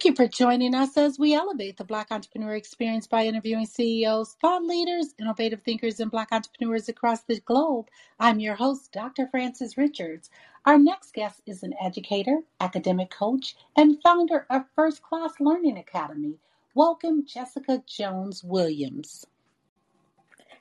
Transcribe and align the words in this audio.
Thank 0.00 0.18
you 0.18 0.24
for 0.26 0.32
joining 0.32 0.74
us 0.74 0.96
as 0.96 1.18
we 1.18 1.34
elevate 1.34 1.76
the 1.76 1.84
Black 1.84 2.08
entrepreneur 2.12 2.54
experience 2.54 3.06
by 3.06 3.26
interviewing 3.26 3.66
CEOs, 3.66 4.34
thought 4.40 4.64
leaders, 4.64 5.14
innovative 5.20 5.62
thinkers, 5.62 6.00
and 6.00 6.10
Black 6.10 6.28
entrepreneurs 6.32 6.88
across 6.88 7.22
the 7.24 7.40
globe. 7.40 7.88
I'm 8.18 8.40
your 8.40 8.54
host, 8.54 8.92
Dr. 8.92 9.28
Frances 9.28 9.76
Richards. 9.76 10.30
Our 10.66 10.78
next 10.78 11.12
guest 11.14 11.42
is 11.46 11.64
an 11.64 11.74
educator, 11.82 12.38
academic 12.60 13.10
coach, 13.10 13.56
and 13.76 13.98
founder 14.02 14.46
of 14.50 14.64
First 14.74 15.02
Class 15.02 15.34
Learning 15.40 15.78
Academy. 15.78 16.36
Welcome, 16.74 17.26
Jessica 17.26 17.82
Jones 17.86 18.44
Williams. 18.44 19.26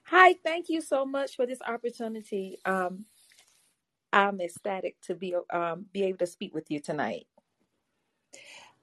Hi, 0.06 0.36
thank 0.44 0.70
you 0.70 0.82
so 0.82 1.06
much 1.06 1.36
for 1.36 1.46
this 1.48 1.62
opportunity. 1.68 2.60
Um, 2.66 3.06
I'm 4.14 4.42
ecstatic 4.42 5.02
to 5.04 5.16
be 5.16 5.36
um, 5.52 5.86
be 5.94 6.04
able 6.04 6.20
to 6.20 6.28
speak 6.28 6.54
with 6.56 6.72
you 6.72 6.80
tonight. 6.80 7.28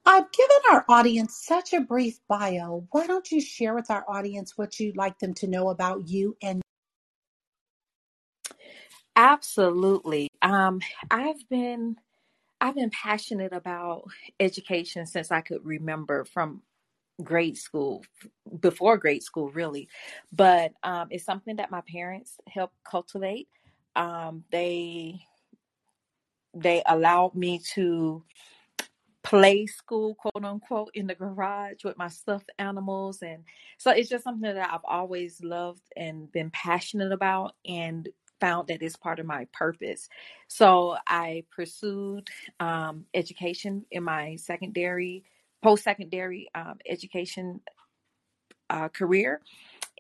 I've 0.06 0.30
given 0.30 0.56
our 0.70 0.84
audience 0.88 1.36
such 1.44 1.72
a 1.72 1.80
brief 1.80 2.20
bio. 2.28 2.86
Why 2.92 3.08
don't 3.08 3.28
you 3.30 3.40
share 3.40 3.74
with 3.74 3.90
our 3.90 4.04
audience 4.08 4.56
what 4.56 4.78
you'd 4.78 4.96
like 4.96 5.18
them 5.18 5.34
to 5.34 5.48
know 5.48 5.68
about 5.70 6.08
you 6.08 6.36
and 6.40 6.62
Absolutely. 9.16 10.28
Um, 10.42 10.80
I've 11.10 11.48
been 11.48 11.96
I've 12.60 12.74
been 12.74 12.90
passionate 12.90 13.52
about 13.52 14.04
education 14.38 15.06
since 15.06 15.32
I 15.32 15.40
could 15.40 15.64
remember 15.64 16.24
from 16.24 16.62
grade 17.22 17.56
school, 17.56 18.04
before 18.60 18.98
grade 18.98 19.22
school, 19.22 19.50
really. 19.50 19.88
But 20.32 20.72
um, 20.82 21.08
it's 21.10 21.24
something 21.24 21.56
that 21.56 21.70
my 21.70 21.82
parents 21.90 22.38
helped 22.46 22.76
cultivate. 22.84 23.48
Um, 23.96 24.44
they 24.50 25.20
they 26.54 26.82
allowed 26.86 27.34
me 27.34 27.60
to 27.74 28.22
play 29.26 29.66
school, 29.66 30.14
quote 30.14 30.44
unquote, 30.44 30.90
in 30.94 31.08
the 31.08 31.14
garage 31.14 31.82
with 31.82 31.98
my 31.98 32.06
stuffed 32.06 32.50
animals. 32.60 33.22
And 33.22 33.42
so 33.76 33.90
it's 33.90 34.08
just 34.08 34.22
something 34.22 34.54
that 34.54 34.72
I've 34.72 34.84
always 34.84 35.42
loved 35.42 35.82
and 35.96 36.30
been 36.30 36.50
passionate 36.50 37.10
about 37.10 37.56
and 37.66 38.08
found 38.40 38.68
that 38.68 38.82
it's 38.82 38.96
part 38.96 39.18
of 39.18 39.26
my 39.26 39.46
purpose. 39.52 40.08
So 40.46 40.96
I 41.08 41.42
pursued 41.50 42.28
um, 42.60 43.04
education 43.14 43.84
in 43.90 44.04
my 44.04 44.36
secondary, 44.36 45.24
post 45.60 45.82
secondary 45.82 46.48
um, 46.54 46.78
education 46.88 47.60
uh, 48.70 48.88
career. 48.88 49.40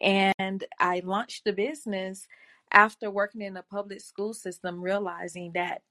And 0.00 0.64
I 0.78 1.02
launched 1.04 1.44
the 1.44 1.52
business 1.52 2.28
after 2.70 3.10
working 3.10 3.40
in 3.40 3.54
the 3.54 3.62
public 3.62 4.02
school 4.02 4.34
system, 4.34 4.80
realizing 4.80 5.50
that 5.54 5.82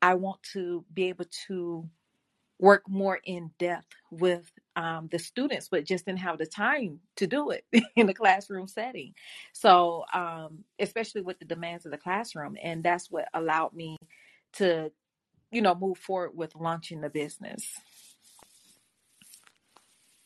I 0.00 0.14
want 0.14 0.42
to 0.54 0.86
be 0.94 1.08
able 1.08 1.26
to 1.48 1.86
work 2.58 2.88
more 2.88 3.20
in 3.24 3.50
depth 3.58 3.86
with 4.10 4.50
um, 4.76 5.08
the 5.10 5.18
students, 5.18 5.68
but 5.68 5.84
just 5.84 6.06
didn't 6.06 6.20
have 6.20 6.38
the 6.38 6.46
time 6.46 7.00
to 7.16 7.26
do 7.26 7.50
it 7.50 7.64
in 7.96 8.06
the 8.06 8.14
classroom 8.14 8.68
setting. 8.68 9.14
So, 9.52 10.04
um, 10.12 10.64
especially 10.78 11.22
with 11.22 11.38
the 11.38 11.44
demands 11.44 11.84
of 11.84 11.92
the 11.92 11.98
classroom, 11.98 12.56
and 12.62 12.82
that's 12.82 13.10
what 13.10 13.28
allowed 13.34 13.74
me 13.74 13.96
to, 14.54 14.90
you 15.50 15.62
know, 15.62 15.74
move 15.74 15.98
forward 15.98 16.32
with 16.36 16.54
launching 16.54 17.00
the 17.00 17.10
business. 17.10 17.66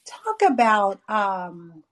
talk 0.07 0.43
about 0.51 1.01
um, 1.09 1.83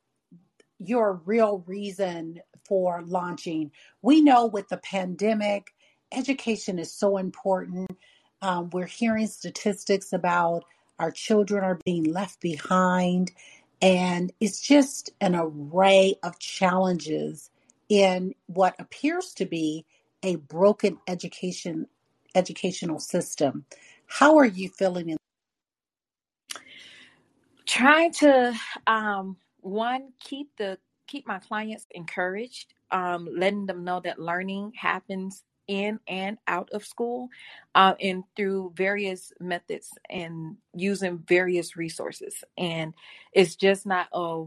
your 0.78 1.20
real 1.24 1.64
reason 1.66 2.40
for 2.66 3.02
launching? 3.06 3.70
We 4.02 4.20
know 4.20 4.46
with 4.46 4.68
the 4.68 4.78
pandemic, 4.78 5.74
education 6.12 6.78
is 6.78 6.92
so 6.92 7.16
important. 7.16 7.90
Um, 8.42 8.70
we're 8.70 8.86
hearing 8.86 9.26
statistics 9.26 10.12
about 10.12 10.64
our 10.98 11.10
children 11.10 11.64
are 11.64 11.78
being 11.84 12.04
left 12.04 12.40
behind, 12.40 13.32
and 13.82 14.32
it's 14.40 14.60
just 14.60 15.10
an 15.20 15.34
array 15.34 16.14
of 16.22 16.38
challenges 16.38 17.50
in 17.88 18.34
what 18.46 18.74
appears 18.78 19.32
to 19.34 19.46
be 19.46 19.84
a 20.22 20.36
broken 20.36 20.98
education 21.08 21.86
educational 22.34 22.98
system. 23.00 23.64
How 24.06 24.38
are 24.38 24.46
you 24.46 24.68
feeling 24.68 25.10
in 25.10 25.16
Trying 27.66 28.12
to 28.14 28.54
um, 28.86 29.36
one 29.60 30.12
keep 30.20 30.48
the 30.58 30.78
keep 31.06 31.26
my 31.26 31.38
clients 31.38 31.86
encouraged, 31.92 32.74
um, 32.90 33.28
letting 33.32 33.66
them 33.66 33.84
know 33.84 34.00
that 34.00 34.20
learning 34.20 34.72
happens 34.76 35.44
in 35.70 36.00
and 36.08 36.36
out 36.48 36.68
of 36.72 36.84
school 36.84 37.28
uh, 37.76 37.94
and 38.00 38.24
through 38.36 38.72
various 38.74 39.32
methods 39.38 39.88
and 40.10 40.56
using 40.74 41.18
various 41.28 41.76
resources. 41.76 42.42
And 42.58 42.92
it's 43.32 43.54
just 43.54 43.86
not 43.86 44.08
a 44.12 44.46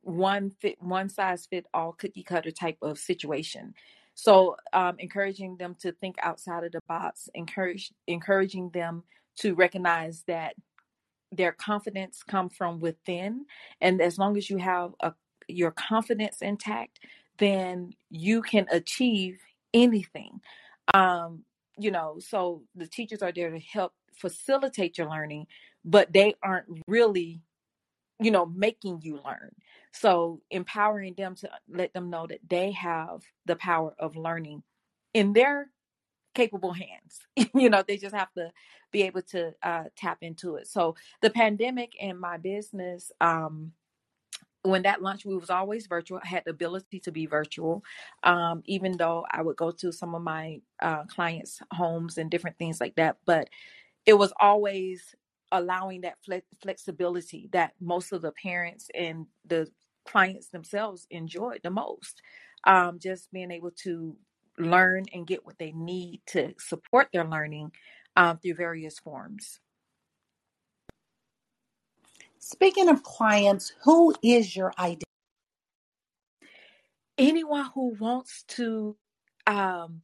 one 0.00 0.50
fit 0.50 0.82
one 0.82 1.10
size 1.10 1.46
fit 1.46 1.66
all 1.74 1.92
cookie 1.92 2.22
cutter 2.22 2.50
type 2.50 2.78
of 2.80 2.98
situation. 2.98 3.74
So 4.14 4.56
um, 4.72 4.96
encouraging 4.98 5.58
them 5.58 5.76
to 5.80 5.92
think 5.92 6.16
outside 6.22 6.64
of 6.64 6.72
the 6.72 6.80
box 6.88 7.28
encourage 7.34 7.92
encouraging 8.06 8.70
them 8.70 9.02
to 9.40 9.54
recognize 9.54 10.24
that 10.28 10.54
their 11.30 11.52
confidence 11.52 12.22
come 12.22 12.48
from 12.48 12.80
within. 12.80 13.44
And 13.80 14.00
as 14.00 14.18
long 14.18 14.36
as 14.38 14.48
you 14.48 14.58
have 14.58 14.92
a, 15.00 15.12
your 15.46 15.72
confidence 15.72 16.40
intact 16.40 17.00
then 17.38 17.92
you 18.10 18.42
can 18.42 18.66
achieve 18.70 19.40
anything 19.74 20.40
um 20.94 21.44
you 21.76 21.90
know 21.90 22.16
so 22.18 22.62
the 22.74 22.86
teachers 22.86 23.22
are 23.22 23.32
there 23.32 23.50
to 23.50 23.60
help 23.60 23.92
facilitate 24.16 24.96
your 24.96 25.10
learning 25.10 25.46
but 25.84 26.12
they 26.12 26.34
aren't 26.42 26.66
really 26.88 27.42
you 28.20 28.30
know 28.30 28.46
making 28.46 29.00
you 29.02 29.20
learn. 29.24 29.50
So 29.92 30.40
empowering 30.50 31.14
them 31.14 31.34
to 31.36 31.50
let 31.68 31.92
them 31.92 32.10
know 32.10 32.26
that 32.26 32.40
they 32.48 32.72
have 32.72 33.22
the 33.46 33.56
power 33.56 33.94
of 33.98 34.16
learning 34.16 34.62
in 35.12 35.32
their 35.32 35.70
capable 36.34 36.72
hands. 36.72 37.20
You 37.54 37.70
know 37.70 37.82
they 37.86 37.96
just 37.96 38.14
have 38.14 38.32
to 38.34 38.50
be 38.92 39.02
able 39.02 39.22
to 39.22 39.52
uh, 39.62 39.84
tap 39.96 40.18
into 40.22 40.56
it. 40.56 40.68
So 40.68 40.96
the 41.20 41.30
pandemic 41.30 41.92
and 42.00 42.18
my 42.18 42.36
business 42.36 43.10
um 43.20 43.72
when 44.64 44.82
that 44.84 45.02
lunch 45.02 45.26
we 45.26 45.36
was 45.36 45.50
always 45.50 45.88
virtual. 45.88 46.20
I 46.24 46.28
had 46.28 46.44
the 46.46 46.52
ability 46.52 47.00
to 47.02 47.12
be 47.12 47.26
virtual 47.26 47.84
um, 48.24 48.62
even 48.66 48.96
though 48.98 49.26
i 49.32 49.42
would 49.42 49.56
go 49.56 49.72
to 49.72 49.92
some 49.92 50.14
of 50.16 50.22
my 50.22 50.60
uh, 50.82 51.04
clients 51.06 51.60
homes 51.72 52.18
and 52.18 52.30
different 52.30 52.58
things 52.58 52.80
like 52.80 52.96
that 52.96 53.18
but 53.26 53.48
it 54.06 54.14
was 54.14 54.32
always 54.40 55.14
allowing 55.52 56.02
that 56.02 56.16
flex- 56.24 56.46
flexibility 56.62 57.48
that 57.52 57.72
most 57.80 58.12
of 58.12 58.22
the 58.22 58.32
parents 58.32 58.88
and 58.94 59.26
the 59.46 59.68
clients 60.06 60.48
themselves 60.48 61.06
enjoyed 61.10 61.60
the 61.62 61.70
most 61.70 62.22
um, 62.64 62.98
just 62.98 63.30
being 63.32 63.50
able 63.50 63.70
to 63.70 64.16
learn 64.58 65.04
and 65.12 65.26
get 65.26 65.44
what 65.44 65.58
they 65.58 65.72
need 65.72 66.20
to 66.26 66.54
support 66.58 67.08
their 67.12 67.24
learning 67.24 67.70
um, 68.16 68.38
through 68.38 68.54
various 68.54 68.98
forms 68.98 69.60
Speaking 72.44 72.88
of 72.88 73.02
clients, 73.02 73.72
who 73.84 74.14
is 74.22 74.54
your 74.54 74.72
ideal? 74.78 75.04
anyone 77.18 77.70
who 77.74 77.94
wants 77.98 78.44
to 78.48 78.96
um, 79.46 80.02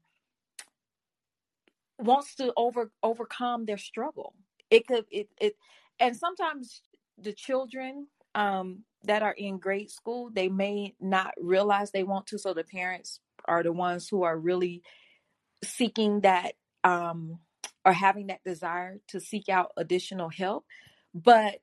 wants 1.99 2.35
to 2.37 2.53
over 2.57 2.91
overcome 3.03 3.67
their 3.67 3.79
struggle 3.79 4.35
it 4.71 4.87
could 4.87 5.05
it, 5.11 5.29
it 5.41 5.55
and 5.99 6.17
sometimes 6.17 6.83
the 7.19 7.33
children 7.33 8.07
um 8.35 8.85
that 9.05 9.23
are 9.23 9.35
in 9.37 9.59
grade 9.59 9.91
school 9.91 10.31
they 10.33 10.49
may 10.49 10.95
not 11.01 11.35
realize 11.39 11.91
they 11.91 12.03
want 12.03 12.27
to 12.27 12.39
so 12.39 12.55
the 12.55 12.65
parents 12.65 13.21
are 13.47 13.63
the 13.63 13.73
ones 13.73 14.09
who 14.09 14.23
are 14.23 14.39
really 14.39 14.83
seeking 15.63 16.21
that 16.21 16.55
um 16.85 17.39
or 17.85 17.93
having 17.93 18.29
that 18.29 18.43
desire 18.45 18.99
to 19.09 19.21
seek 19.21 19.49
out 19.51 19.73
additional 19.77 20.31
help 20.31 20.65
but 21.15 21.57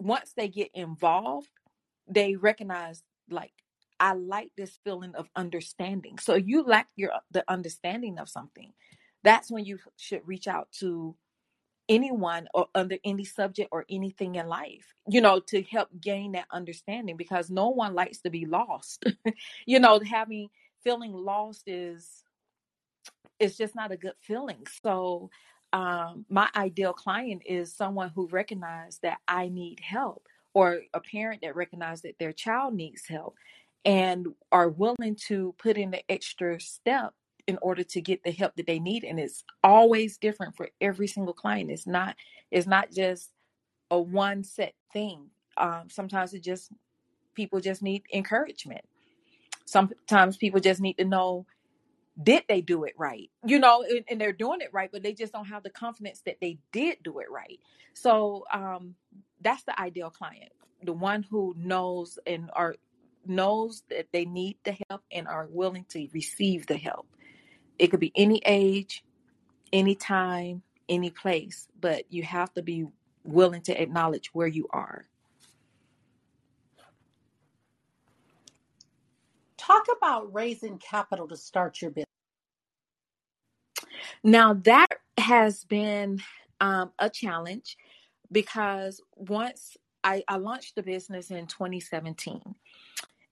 once 0.00 0.32
they 0.36 0.48
get 0.48 0.70
involved 0.74 1.48
they 2.08 2.36
recognize 2.36 3.02
like 3.30 3.52
i 4.00 4.12
like 4.14 4.50
this 4.56 4.78
feeling 4.84 5.14
of 5.16 5.28
understanding. 5.36 6.18
So 6.18 6.34
you 6.34 6.64
lack 6.64 6.88
your 6.96 7.12
uh, 7.14 7.20
the 7.30 7.44
understanding 7.48 8.18
of 8.18 8.28
something 8.28 8.72
that's 9.24 9.50
when 9.50 9.64
you 9.64 9.78
should 9.96 10.22
reach 10.26 10.48
out 10.48 10.68
to 10.80 11.16
anyone 11.88 12.48
or 12.54 12.68
under 12.74 12.96
any 13.04 13.24
subject 13.24 13.68
or 13.72 13.84
anything 13.90 14.36
in 14.36 14.46
life 14.48 14.94
you 15.08 15.20
know 15.20 15.40
to 15.40 15.62
help 15.62 15.88
gain 16.00 16.32
that 16.32 16.46
understanding 16.52 17.16
because 17.16 17.50
no 17.50 17.70
one 17.70 17.94
likes 17.94 18.20
to 18.20 18.30
be 18.30 18.46
lost. 18.46 19.04
You 19.66 19.80
know 19.80 20.00
having 20.00 20.48
feeling 20.84 21.12
lost 21.14 21.64
is 21.68 22.24
it's 23.40 23.56
just 23.56 23.74
not 23.74 23.92
a 23.92 23.96
good 23.96 24.14
feeling. 24.20 24.66
So 24.82 25.30
um 25.72 26.24
my 26.28 26.48
ideal 26.56 26.92
client 26.92 27.42
is 27.44 27.74
someone 27.74 28.10
who 28.14 28.26
recognizes 28.28 28.98
that 29.00 29.18
i 29.28 29.48
need 29.48 29.80
help 29.80 30.26
or 30.54 30.80
a 30.94 31.00
parent 31.00 31.42
that 31.42 31.54
recognizes 31.54 32.02
that 32.02 32.18
their 32.18 32.32
child 32.32 32.74
needs 32.74 33.06
help 33.06 33.34
and 33.84 34.26
are 34.50 34.68
willing 34.68 35.14
to 35.14 35.54
put 35.58 35.76
in 35.76 35.90
the 35.90 36.10
extra 36.10 36.60
step 36.60 37.12
in 37.46 37.58
order 37.62 37.82
to 37.82 38.00
get 38.00 38.22
the 38.24 38.30
help 38.30 38.54
that 38.56 38.66
they 38.66 38.78
need 38.78 39.04
and 39.04 39.20
it's 39.20 39.44
always 39.62 40.16
different 40.18 40.56
for 40.56 40.68
every 40.80 41.06
single 41.06 41.34
client 41.34 41.70
it's 41.70 41.86
not 41.86 42.16
it's 42.50 42.66
not 42.66 42.90
just 42.90 43.30
a 43.90 43.98
one 43.98 44.44
set 44.44 44.74
thing. 44.92 45.26
Um, 45.56 45.88
sometimes 45.88 46.34
it 46.34 46.42
just 46.42 46.70
people 47.34 47.60
just 47.60 47.82
need 47.82 48.04
encouragement. 48.12 48.82
Sometimes 49.64 50.36
people 50.36 50.60
just 50.60 50.80
need 50.80 50.94
to 50.94 51.04
know 51.04 51.46
did 52.22 52.44
they 52.48 52.60
do 52.60 52.84
it 52.84 52.94
right? 52.98 53.30
You 53.46 53.58
know 53.58 53.84
and, 53.88 54.04
and, 54.08 54.20
they're 54.20 54.32
doing 54.32 54.60
it 54.60 54.70
right 54.72 54.90
but 54.90 55.02
they 55.02 55.14
just 55.14 55.32
don't 55.32 55.46
have 55.46 55.62
the 55.62 55.70
confidence 55.70 56.22
that 56.26 56.38
they 56.40 56.58
did 56.72 56.98
do 57.02 57.18
it 57.20 57.30
right. 57.30 57.60
So 57.94 58.44
um 58.52 58.94
that's 59.40 59.62
the 59.64 59.78
ideal 59.80 60.10
client 60.10 60.52
the 60.82 60.92
one 60.92 61.22
who 61.24 61.54
knows 61.56 62.18
and 62.26 62.50
are 62.54 62.76
knows 63.26 63.82
that 63.90 64.06
they 64.12 64.24
need 64.24 64.56
the 64.64 64.76
help 64.88 65.02
and 65.12 65.28
are 65.28 65.48
willing 65.50 65.84
to 65.90 66.08
receive 66.12 66.66
the 66.66 66.76
help. 66.76 67.06
It 67.78 67.88
could 67.88 68.00
be 68.00 68.12
any 68.16 68.42
age 68.44 69.04
any 69.72 69.94
time 69.94 70.62
any 70.88 71.10
place 71.10 71.68
but 71.80 72.04
you 72.10 72.22
have 72.22 72.52
to 72.54 72.62
be 72.62 72.86
willing 73.24 73.60
to 73.62 73.80
acknowledge 73.80 74.30
where 74.32 74.46
you 74.46 74.66
are. 74.70 75.06
Talk 79.58 79.86
about 79.96 80.32
raising 80.32 80.78
capital 80.78 81.28
to 81.28 81.36
start 81.36 81.82
your 81.82 81.90
business 81.90 82.07
Now, 84.22 84.54
that 84.54 84.88
has 85.18 85.64
been 85.64 86.20
um, 86.60 86.92
a 86.98 87.10
challenge 87.10 87.76
because 88.30 89.00
once 89.16 89.76
I, 90.04 90.22
I 90.28 90.36
launched 90.36 90.74
the 90.74 90.82
business 90.82 91.30
in 91.30 91.46
2017, 91.46 92.54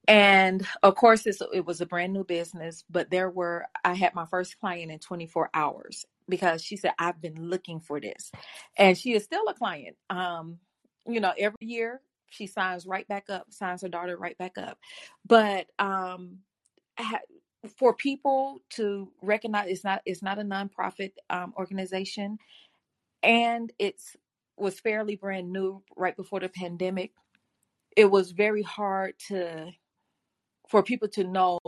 and 0.09 0.67
of 0.83 0.95
course, 0.95 1.27
it 1.27 1.65
was 1.65 1.81
a 1.81 1.87
brand 1.87 2.13
new 2.13 2.25
business, 2.25 2.85
but 2.89 3.11
there 3.11 3.29
were, 3.29 3.67
I 3.85 3.95
had 3.95 4.15
my 4.15 4.25
first 4.27 4.59
client 4.61 4.93
in 4.93 4.99
24 5.01 5.51
hours 5.53 6.05
because 6.29 6.63
she 6.63 6.77
said, 6.77 6.93
I've 6.99 7.21
been 7.21 7.49
looking 7.51 7.81
for 7.81 8.01
this. 8.01 8.31
And 8.77 8.97
she 8.97 9.15
is 9.15 9.25
still 9.25 9.45
a 9.49 9.55
client. 9.55 9.97
Um, 10.09 10.59
you 11.09 11.21
know, 11.21 11.33
every 11.37 11.59
year 11.61 12.01
she 12.31 12.47
signs 12.47 12.87
right 12.87 13.07
back 13.09 13.31
up, 13.31 13.47
signs 13.51 13.83
her 13.83 13.89
daughter 13.89 14.17
right 14.17 14.39
back 14.39 14.59
up. 14.59 14.79
But 15.27 15.67
um, 15.79 16.39
for 17.67 17.95
people 17.95 18.61
to 18.71 19.11
recognize 19.23 19.69
it's 19.69 19.85
not 19.85 20.03
it's 20.07 20.23
not 20.23 20.39
a 20.39 20.43
nonprofit 20.43 21.13
um, 21.31 21.55
organization 21.59 22.39
and 23.23 23.73
it's 23.79 24.17
was 24.57 24.81
fairly 24.81 25.17
brand 25.17 25.53
new 25.53 25.83
right 25.97 26.17
before 26.17 26.41
the 26.41 26.49
pandemic. 26.49 27.13
It 27.97 28.11
was 28.11 28.33
very 28.33 28.63
hard 28.63 29.15
to 29.29 29.73
for 30.69 30.83
people 30.83 31.09
to 31.09 31.25
know 31.25 31.59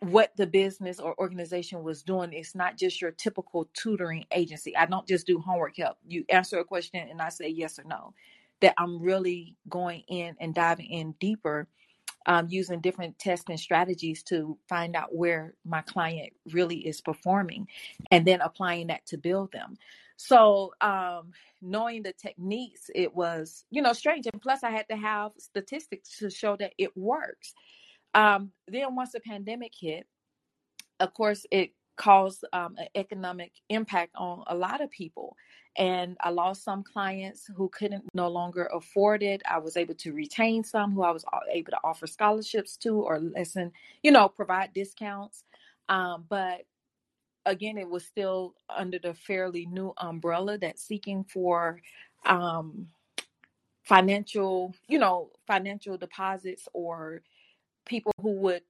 what 0.00 0.32
the 0.36 0.46
business 0.46 1.00
or 1.00 1.18
organization 1.20 1.82
was 1.84 2.02
doing. 2.02 2.32
It's 2.32 2.54
not 2.54 2.76
just 2.78 3.00
your 3.00 3.12
typical 3.12 3.68
tutoring 3.74 4.26
agency. 4.32 4.76
I 4.76 4.86
don't 4.86 5.06
just 5.08 5.26
do 5.26 5.40
homework 5.40 5.76
help. 5.76 5.98
You 6.06 6.24
answer 6.28 6.58
a 6.58 6.64
question 6.64 7.08
and 7.08 7.20
i 7.22 7.28
say 7.28 7.48
yes 7.48 7.78
or 7.78 7.84
no. 7.84 8.14
That 8.60 8.74
i'm 8.78 9.00
really 9.02 9.56
going 9.68 10.04
in 10.08 10.36
and 10.40 10.54
diving 10.54 10.86
in 10.90 11.14
deeper 11.20 11.68
um, 12.26 12.46
using 12.48 12.80
different 12.80 13.18
testing 13.18 13.56
strategies 13.56 14.22
to 14.24 14.58
find 14.68 14.96
out 14.96 15.14
where 15.14 15.54
my 15.64 15.82
client 15.82 16.32
really 16.52 16.78
is 16.78 17.00
performing 17.00 17.68
and 18.10 18.26
then 18.26 18.40
applying 18.40 18.88
that 18.88 19.04
to 19.06 19.18
build 19.18 19.52
them. 19.52 19.76
So, 20.16 20.72
um, 20.80 21.32
knowing 21.60 22.02
the 22.02 22.12
techniques, 22.12 22.90
it 22.94 23.14
was, 23.14 23.64
you 23.70 23.82
know, 23.82 23.92
strange. 23.92 24.26
And 24.32 24.40
plus, 24.40 24.62
I 24.62 24.70
had 24.70 24.88
to 24.90 24.96
have 24.96 25.32
statistics 25.38 26.18
to 26.18 26.30
show 26.30 26.56
that 26.56 26.74
it 26.78 26.96
works. 26.96 27.54
Um, 28.14 28.52
then, 28.68 28.94
once 28.94 29.12
the 29.12 29.20
pandemic 29.20 29.72
hit, 29.78 30.06
of 31.00 31.12
course, 31.14 31.44
it 31.50 31.72
caused 31.96 32.44
um, 32.52 32.76
an 32.78 32.88
economic 32.94 33.52
impact 33.68 34.12
on 34.16 34.44
a 34.46 34.54
lot 34.54 34.80
of 34.80 34.90
people. 34.90 35.36
And 35.76 36.16
I 36.20 36.30
lost 36.30 36.64
some 36.64 36.82
clients 36.82 37.48
who 37.56 37.68
couldn't 37.70 38.04
no 38.12 38.28
longer 38.28 38.68
afford 38.74 39.22
it. 39.22 39.42
I 39.48 39.58
was 39.58 39.76
able 39.76 39.94
to 39.94 40.12
retain 40.12 40.64
some 40.64 40.92
who 40.92 41.02
I 41.02 41.10
was 41.10 41.24
able 41.50 41.70
to 41.70 41.80
offer 41.82 42.06
scholarships 42.06 42.76
to 42.78 43.00
or 43.00 43.18
listen, 43.18 43.72
you 44.02 44.10
know, 44.10 44.28
provide 44.28 44.74
discounts. 44.74 45.44
Um, 45.88 46.24
but 46.28 46.66
again, 47.46 47.78
it 47.78 47.88
was 47.88 48.04
still 48.04 48.54
under 48.68 48.98
the 48.98 49.14
fairly 49.14 49.66
new 49.66 49.94
umbrella 49.96 50.58
that 50.58 50.78
seeking 50.78 51.24
for 51.24 51.80
um, 52.26 52.88
financial, 53.82 54.74
you 54.88 54.98
know, 54.98 55.30
financial 55.46 55.96
deposits 55.96 56.68
or 56.72 57.22
people 57.86 58.12
who 58.20 58.32
would 58.32 58.62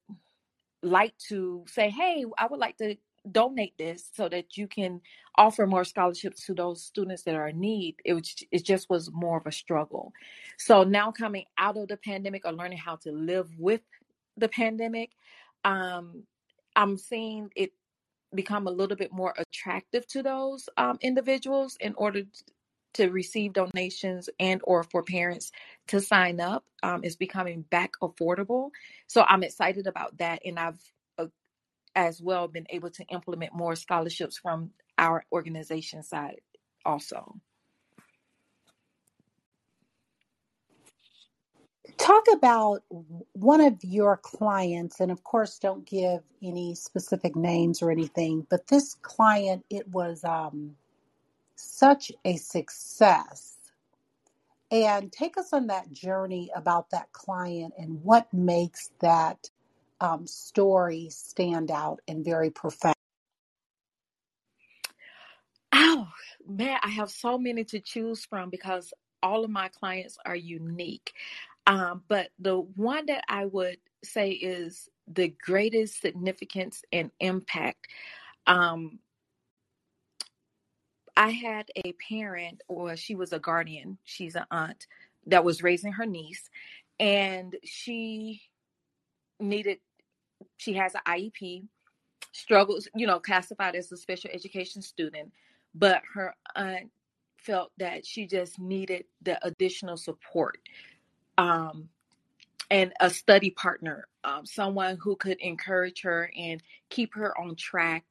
like 0.83 1.17
to 1.29 1.65
say, 1.69 1.91
hey, 1.91 2.25
I 2.39 2.47
would 2.47 2.61
like 2.61 2.77
to 2.79 2.97
donate 3.31 3.77
this 3.79 4.11
so 4.13 4.29
that 4.29 4.57
you 4.57 4.67
can 4.67 5.01
offer 5.37 5.67
more 5.67 5.85
scholarships 5.85 6.45
to 6.47 6.55
those 6.55 6.83
students 6.83 7.23
that 7.23 7.35
are 7.35 7.49
in 7.49 7.61
need 7.61 7.95
it 8.05 8.15
was 8.15 8.35
it 8.51 8.65
just 8.65 8.91
was 8.91 9.11
more 9.13 9.39
of 9.39 9.47
a 9.47 9.53
struggle. 9.53 10.13
So 10.59 10.83
now 10.83 11.13
coming 11.13 11.45
out 11.59 11.77
of 11.77 11.89
the 11.89 11.97
pandemic 11.97 12.45
or 12.45 12.53
learning 12.53 12.79
how 12.79 12.97
to 12.97 13.13
live 13.13 13.49
with 13.59 13.83
the 14.37 14.49
pandemic 14.49 15.11
um 15.65 16.23
i'm 16.75 16.97
seeing 16.97 17.51
it 17.55 17.73
become 18.35 18.67
a 18.67 18.71
little 18.71 18.97
bit 18.97 19.13
more 19.13 19.35
attractive 19.37 20.07
to 20.07 20.23
those 20.23 20.69
um, 20.77 20.99
individuals 21.03 21.77
in 21.81 21.95
order 21.97 22.23
to 22.95 23.09
receive 23.11 23.53
donations 23.53 24.29
and 24.39 24.61
or 24.65 24.83
for 24.85 25.03
parents 25.03 25.53
to 25.87 26.01
sign 26.01 26.41
up 26.41 26.65
um, 26.83 27.05
is 27.05 27.17
becoming 27.17 27.63
back 27.71 27.93
affordable. 28.03 28.71
So 29.07 29.23
i'm 29.29 29.43
excited 29.43 29.87
about 29.87 30.17
that 30.19 30.41
and 30.45 30.59
i've 30.59 30.81
as 31.95 32.21
well 32.23 32.49
been 32.49 32.67
able 32.71 32.91
to 32.91 33.05
implement 33.05 33.55
more 33.55 33.77
scholarships 33.77 34.39
from 34.39 34.71
our 34.99 35.25
organization 35.33 36.03
side 36.03 36.41
also. 36.85 37.37
Talk 41.99 42.25
about 42.33 42.83
one 43.33 43.61
of 43.61 43.79
your 43.83 44.17
clients, 44.17 45.01
and 45.01 45.11
of 45.11 45.25
course, 45.25 45.59
don't 45.59 45.87
give 45.87 46.21
any 46.43 46.75
specific 46.75 47.37
names 47.37 47.83
or 47.83 47.91
anything, 47.91 48.47
but 48.51 48.67
this 48.69 48.95
client, 49.03 49.65
it 49.71 49.87
was 49.89 50.25
um, 50.25 50.77
such 51.57 52.13
a 52.25 52.37
success. 52.37 53.57
And 54.71 55.13
take 55.13 55.37
us 55.37 55.53
on 55.53 55.67
that 55.69 55.93
journey 55.93 56.51
about 56.57 56.91
that 56.91 57.13
client 57.13 57.75
and 57.79 58.03
what 58.03 58.33
makes 58.33 58.91
that 59.01 59.51
um, 60.03 60.27
stories 60.27 61.17
stand 61.17 61.71
out 61.71 62.01
and 62.09 62.25
very 62.25 62.51
profound? 62.51 62.97
Oh, 65.73 66.09
man, 66.47 66.79
I 66.83 66.89
have 66.89 67.11
so 67.11 67.39
many 67.39 67.65
to 67.65 67.81
choose 67.81 68.25
from 68.25 68.51
because 68.51 68.93
all 69.23 69.45
of 69.45 69.51
my 69.51 69.69
clients 69.69 70.19
are 70.27 70.37
unique. 70.37 71.13
Um, 71.67 72.03
but 72.09 72.31
the 72.41 72.59
one 72.59 73.07
that 73.07 73.25
I 73.29 73.47
would 73.47 73.79
say 74.03 74.31
is 74.33 74.89
the 75.07 75.29
greatest 75.29 76.01
significance 76.01 76.83
and 76.93 77.13
impact. 77.21 77.87
Um, 78.47 78.99
I 81.17 81.31
had 81.31 81.69
a 81.77 81.93
parent, 82.11 82.63
or 82.67 82.97
she 82.97 83.15
was 83.15 83.33
a 83.33 83.39
guardian, 83.39 83.99
she's 84.03 84.35
an 84.35 84.47
aunt 84.51 84.87
that 85.27 85.45
was 85.45 85.63
raising 85.63 85.93
her 85.93 86.07
niece, 86.07 86.51
and 86.99 87.55
she 87.63 88.43
needed 89.39 89.79
she 90.57 90.75
has 90.75 90.95
an 90.95 91.01
IEP, 91.07 91.65
struggles, 92.33 92.89
you 92.95 93.07
know, 93.07 93.19
classified 93.19 93.77
as 93.77 93.91
a 93.93 93.97
special 93.97 94.31
education 94.33 94.83
student, 94.83 95.33
but 95.75 96.03
her 96.15 96.35
aunt 96.57 96.91
felt 97.37 97.73
that 97.79 98.07
she 98.07 98.27
just 98.27 98.59
needed 98.59 99.05
the 99.23 99.45
additional 99.45 99.97
support 99.97 100.59
um, 101.39 101.89
and 102.71 102.93
a 103.01 103.11
study 103.11 103.51
partner, 103.51 104.07
um, 104.25 104.47
someone 104.47 104.97
who 105.01 105.17
could 105.17 105.39
encourage 105.41 106.03
her 106.03 106.31
and 106.37 106.63
keep 106.89 107.15
her 107.15 107.37
on 107.39 107.57
track 107.57 108.05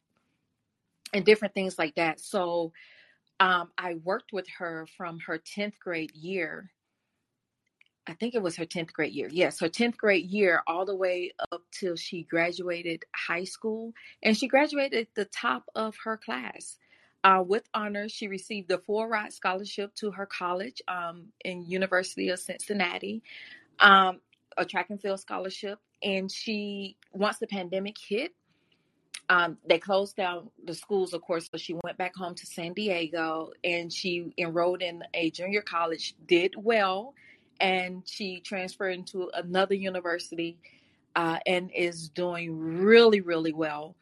and 1.14 1.26
different 1.26 1.54
things 1.54 1.80
like 1.80 1.96
that. 1.96 2.20
So 2.20 2.74
um, 3.40 3.72
I 3.78 3.96
worked 4.04 4.34
with 4.34 4.48
her 4.60 4.86
from 4.98 5.20
her 5.20 5.40
10th 5.40 5.80
grade 5.80 6.12
year 6.14 6.70
I 8.08 8.14
think 8.14 8.34
it 8.34 8.42
was 8.42 8.56
her 8.56 8.66
10th 8.66 8.94
grade 8.94 9.14
year. 9.14 9.30
Yes, 9.32 9.60
her 9.60 9.70
10th 9.70 9.98
grade 9.98 10.26
year, 10.30 10.64
all 10.66 10.86
the 10.86 10.96
way 10.96 11.34
up 11.52 11.62
till 11.72 11.96
she 11.96 12.24
graduated 12.24 13.06
high 13.16 13.44
school. 13.44 13.94
And 14.24 14.36
she 14.36 14.48
graduated 14.48 15.08
the 15.16 15.26
top 15.26 15.66
of 15.76 15.96
her 16.04 16.18
class. 16.18 16.78
Uh, 17.24 17.44
with 17.46 17.64
honors, 17.76 18.12
she 18.12 18.28
received 18.28 18.68
the 18.68 18.80
full 18.80 19.06
ride 19.06 19.32
scholarship 19.32 19.94
to 19.94 20.10
her 20.10 20.26
college 20.26 20.82
um, 20.88 21.28
in 21.46 21.64
University 21.68 22.30
of 22.30 22.40
Cincinnati, 22.40 23.22
um, 23.80 24.20
a 24.58 24.66
track 24.66 24.90
and 24.90 25.00
field 25.00 25.20
scholarship. 25.20 25.78
And 26.02 26.32
she, 26.32 26.98
once 27.14 27.38
the 27.38 27.46
pandemic 27.46 27.98
hit, 28.00 28.34
um, 29.30 29.58
they 29.66 29.78
closed 29.78 30.16
down 30.16 30.50
the 30.66 30.74
schools, 30.74 31.14
of 31.14 31.22
course, 31.22 31.48
so 31.52 31.58
she 31.58 31.76
went 31.84 31.98
back 31.98 32.16
home 32.16 32.34
to 32.36 32.46
San 32.46 32.74
Diego 32.74 33.52
and 33.64 33.94
she 33.94 34.34
enrolled 34.38 34.82
in 34.82 35.04
a 35.14 35.30
junior 35.30 35.62
college, 35.62 36.16
did 36.28 36.56
well, 36.58 37.14
and 37.62 38.04
she 38.08 38.42
transferred 38.42 38.92
into 38.92 39.32
another 39.36 39.76
university 39.76 40.60
uh, 41.16 41.40
and 41.48 41.72
is 41.76 42.10
doing 42.10 42.58
really, 42.60 43.22
really 43.22 43.54
well. 43.54 43.96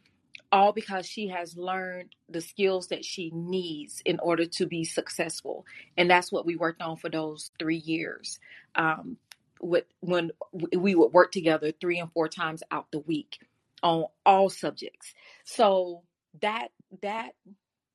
all 0.51 0.73
because 0.73 1.07
she 1.07 1.29
has 1.29 1.57
learned 1.57 2.15
the 2.29 2.41
skills 2.41 2.89
that 2.89 3.05
she 3.05 3.31
needs 3.35 4.01
in 4.05 4.19
order 4.21 4.47
to 4.47 4.67
be 4.67 4.85
successful. 4.85 5.65
And 5.97 6.09
that's 6.11 6.31
what 6.31 6.47
we 6.47 6.57
worked 6.57 6.81
on 6.83 6.97
for 6.97 7.09
those 7.09 7.51
three 7.59 7.77
years. 7.77 8.39
Um, 8.75 9.17
with, 9.61 9.85
when 10.01 10.31
we 10.77 10.95
would 10.95 11.13
work 11.13 11.33
together 11.33 11.73
three 11.81 11.99
and 11.99 12.11
four 12.13 12.29
times 12.29 12.63
out 12.71 12.87
the 12.93 13.01
week 13.01 13.39
on 13.83 14.05
all 14.25 14.49
subjects. 14.49 15.13
So 15.45 16.03
that 16.41 16.69
that 17.03 17.31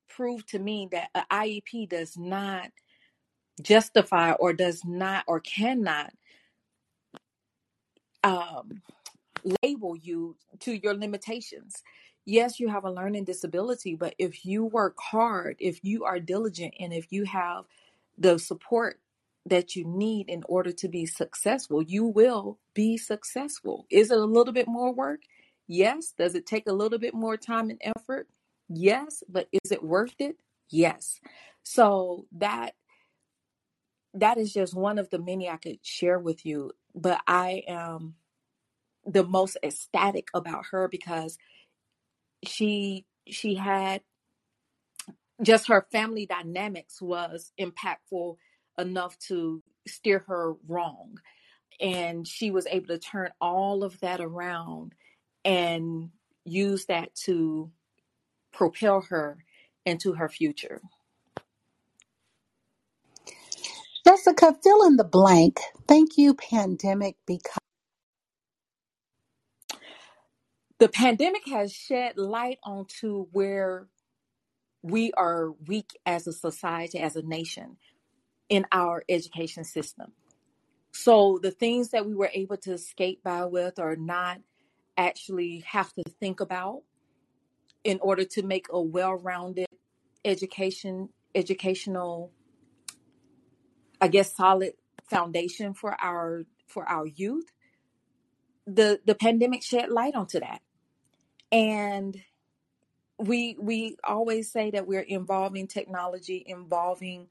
proved 0.09 0.49
to 0.49 0.59
me 0.59 0.89
that 0.93 1.09
an 1.15 1.25
IEP 1.31 1.89
does 1.89 2.17
not 2.17 2.69
justify 3.61 4.33
or 4.33 4.53
does 4.53 4.83
not 4.85 5.23
or 5.27 5.39
cannot 5.39 6.13
um, 8.23 8.81
label 9.63 9.95
you 9.95 10.35
to 10.59 10.73
your 10.73 10.93
limitations. 10.95 11.83
Yes, 12.25 12.59
you 12.59 12.69
have 12.69 12.85
a 12.85 12.91
learning 12.91 13.25
disability, 13.25 13.95
but 13.95 14.15
if 14.17 14.45
you 14.45 14.65
work 14.65 14.97
hard, 14.99 15.57
if 15.59 15.83
you 15.83 16.05
are 16.05 16.19
diligent, 16.19 16.73
and 16.79 16.91
if 16.91 17.11
you 17.11 17.23
have 17.25 17.65
the 18.17 18.39
support 18.39 18.99
that 19.45 19.75
you 19.75 19.85
need 19.85 20.27
in 20.27 20.43
order 20.49 20.71
to 20.71 20.87
be 20.87 21.05
successful, 21.05 21.83
you 21.83 22.03
will 22.03 22.57
be 22.73 22.97
successful. 22.97 23.85
Is 23.91 24.09
it 24.09 24.17
a 24.17 24.25
little 24.25 24.53
bit 24.53 24.67
more 24.67 24.91
work? 24.91 25.21
Yes. 25.67 26.13
Does 26.17 26.33
it 26.33 26.47
take 26.47 26.67
a 26.67 26.73
little 26.73 26.97
bit 26.97 27.13
more 27.13 27.37
time 27.37 27.69
and 27.69 27.79
effort? 27.83 28.27
Yes. 28.69 29.23
But 29.29 29.47
is 29.51 29.71
it 29.71 29.83
worth 29.83 30.15
it? 30.17 30.37
Yes. 30.69 31.19
So 31.61 32.25
that 32.31 32.73
that 34.15 34.37
is 34.37 34.53
just 34.53 34.73
one 34.73 34.99
of 34.99 35.09
the 35.09 35.19
many 35.19 35.49
I 35.49 35.57
could 35.57 35.79
share 35.85 36.19
with 36.19 36.45
you. 36.45 36.71
But 36.95 37.21
I 37.27 37.63
am 37.67 38.15
the 39.05 39.23
most 39.23 39.57
ecstatic 39.63 40.29
about 40.33 40.67
her 40.71 40.87
because 40.87 41.37
she 42.45 43.05
she 43.27 43.55
had 43.55 44.01
just 45.41 45.67
her 45.67 45.87
family 45.91 46.25
dynamics 46.25 47.01
was 47.01 47.51
impactful 47.59 48.37
enough 48.79 49.17
to 49.19 49.61
steer 49.87 50.23
her 50.27 50.53
wrong 50.67 51.17
and 51.79 52.27
she 52.27 52.51
was 52.51 52.67
able 52.67 52.87
to 52.87 52.99
turn 52.99 53.31
all 53.41 53.83
of 53.83 53.99
that 54.01 54.21
around 54.21 54.93
and 55.45 56.09
use 56.45 56.85
that 56.85 57.15
to 57.15 57.71
propel 58.53 59.01
her 59.01 59.37
into 59.85 60.13
her 60.13 60.29
future 60.29 60.81
Jessica, 64.25 64.55
fill 64.63 64.87
in 64.87 64.95
the 64.95 65.03
blank. 65.03 65.59
Thank 65.87 66.17
you, 66.17 66.33
pandemic, 66.33 67.15
because 67.27 67.59
the 70.79 70.89
pandemic 70.89 71.47
has 71.47 71.71
shed 71.71 72.17
light 72.17 72.57
onto 72.63 73.27
where 73.31 73.87
we 74.81 75.11
are 75.13 75.51
weak 75.67 75.91
as 76.07 76.25
a 76.25 76.33
society, 76.33 76.97
as 76.97 77.15
a 77.15 77.21
nation, 77.21 77.77
in 78.49 78.65
our 78.71 79.03
education 79.09 79.63
system. 79.63 80.13
So 80.91 81.39
the 81.41 81.51
things 81.51 81.89
that 81.89 82.07
we 82.07 82.15
were 82.15 82.31
able 82.33 82.57
to 82.57 82.73
escape 82.73 83.23
by 83.23 83.45
with 83.45 83.77
or 83.77 83.95
not 83.95 84.39
actually 84.97 85.63
have 85.67 85.93
to 85.93 86.03
think 86.19 86.39
about 86.39 86.81
in 87.83 87.99
order 88.01 88.23
to 88.23 88.41
make 88.41 88.67
a 88.71 88.81
well-rounded 88.81 89.67
education 90.23 91.09
educational 91.35 92.31
I 94.05 94.09
guess 94.09 94.35
solid 94.35 94.73
foundation 95.09 95.73
for 95.73 95.95
our 96.01 96.45
for 96.67 96.87
our 96.89 97.07
youth. 97.07 97.47
The 98.67 99.01
the 99.05 99.15
pandemic 99.15 99.63
shed 99.63 99.89
light 99.91 100.15
onto 100.15 100.39
that. 100.41 100.61
And 101.51 102.17
we 103.19 103.57
we 103.59 103.97
always 104.03 104.51
say 104.51 104.71
that 104.71 104.87
we're 104.87 105.01
involving 105.01 105.67
technology, 105.67 106.43
involving 106.47 107.27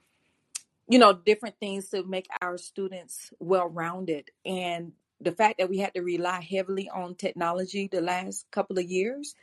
you 0.89 0.99
know 0.99 1.13
different 1.13 1.57
things 1.61 1.89
to 1.91 2.03
make 2.05 2.27
our 2.43 2.59
students 2.59 3.33
well 3.41 3.69
rounded 3.69 4.31
and 4.45 4.93
the 5.21 5.33
fact 5.33 5.59
that 5.59 5.71
we 5.71 5.79
had 5.79 5.95
to 5.95 6.03
rely 6.03 6.41
heavily 6.41 6.91
on 6.91 7.15
technology 7.15 7.89
the 7.91 8.01
last 8.03 8.47
couple 8.51 8.79
of 8.79 8.85
years 8.85 9.35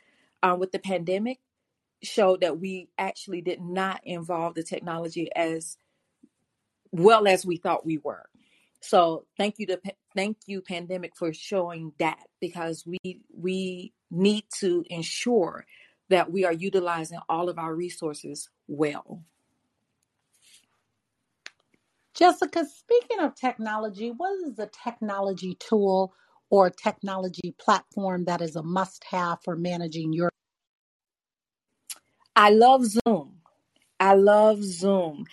uh, 0.42 0.56
with 0.58 0.72
the 0.72 0.78
pandemic 0.78 1.40
showed 2.02 2.42
that 2.42 2.60
we 2.60 2.88
actually 2.98 3.40
did 3.42 3.60
not 3.60 4.00
involve 4.04 4.54
the 4.54 4.62
technology 4.62 5.30
as 5.36 5.78
well 6.92 7.26
as 7.26 7.44
we 7.44 7.56
thought 7.56 7.86
we 7.86 7.98
were. 7.98 8.26
So 8.80 9.26
thank 9.38 9.58
you 9.58 9.66
to 9.66 9.80
thank 10.14 10.38
you 10.46 10.60
pandemic 10.60 11.12
for 11.16 11.32
showing 11.32 11.92
that 11.98 12.18
because 12.40 12.84
we 12.86 13.20
we 13.34 13.92
need 14.10 14.44
to 14.60 14.84
ensure 14.90 15.64
that 16.10 16.30
we 16.30 16.44
are 16.44 16.52
utilizing 16.52 17.18
all 17.28 17.48
of 17.48 17.58
our 17.58 17.74
resources 17.74 18.50
well. 18.68 19.22
Jessica, 22.14 22.66
speaking 22.66 23.20
of 23.20 23.34
technology, 23.34 24.10
what 24.10 24.32
is 24.46 24.58
a 24.58 24.68
technology 24.84 25.54
tool 25.54 26.12
or 26.50 26.68
technology 26.68 27.54
platform 27.58 28.24
that 28.26 28.42
is 28.42 28.56
a 28.56 28.62
must 28.62 29.04
have 29.04 29.38
for 29.42 29.56
managing 29.56 30.12
your? 30.12 30.28
I 32.36 32.50
love 32.50 32.84
Zoom. 32.84 33.38
I 33.98 34.14
love 34.14 34.62
Zoom. 34.62 35.24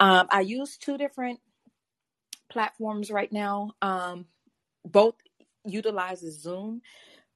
Um, 0.00 0.28
I 0.30 0.40
use 0.42 0.76
two 0.78 0.98
different 0.98 1.40
platforms 2.50 3.10
right 3.10 3.32
now. 3.32 3.72
Um, 3.82 4.26
both 4.84 5.16
utilizes 5.64 6.40
Zoom. 6.40 6.82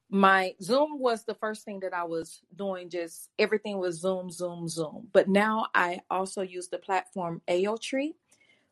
My 0.09 0.53
Zoom 0.61 0.99
was 0.99 1.25
the 1.25 1.35
first 1.35 1.65
thing 1.65 1.81
that 1.81 1.93
I 1.93 2.03
was 2.03 2.41
doing. 2.55 2.89
Just 2.89 3.29
everything 3.39 3.79
was 3.79 3.99
Zoom, 3.99 4.29
Zoom, 4.31 4.67
Zoom. 4.69 5.07
But 5.13 5.27
now 5.27 5.67
I 5.75 6.01
also 6.09 6.41
use 6.41 6.69
the 6.69 6.77
platform 6.79 7.41
Aotree, 7.49 8.13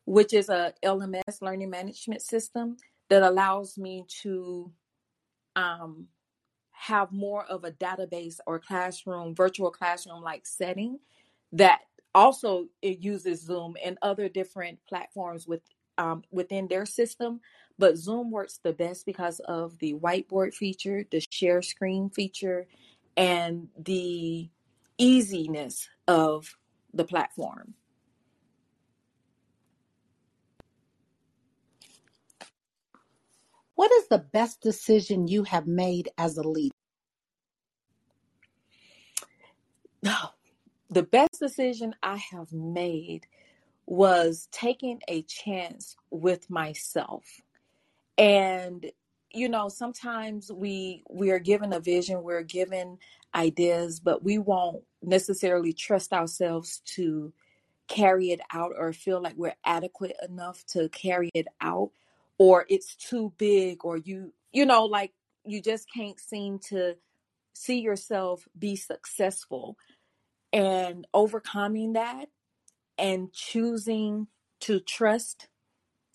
which 0.06 0.34
is 0.34 0.48
a 0.48 0.74
LMS 0.84 1.42
learning 1.42 1.70
management 1.70 2.22
system 2.22 2.76
that 3.10 3.22
allows 3.22 3.78
me 3.78 4.04
to 4.22 4.72
um, 5.56 6.08
have 6.72 7.12
more 7.12 7.44
of 7.46 7.64
a 7.64 7.72
database 7.72 8.38
or 8.46 8.58
classroom, 8.58 9.34
virtual 9.34 9.70
classroom 9.70 10.22
like 10.22 10.46
setting 10.46 10.98
that 11.52 11.80
also 12.14 12.66
it 12.82 13.00
uses 13.00 13.42
Zoom 13.42 13.76
and 13.84 13.98
other 14.02 14.28
different 14.28 14.78
platforms 14.88 15.46
with 15.46 15.62
um, 15.98 16.24
within 16.30 16.68
their 16.68 16.86
system. 16.86 17.40
But 17.78 17.96
Zoom 17.98 18.30
works 18.30 18.60
the 18.62 18.72
best 18.72 19.06
because 19.06 19.40
of 19.40 19.78
the 19.78 19.94
whiteboard 19.94 20.54
feature, 20.54 21.04
the 21.10 21.24
share 21.30 21.62
screen 21.62 22.10
feature, 22.10 22.66
and 23.16 23.68
the 23.78 24.50
easiness 24.98 25.88
of 26.08 26.56
the 26.94 27.04
platform. 27.04 27.74
What 33.74 33.92
is 33.92 34.08
the 34.08 34.18
best 34.18 34.60
decision 34.62 35.28
you 35.28 35.44
have 35.44 35.66
made 35.66 36.10
as 36.18 36.36
a 36.38 36.42
leader? 36.42 36.74
the 40.92 41.02
best 41.02 41.40
decision 41.40 41.94
I 42.02 42.16
have 42.16 42.52
made 42.52 43.26
was 43.86 44.48
taking 44.52 45.00
a 45.08 45.22
chance 45.22 45.96
with 46.10 46.50
myself. 46.50 47.24
And 48.18 48.90
you 49.34 49.48
know, 49.48 49.70
sometimes 49.70 50.52
we 50.52 51.02
we 51.08 51.30
are 51.30 51.38
given 51.38 51.72
a 51.72 51.80
vision, 51.80 52.22
we're 52.22 52.42
given 52.42 52.98
ideas, 53.34 53.98
but 53.98 54.22
we 54.22 54.36
won't 54.36 54.82
necessarily 55.02 55.72
trust 55.72 56.12
ourselves 56.12 56.82
to 56.84 57.32
carry 57.88 58.30
it 58.30 58.40
out 58.52 58.72
or 58.76 58.92
feel 58.92 59.22
like 59.22 59.34
we're 59.36 59.56
adequate 59.64 60.16
enough 60.28 60.64
to 60.66 60.88
carry 60.90 61.30
it 61.34 61.46
out 61.60 61.90
or 62.38 62.64
it's 62.68 62.94
too 62.94 63.32
big 63.36 63.84
or 63.84 63.96
you 63.98 64.32
you 64.52 64.64
know 64.64 64.84
like 64.84 65.12
you 65.44 65.60
just 65.60 65.86
can't 65.92 66.18
seem 66.18 66.58
to 66.58 66.94
see 67.52 67.80
yourself 67.80 68.46
be 68.58 68.76
successful 68.76 69.76
and 70.52 71.06
overcoming 71.14 71.94
that 71.94 72.28
and 72.98 73.32
choosing 73.32 74.28
to 74.60 74.80
trust 74.80 75.48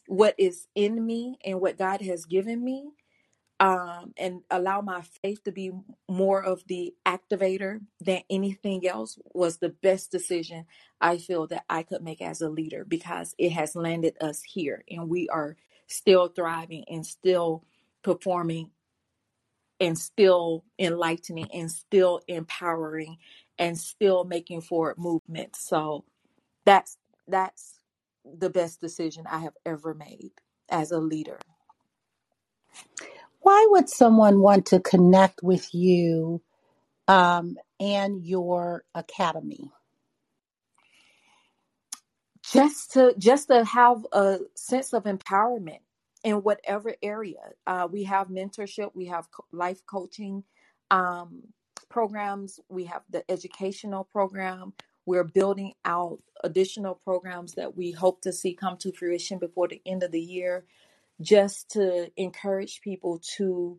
what 0.07 0.35
is 0.37 0.67
in 0.75 1.05
me 1.05 1.37
and 1.45 1.61
what 1.61 1.77
God 1.77 2.01
has 2.01 2.25
given 2.25 2.63
me 2.63 2.91
um, 3.59 4.13
and 4.17 4.41
allow 4.51 4.81
my 4.81 5.01
faith 5.23 5.43
to 5.45 5.51
be 5.51 5.71
more 6.09 6.43
of 6.43 6.63
the 6.67 6.93
activator 7.05 7.81
than 7.99 8.21
anything 8.29 8.87
else 8.87 9.17
was 9.33 9.57
the 9.57 9.69
best 9.69 10.11
decision 10.11 10.65
I 11.01 11.17
feel 11.17 11.47
that 11.47 11.65
I 11.69 11.83
could 11.83 12.03
make 12.03 12.21
as 12.21 12.41
a 12.41 12.49
leader 12.49 12.85
because 12.85 13.33
it 13.37 13.51
has 13.51 13.75
landed 13.75 14.15
us 14.21 14.43
here 14.43 14.83
and 14.89 15.09
we 15.09 15.29
are 15.29 15.57
still 15.87 16.27
thriving 16.27 16.85
and 16.89 17.05
still 17.05 17.63
performing 18.03 18.71
and 19.79 19.97
still 19.97 20.63
enlightening 20.79 21.49
and 21.53 21.71
still 21.71 22.21
empowering 22.27 23.17
and 23.59 23.77
still 23.77 24.23
making 24.25 24.61
forward 24.61 24.97
movement. 24.97 25.55
So 25.55 26.05
that's 26.65 26.97
that's 27.27 27.79
the 28.25 28.49
best 28.49 28.81
decision 28.81 29.25
I 29.29 29.39
have 29.39 29.55
ever 29.65 29.93
made 29.93 30.31
as 30.69 30.91
a 30.91 30.99
leader. 30.99 31.39
Why 33.41 33.67
would 33.71 33.89
someone 33.89 34.41
want 34.41 34.65
to 34.67 34.79
connect 34.79 35.43
with 35.43 35.73
you 35.73 36.41
um, 37.07 37.57
and 37.79 38.25
your 38.25 38.83
academy? 38.95 39.71
Just 42.51 42.93
to 42.93 43.13
just 43.17 43.49
to 43.49 43.65
have 43.65 44.05
a 44.13 44.39
sense 44.55 44.93
of 44.93 45.03
empowerment 45.05 45.79
in 46.23 46.37
whatever 46.37 46.95
area. 47.03 47.51
Uh, 47.67 47.87
we 47.91 48.03
have 48.03 48.29
mentorship, 48.29 48.91
we 48.95 49.05
have 49.07 49.27
life 49.51 49.81
coaching 49.85 50.43
um, 50.91 51.43
programs, 51.89 52.59
we 52.69 52.85
have 52.85 53.03
the 53.09 53.29
educational 53.29 54.03
program. 54.03 54.73
We're 55.05 55.23
building 55.23 55.73
out 55.85 56.19
additional 56.43 56.95
programs 56.95 57.53
that 57.53 57.77
we 57.77 57.91
hope 57.91 58.21
to 58.21 58.33
see 58.33 58.53
come 58.53 58.77
to 58.77 58.91
fruition 58.91 59.39
before 59.39 59.67
the 59.67 59.81
end 59.85 60.03
of 60.03 60.11
the 60.11 60.21
year, 60.21 60.65
just 61.21 61.69
to 61.71 62.11
encourage 62.17 62.81
people 62.81 63.21
to 63.37 63.77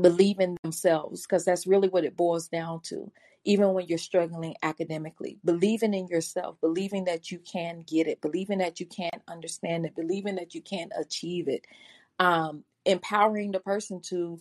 believe 0.00 0.40
in 0.40 0.56
themselves, 0.62 1.22
because 1.22 1.44
that's 1.44 1.66
really 1.66 1.88
what 1.88 2.04
it 2.04 2.16
boils 2.16 2.48
down 2.48 2.80
to. 2.84 3.10
Even 3.44 3.72
when 3.72 3.86
you're 3.86 3.98
struggling 3.98 4.54
academically, 4.62 5.38
believing 5.44 5.94
in 5.94 6.08
yourself, 6.08 6.60
believing 6.60 7.04
that 7.04 7.30
you 7.30 7.38
can 7.38 7.82
get 7.86 8.06
it, 8.06 8.20
believing 8.20 8.58
that 8.58 8.80
you 8.80 8.86
can 8.86 9.10
understand 9.28 9.86
it, 9.86 9.94
believing 9.94 10.36
that 10.36 10.54
you 10.54 10.60
can 10.60 10.90
achieve 10.98 11.48
it, 11.48 11.66
um, 12.18 12.64
empowering 12.84 13.50
the 13.50 13.60
person 13.60 14.00
to 14.00 14.38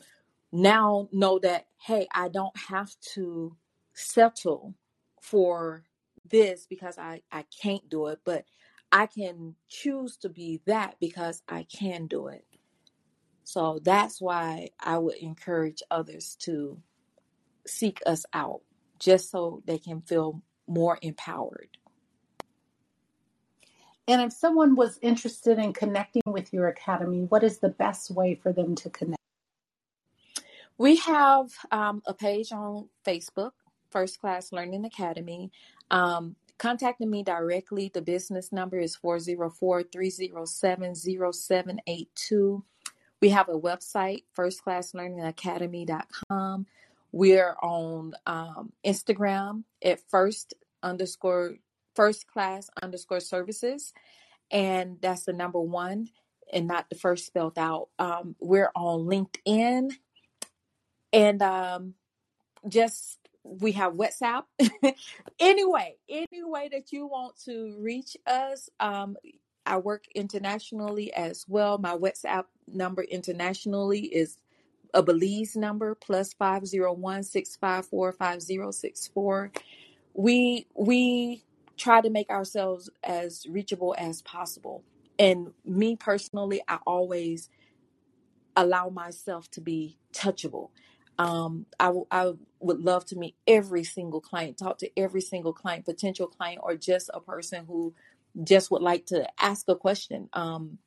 now 0.51 1.07
know 1.11 1.39
that, 1.39 1.67
hey, 1.77 2.07
I 2.13 2.29
don't 2.29 2.57
have 2.57 2.91
to 3.13 3.55
settle 3.93 4.75
for 5.21 5.83
this 6.29 6.65
because 6.69 6.97
I, 6.97 7.21
I 7.31 7.45
can't 7.61 7.87
do 7.89 8.07
it, 8.07 8.19
but 8.23 8.45
I 8.91 9.05
can 9.05 9.55
choose 9.67 10.17
to 10.17 10.29
be 10.29 10.61
that 10.65 10.95
because 10.99 11.43
I 11.47 11.63
can 11.63 12.07
do 12.07 12.27
it. 12.27 12.45
So 13.43 13.79
that's 13.83 14.21
why 14.21 14.69
I 14.79 14.97
would 14.97 15.15
encourage 15.15 15.81
others 15.89 16.35
to 16.41 16.79
seek 17.65 18.01
us 18.05 18.25
out 18.33 18.61
just 18.99 19.31
so 19.31 19.63
they 19.65 19.77
can 19.77 20.01
feel 20.01 20.41
more 20.67 20.99
empowered. 21.01 21.69
And 24.07 24.21
if 24.21 24.33
someone 24.33 24.75
was 24.75 24.97
interested 25.01 25.59
in 25.59 25.73
connecting 25.73 26.23
with 26.25 26.51
your 26.51 26.67
academy, 26.67 27.25
what 27.29 27.43
is 27.43 27.59
the 27.59 27.69
best 27.69 28.09
way 28.09 28.33
for 28.33 28.51
them 28.51 28.75
to 28.75 28.89
connect? 28.89 29.18
We 30.79 30.95
have 30.95 31.51
um, 31.71 32.01
a 32.07 32.13
page 32.13 32.51
on 32.53 32.87
Facebook, 33.05 33.51
First 33.91 34.21
Class 34.21 34.53
Learning 34.53 34.85
Academy. 34.85 35.51
Um, 35.91 36.37
contacting 36.57 37.09
me 37.09 37.21
directly, 37.21 37.91
the 37.93 38.01
business 38.01 38.53
number 38.53 38.79
is 38.79 38.95
404 38.95 39.83
307 39.83 40.95
0782. 40.95 42.63
We 43.21 43.29
have 43.29 43.49
a 43.49 43.59
website, 43.59 44.23
firstclasslearningacademy.com. 44.37 46.65
We're 47.11 47.55
on 47.61 48.13
um, 48.25 48.71
Instagram 48.85 49.65
at 49.83 49.99
first 50.09 50.53
underscore 50.81 51.55
first 51.93 52.25
class 52.25 52.69
underscore 52.81 53.19
services, 53.19 53.93
and 54.49 54.95
that's 55.01 55.25
the 55.25 55.33
number 55.33 55.59
one 55.59 56.07
and 56.53 56.67
not 56.67 56.89
the 56.89 56.95
first 56.95 57.25
spelled 57.25 57.57
out. 57.57 57.89
Um, 57.99 58.37
we're 58.39 58.71
on 58.75 59.01
LinkedIn, 59.01 59.91
and 61.13 61.41
um, 61.41 61.93
just 62.67 63.19
we 63.43 63.71
have 63.73 63.93
WhatsApp. 63.93 64.43
anyway, 65.39 65.95
any 66.09 66.43
way 66.43 66.69
that 66.71 66.91
you 66.91 67.07
want 67.07 67.39
to 67.45 67.75
reach 67.79 68.15
us, 68.25 68.69
um, 68.79 69.15
I 69.65 69.77
work 69.77 70.05
internationally 70.15 71.13
as 71.13 71.45
well. 71.47 71.77
My 71.77 71.95
WhatsApp 71.95 72.45
number 72.67 73.03
internationally 73.03 74.01
is 74.01 74.37
a 74.93 75.03
Belize 75.03 75.55
number 75.55 75.95
plus 75.95 76.33
501 76.33 77.23
654 77.23 78.11
5064. 78.13 79.51
We 80.13 80.67
we 80.75 81.43
try 81.77 82.01
to 82.01 82.09
make 82.09 82.29
ourselves 82.29 82.89
as 83.03 83.45
reachable 83.49 83.95
as 83.97 84.21
possible. 84.23 84.83
And 85.17 85.53
me 85.65 85.95
personally, 85.95 86.61
I 86.67 86.79
always 86.85 87.49
allow 88.55 88.89
myself 88.89 89.49
to 89.51 89.61
be 89.61 89.97
touchable. 90.13 90.69
Um, 91.19 91.65
I, 91.79 91.93
I 92.09 92.31
would 92.61 92.79
love 92.79 93.05
to 93.07 93.17
meet 93.17 93.35
every 93.45 93.83
single 93.83 94.21
client, 94.21 94.57
talk 94.57 94.79
to 94.79 94.89
every 94.97 95.21
single 95.21 95.53
client, 95.53 95.85
potential 95.85 96.27
client, 96.27 96.61
or 96.63 96.75
just 96.75 97.11
a 97.13 97.19
person 97.19 97.65
who 97.65 97.93
just 98.43 98.71
would 98.71 98.81
like 98.81 99.05
to 99.07 99.27
ask 99.39 99.67
a 99.67 99.75
question. 99.75 100.29
Um, 100.33 100.79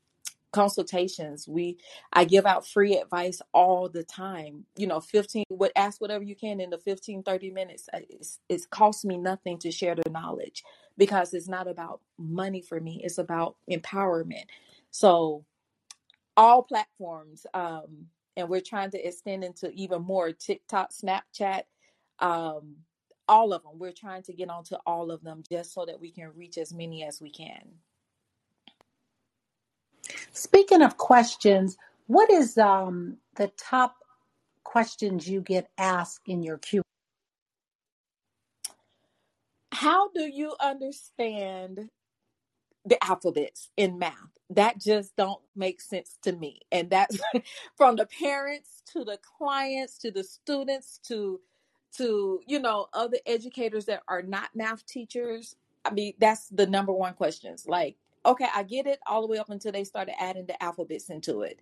consultations 0.52 1.48
we 1.48 1.78
i 2.12 2.24
give 2.24 2.44
out 2.44 2.66
free 2.66 2.98
advice 2.98 3.40
all 3.52 3.88
the 3.88 4.04
time 4.04 4.64
you 4.76 4.86
know 4.86 5.00
15 5.00 5.44
what 5.48 5.72
ask 5.76 6.00
whatever 6.00 6.22
you 6.22 6.36
can 6.36 6.60
in 6.60 6.68
the 6.68 6.76
15 6.76 7.22
30 7.22 7.48
minutes 7.50 7.88
uh, 7.94 8.00
it's, 8.10 8.38
it 8.50 8.68
costs 8.70 9.04
me 9.04 9.16
nothing 9.16 9.58
to 9.58 9.70
share 9.70 9.94
the 9.94 10.10
knowledge 10.10 10.62
because 10.98 11.32
it's 11.32 11.48
not 11.48 11.66
about 11.66 12.02
money 12.18 12.60
for 12.60 12.80
me 12.80 13.00
it's 13.02 13.16
about 13.16 13.56
empowerment 13.70 14.44
so 14.90 15.44
all 16.36 16.62
platforms 16.62 17.46
um 17.54 18.06
and 18.36 18.48
we're 18.48 18.60
trying 18.60 18.90
to 18.90 19.06
extend 19.06 19.44
into 19.44 19.70
even 19.72 20.02
more 20.02 20.32
tiktok 20.32 20.90
snapchat 20.92 21.62
um 22.20 22.76
all 23.28 23.52
of 23.52 23.62
them 23.62 23.78
we're 23.78 23.92
trying 23.92 24.22
to 24.22 24.32
get 24.32 24.50
onto 24.50 24.76
all 24.86 25.10
of 25.10 25.22
them 25.22 25.42
just 25.50 25.72
so 25.74 25.84
that 25.86 26.00
we 26.00 26.10
can 26.10 26.30
reach 26.36 26.58
as 26.58 26.74
many 26.74 27.04
as 27.04 27.20
we 27.20 27.30
can 27.30 27.70
Speaking 30.32 30.82
of 30.82 30.96
questions, 30.96 31.76
what 32.06 32.30
is 32.30 32.58
um, 32.58 33.18
the 33.36 33.48
top 33.58 33.96
questions 34.64 35.28
you 35.28 35.40
get 35.40 35.68
asked 35.78 36.22
in 36.26 36.42
your 36.42 36.58
Q? 36.58 36.82
How 39.72 40.10
do 40.10 40.22
you 40.22 40.54
understand 40.60 41.88
the 42.84 43.02
alphabets 43.04 43.70
in 43.76 43.98
math? 43.98 44.14
That 44.50 44.80
just 44.80 45.16
don't 45.16 45.40
make 45.56 45.80
sense 45.80 46.18
to 46.22 46.32
me. 46.32 46.60
And 46.72 46.90
that's 46.90 47.18
from 47.76 47.96
the 47.96 48.06
parents 48.06 48.82
to 48.92 49.04
the 49.04 49.18
clients 49.38 49.98
to 49.98 50.10
the 50.10 50.24
students 50.24 51.00
to 51.08 51.40
to 51.96 52.40
you 52.46 52.60
know 52.60 52.88
other 52.94 53.18
educators 53.26 53.86
that 53.86 54.02
are 54.08 54.22
not 54.22 54.50
math 54.54 54.86
teachers. 54.86 55.56
I 55.84 55.92
mean, 55.92 56.14
that's 56.18 56.48
the 56.48 56.66
number 56.66 56.92
one 56.92 57.14
questions. 57.14 57.66
Like, 57.66 57.96
okay, 58.26 58.46
I 58.54 58.62
get 58.62 58.86
it 58.86 59.00
all 59.06 59.22
the 59.22 59.28
way 59.28 59.38
up 59.38 59.50
until 59.50 59.72
they 59.72 59.84
started 59.84 60.20
adding 60.20 60.46
the 60.46 60.62
alphabets 60.62 61.10
into 61.10 61.42
it. 61.42 61.58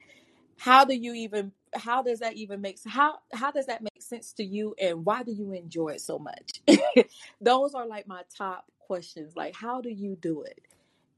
How 0.58 0.84
do 0.84 0.94
you 0.94 1.14
even 1.14 1.52
how 1.74 2.02
does 2.02 2.20
that 2.20 2.34
even 2.34 2.60
make 2.60 2.78
how 2.86 3.18
how 3.32 3.50
does 3.50 3.66
that 3.66 3.82
make 3.82 4.02
sense 4.02 4.32
to 4.34 4.44
you 4.44 4.74
and 4.80 5.04
why 5.06 5.22
do 5.22 5.32
you 5.32 5.52
enjoy 5.52 5.90
it 5.90 6.00
so 6.02 6.18
much? 6.18 6.62
Those 7.40 7.74
are 7.74 7.86
like 7.86 8.06
my 8.08 8.22
top 8.36 8.66
questions. 8.80 9.34
Like 9.36 9.54
how 9.56 9.80
do 9.80 9.90
you 9.90 10.16
do 10.20 10.42
it? 10.42 10.60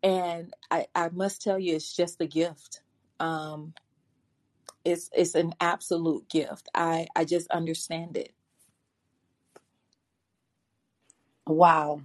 And 0.02 0.54
I, 0.70 0.86
I 0.94 1.10
must 1.10 1.42
tell 1.42 1.58
you 1.58 1.76
it's 1.76 1.94
just 1.96 2.20
a 2.22 2.26
gift. 2.26 2.82
Um 3.20 3.74
it's 4.84 5.10
it's 5.14 5.34
an 5.36 5.54
absolute 5.60 6.28
gift. 6.30 6.68
I 6.74 7.08
I 7.16 7.24
just 7.26 7.50
understand 7.50 8.16
it. 8.16 8.32
Wow. 11.46 12.02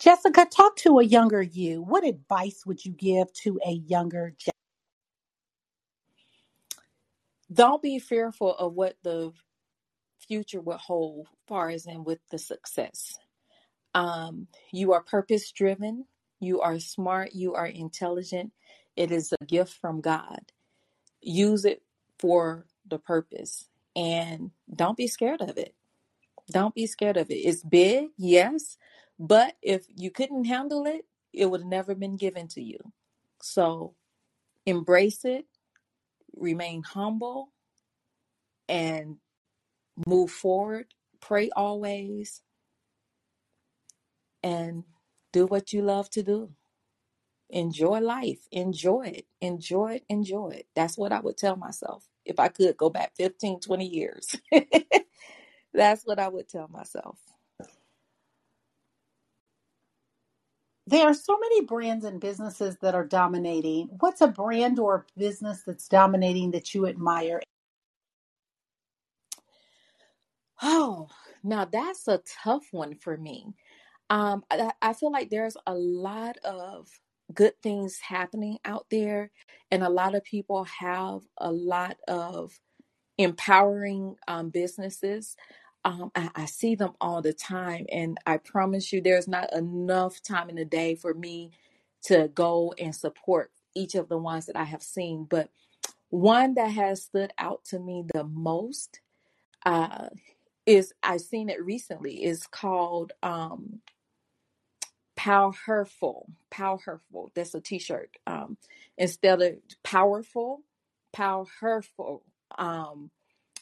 Jessica, 0.00 0.46
talk 0.46 0.76
to 0.78 0.98
a 1.00 1.04
younger 1.04 1.42
you. 1.42 1.82
What 1.82 2.04
advice 2.06 2.64
would 2.66 2.84
you 2.84 2.92
give 2.92 3.32
to 3.44 3.60
a 3.66 3.72
younger 3.72 4.34
Jessica? 4.38 4.52
Don't 7.52 7.82
be 7.82 7.98
fearful 8.00 8.54
of 8.56 8.74
what 8.74 8.96
the 9.04 9.32
future 10.28 10.60
will 10.60 10.78
hold, 10.78 11.28
far 11.48 11.70
as 11.70 11.86
in 11.86 12.04
with 12.04 12.20
the 12.30 12.38
success. 12.38 13.14
Um, 13.94 14.48
you 14.72 14.92
are 14.92 15.02
purpose 15.02 15.52
driven. 15.52 16.06
You 16.42 16.60
are 16.60 16.80
smart. 16.80 17.34
You 17.34 17.54
are 17.54 17.66
intelligent. 17.66 18.52
It 18.96 19.12
is 19.12 19.32
a 19.32 19.44
gift 19.44 19.74
from 19.80 20.00
God. 20.00 20.52
Use 21.20 21.64
it 21.64 21.82
for 22.18 22.66
the 22.84 22.98
purpose 22.98 23.68
and 23.94 24.50
don't 24.74 24.96
be 24.96 25.06
scared 25.06 25.40
of 25.40 25.56
it. 25.56 25.76
Don't 26.50 26.74
be 26.74 26.86
scared 26.86 27.16
of 27.16 27.30
it. 27.30 27.36
It's 27.36 27.62
big, 27.62 28.08
yes, 28.18 28.76
but 29.20 29.56
if 29.62 29.86
you 29.88 30.10
couldn't 30.10 30.46
handle 30.46 30.84
it, 30.84 31.06
it 31.32 31.46
would 31.46 31.60
have 31.60 31.68
never 31.68 31.94
been 31.94 32.16
given 32.16 32.48
to 32.48 32.60
you. 32.60 32.78
So 33.40 33.94
embrace 34.66 35.24
it, 35.24 35.46
remain 36.34 36.82
humble, 36.82 37.52
and 38.68 39.18
move 40.06 40.30
forward. 40.32 40.86
Pray 41.20 41.50
always, 41.54 42.42
and 44.42 44.82
do 45.32 45.46
what 45.46 45.72
you 45.72 45.82
love 45.82 46.10
to 46.10 46.22
do. 46.22 46.50
Enjoy 47.50 48.00
life. 48.00 48.40
Enjoy 48.52 49.02
it. 49.06 49.26
Enjoy 49.40 49.94
it. 49.94 50.04
Enjoy 50.08 50.48
it. 50.50 50.66
That's 50.74 50.98
what 50.98 51.12
I 51.12 51.20
would 51.20 51.36
tell 51.38 51.56
myself 51.56 52.06
if 52.24 52.40
I 52.40 52.48
could 52.48 52.76
go 52.76 52.90
back 52.90 53.12
15, 53.16 53.60
20 53.60 53.86
years. 53.86 54.36
That's 55.74 56.04
what 56.04 56.18
I 56.20 56.28
would 56.28 56.48
tell 56.48 56.68
myself. 56.68 57.18
There 60.86 61.06
are 61.06 61.14
so 61.14 61.38
many 61.40 61.62
brands 61.62 62.04
and 62.04 62.20
businesses 62.20 62.76
that 62.82 62.94
are 62.94 63.06
dominating. 63.06 63.88
What's 64.00 64.20
a 64.22 64.28
brand 64.28 64.78
or 64.80 65.06
business 65.16 65.62
that's 65.66 65.88
dominating 65.88 66.52
that 66.52 66.74
you 66.74 66.86
admire? 66.88 67.40
Oh, 70.62 71.08
now 71.44 71.66
that's 71.66 72.08
a 72.08 72.22
tough 72.44 72.64
one 72.72 72.96
for 72.96 73.16
me. 73.16 73.54
Um, 74.12 74.44
I, 74.50 74.70
I 74.82 74.92
feel 74.92 75.10
like 75.10 75.30
there's 75.30 75.56
a 75.66 75.74
lot 75.74 76.36
of 76.44 76.86
good 77.32 77.54
things 77.62 77.98
happening 77.98 78.58
out 78.62 78.84
there, 78.90 79.30
and 79.70 79.82
a 79.82 79.88
lot 79.88 80.14
of 80.14 80.22
people 80.22 80.64
have 80.64 81.22
a 81.38 81.50
lot 81.50 81.96
of 82.06 82.60
empowering 83.16 84.16
um, 84.28 84.50
businesses. 84.50 85.34
Um, 85.86 86.10
I, 86.14 86.28
I 86.36 86.44
see 86.44 86.74
them 86.74 86.92
all 87.00 87.22
the 87.22 87.32
time, 87.32 87.86
and 87.90 88.18
I 88.26 88.36
promise 88.36 88.92
you, 88.92 89.00
there's 89.00 89.28
not 89.28 89.50
enough 89.54 90.22
time 90.22 90.50
in 90.50 90.56
the 90.56 90.66
day 90.66 90.94
for 90.94 91.14
me 91.14 91.52
to 92.04 92.28
go 92.34 92.74
and 92.78 92.94
support 92.94 93.50
each 93.74 93.94
of 93.94 94.10
the 94.10 94.18
ones 94.18 94.44
that 94.44 94.56
I 94.56 94.64
have 94.64 94.82
seen. 94.82 95.24
But 95.24 95.48
one 96.10 96.52
that 96.56 96.72
has 96.72 97.04
stood 97.04 97.32
out 97.38 97.64
to 97.70 97.78
me 97.78 98.04
the 98.12 98.24
most 98.24 99.00
uh, 99.64 100.08
is 100.66 100.92
I've 101.02 101.22
seen 101.22 101.48
it 101.48 101.64
recently. 101.64 102.24
is 102.24 102.46
called 102.46 103.12
um, 103.22 103.80
Powerful. 105.22 106.28
Powerful. 106.50 107.32
That's 107.34 107.54
a 107.54 107.60
T-shirt. 107.60 108.16
Um, 108.26 108.56
instead 108.98 109.42
of 109.42 109.54
powerful, 109.84 110.62
powerful. 111.12 112.24
Um, 112.58 113.10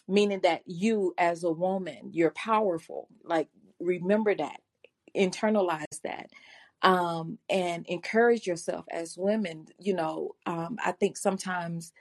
meaning 0.09 0.41
that 0.43 0.63
you 0.67 1.15
as 1.19 1.45
a 1.45 1.51
woman 1.51 2.11
you're 2.13 2.33
powerful 2.33 3.09
like 3.25 3.49
remember 3.81 4.35
that 4.35 4.61
internalize 5.17 6.01
that 6.05 6.29
um 6.83 7.39
and 7.49 7.87
encourage 7.87 8.47
yourself 8.47 8.85
as 8.91 9.17
women 9.19 9.67
you 9.79 9.95
know 9.95 10.35
um 10.47 10.77
i 10.85 10.93
think 10.93 11.17
sometimes 11.17 11.93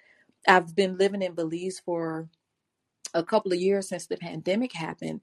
i've 0.47 0.75
been 0.75 0.97
living 0.97 1.21
in 1.21 1.33
belize 1.35 1.81
for 1.85 2.29
a 3.13 3.23
couple 3.23 3.51
of 3.53 3.59
years 3.59 3.89
since 3.89 4.07
the 4.07 4.17
pandemic 4.17 4.73
happened 4.73 5.21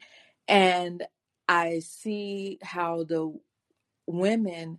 and 0.48 1.04
i 1.48 1.80
see 1.80 2.58
how 2.62 3.04
the 3.04 3.32
women 4.06 4.78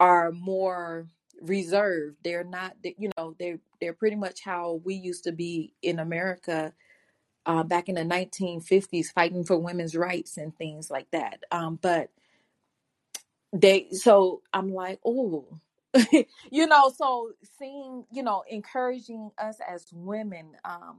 are 0.00 0.32
more 0.32 1.06
reserved 1.42 2.16
they're 2.24 2.44
not 2.44 2.74
you 2.96 3.10
know 3.16 3.34
they're 3.38 3.58
they're 3.80 3.92
pretty 3.92 4.16
much 4.16 4.40
how 4.44 4.80
we 4.84 4.94
used 4.94 5.24
to 5.24 5.32
be 5.32 5.72
in 5.82 5.98
america 5.98 6.72
uh, 7.46 7.62
back 7.62 7.88
in 7.88 7.94
the 7.96 8.02
1950s 8.02 9.12
fighting 9.12 9.44
for 9.44 9.58
women's 9.58 9.94
rights 9.94 10.36
and 10.36 10.56
things 10.56 10.90
like 10.90 11.10
that. 11.10 11.40
Um, 11.50 11.78
but 11.80 12.10
they, 13.52 13.88
so 13.90 14.42
I'm 14.52 14.72
like, 14.72 15.00
oh, 15.04 15.46
you 16.50 16.66
know, 16.66 16.92
so 16.96 17.32
seeing, 17.58 18.04
you 18.10 18.22
know, 18.22 18.42
encouraging 18.48 19.30
us 19.38 19.58
as 19.66 19.86
women, 19.92 20.56
um, 20.64 20.98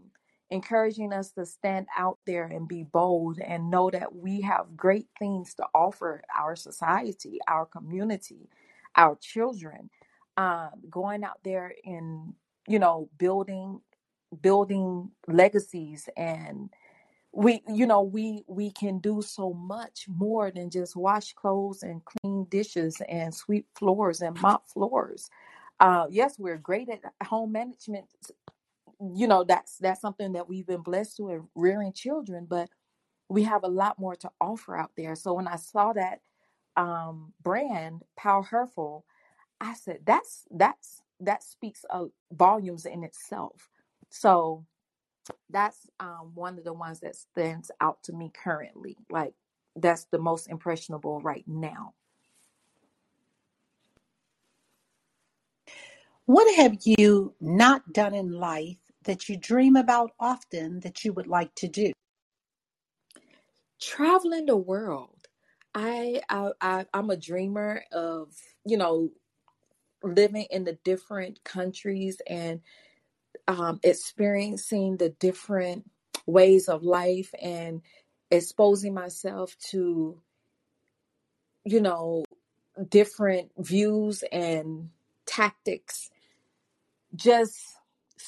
encouraging 0.52 1.14
us 1.14 1.32
to 1.32 1.46
stand 1.46 1.88
out 1.98 2.20
there 2.26 2.46
and 2.46 2.68
be 2.68 2.84
bold 2.84 3.40
and 3.40 3.70
know 3.70 3.90
that 3.90 4.16
we 4.16 4.42
have 4.42 4.78
great 4.78 5.08
things 5.18 5.54
to 5.56 5.66
offer 5.74 6.22
our 6.38 6.56
society, 6.56 7.40
our 7.48 7.66
community, 7.66 8.50
our 8.96 9.18
children. 9.22 9.90
Um, 10.38 10.72
going 10.90 11.24
out 11.24 11.40
there 11.46 11.74
and 11.86 12.34
you 12.68 12.78
know 12.78 13.10
building 13.18 13.80
building 14.42 15.10
legacies 15.28 16.10
and 16.18 16.70
we 17.32 17.62
you 17.68 17.86
know 17.86 18.02
we 18.02 18.44
we 18.48 18.72
can 18.72 19.00
do 19.00 19.22
so 19.22 19.54
much 19.54 20.08
more 20.08 20.52
than 20.52 20.70
just 20.70 20.96
wash 20.96 21.34
clothes 21.34 21.84
and 21.84 22.02
clean 22.06 22.46
dishes 22.50 23.02
and 23.10 23.34
sweep 23.34 23.66
floors 23.76 24.22
and 24.22 24.40
mop 24.42 24.68
floors 24.68 25.30
uh 25.80 26.06
yes 26.10 26.40
we're 26.40 26.58
great 26.58 26.90
at 26.90 27.02
home 27.26 27.52
management 27.52 28.06
you 29.16 29.28
know 29.28 29.44
that's 29.44 29.78
that's 29.80 30.02
something 30.02 30.34
that 30.34 30.50
we've 30.50 30.68
been 30.68 30.82
blessed 30.82 31.18
to 31.18 31.30
in 31.30 31.48
rearing 31.56 31.94
children 31.94 32.46
but 32.50 32.70
we 33.30 33.44
have 33.44 33.64
a 33.64 33.68
lot 33.70 34.00
more 34.00 34.16
to 34.16 34.30
offer 34.42 34.78
out 34.78 34.92
there 34.98 35.16
so 35.16 35.34
when 35.34 35.48
i 35.48 35.56
saw 35.58 35.94
that 35.94 36.22
um 36.78 37.34
brand 37.44 38.04
powerful 38.18 39.06
i 39.62 39.74
said 39.76 40.00
that's 40.06 40.46
that's 40.52 41.02
that 41.22 41.44
speaks 41.44 41.86
uh, 41.92 42.06
volumes 42.34 42.86
in 42.86 43.04
itself 43.04 43.70
so 44.10 44.64
that's 45.50 45.88
um, 46.00 46.32
one 46.34 46.58
of 46.58 46.64
the 46.64 46.74
ones 46.74 47.00
that 47.02 47.16
stands 47.16 47.72
out 47.82 48.04
to 48.04 48.14
me 48.14 48.32
currently. 48.44 48.98
Like 49.10 49.34
that's 49.76 50.06
the 50.12 50.18
most 50.20 50.50
impressionable 50.50 51.20
right 51.22 51.44
now. 51.48 51.94
What 56.26 56.56
have 56.58 56.78
you 56.86 57.36
not 57.42 57.94
done 57.94 58.16
in 58.16 58.32
life 58.34 58.78
that 59.06 59.30
you 59.30 59.38
dream 59.38 59.76
about 59.76 60.12
often 60.20 60.82
that 60.82 61.04
you 61.06 61.14
would 61.14 61.28
like 61.28 61.56
to 61.56 61.68
do? 61.68 61.92
Traveling 63.82 64.46
the 64.48 64.58
world. 64.58 65.28
I, 65.74 66.22
I, 66.30 66.52
I 66.62 66.86
I'm 66.94 67.10
a 67.10 67.18
dreamer 67.18 67.84
of 67.92 68.34
you 68.66 68.78
know 68.78 69.12
living 70.04 70.48
in 70.52 70.64
the 70.64 70.78
different 70.84 71.44
countries 71.44 72.22
and 72.30 72.62
um, 73.48 73.80
experiencing 73.84 74.98
the 74.98 75.10
different 75.10 75.90
ways 76.26 76.68
of 76.70 76.84
life 76.84 77.34
and 77.42 77.82
exposing 78.32 78.94
myself 78.94 79.56
to, 79.72 80.20
you 81.66 81.82
know, 81.82 82.24
different 82.90 83.52
views 83.58 84.24
and 84.32 84.90
tactics, 85.26 86.10
just 87.16 87.75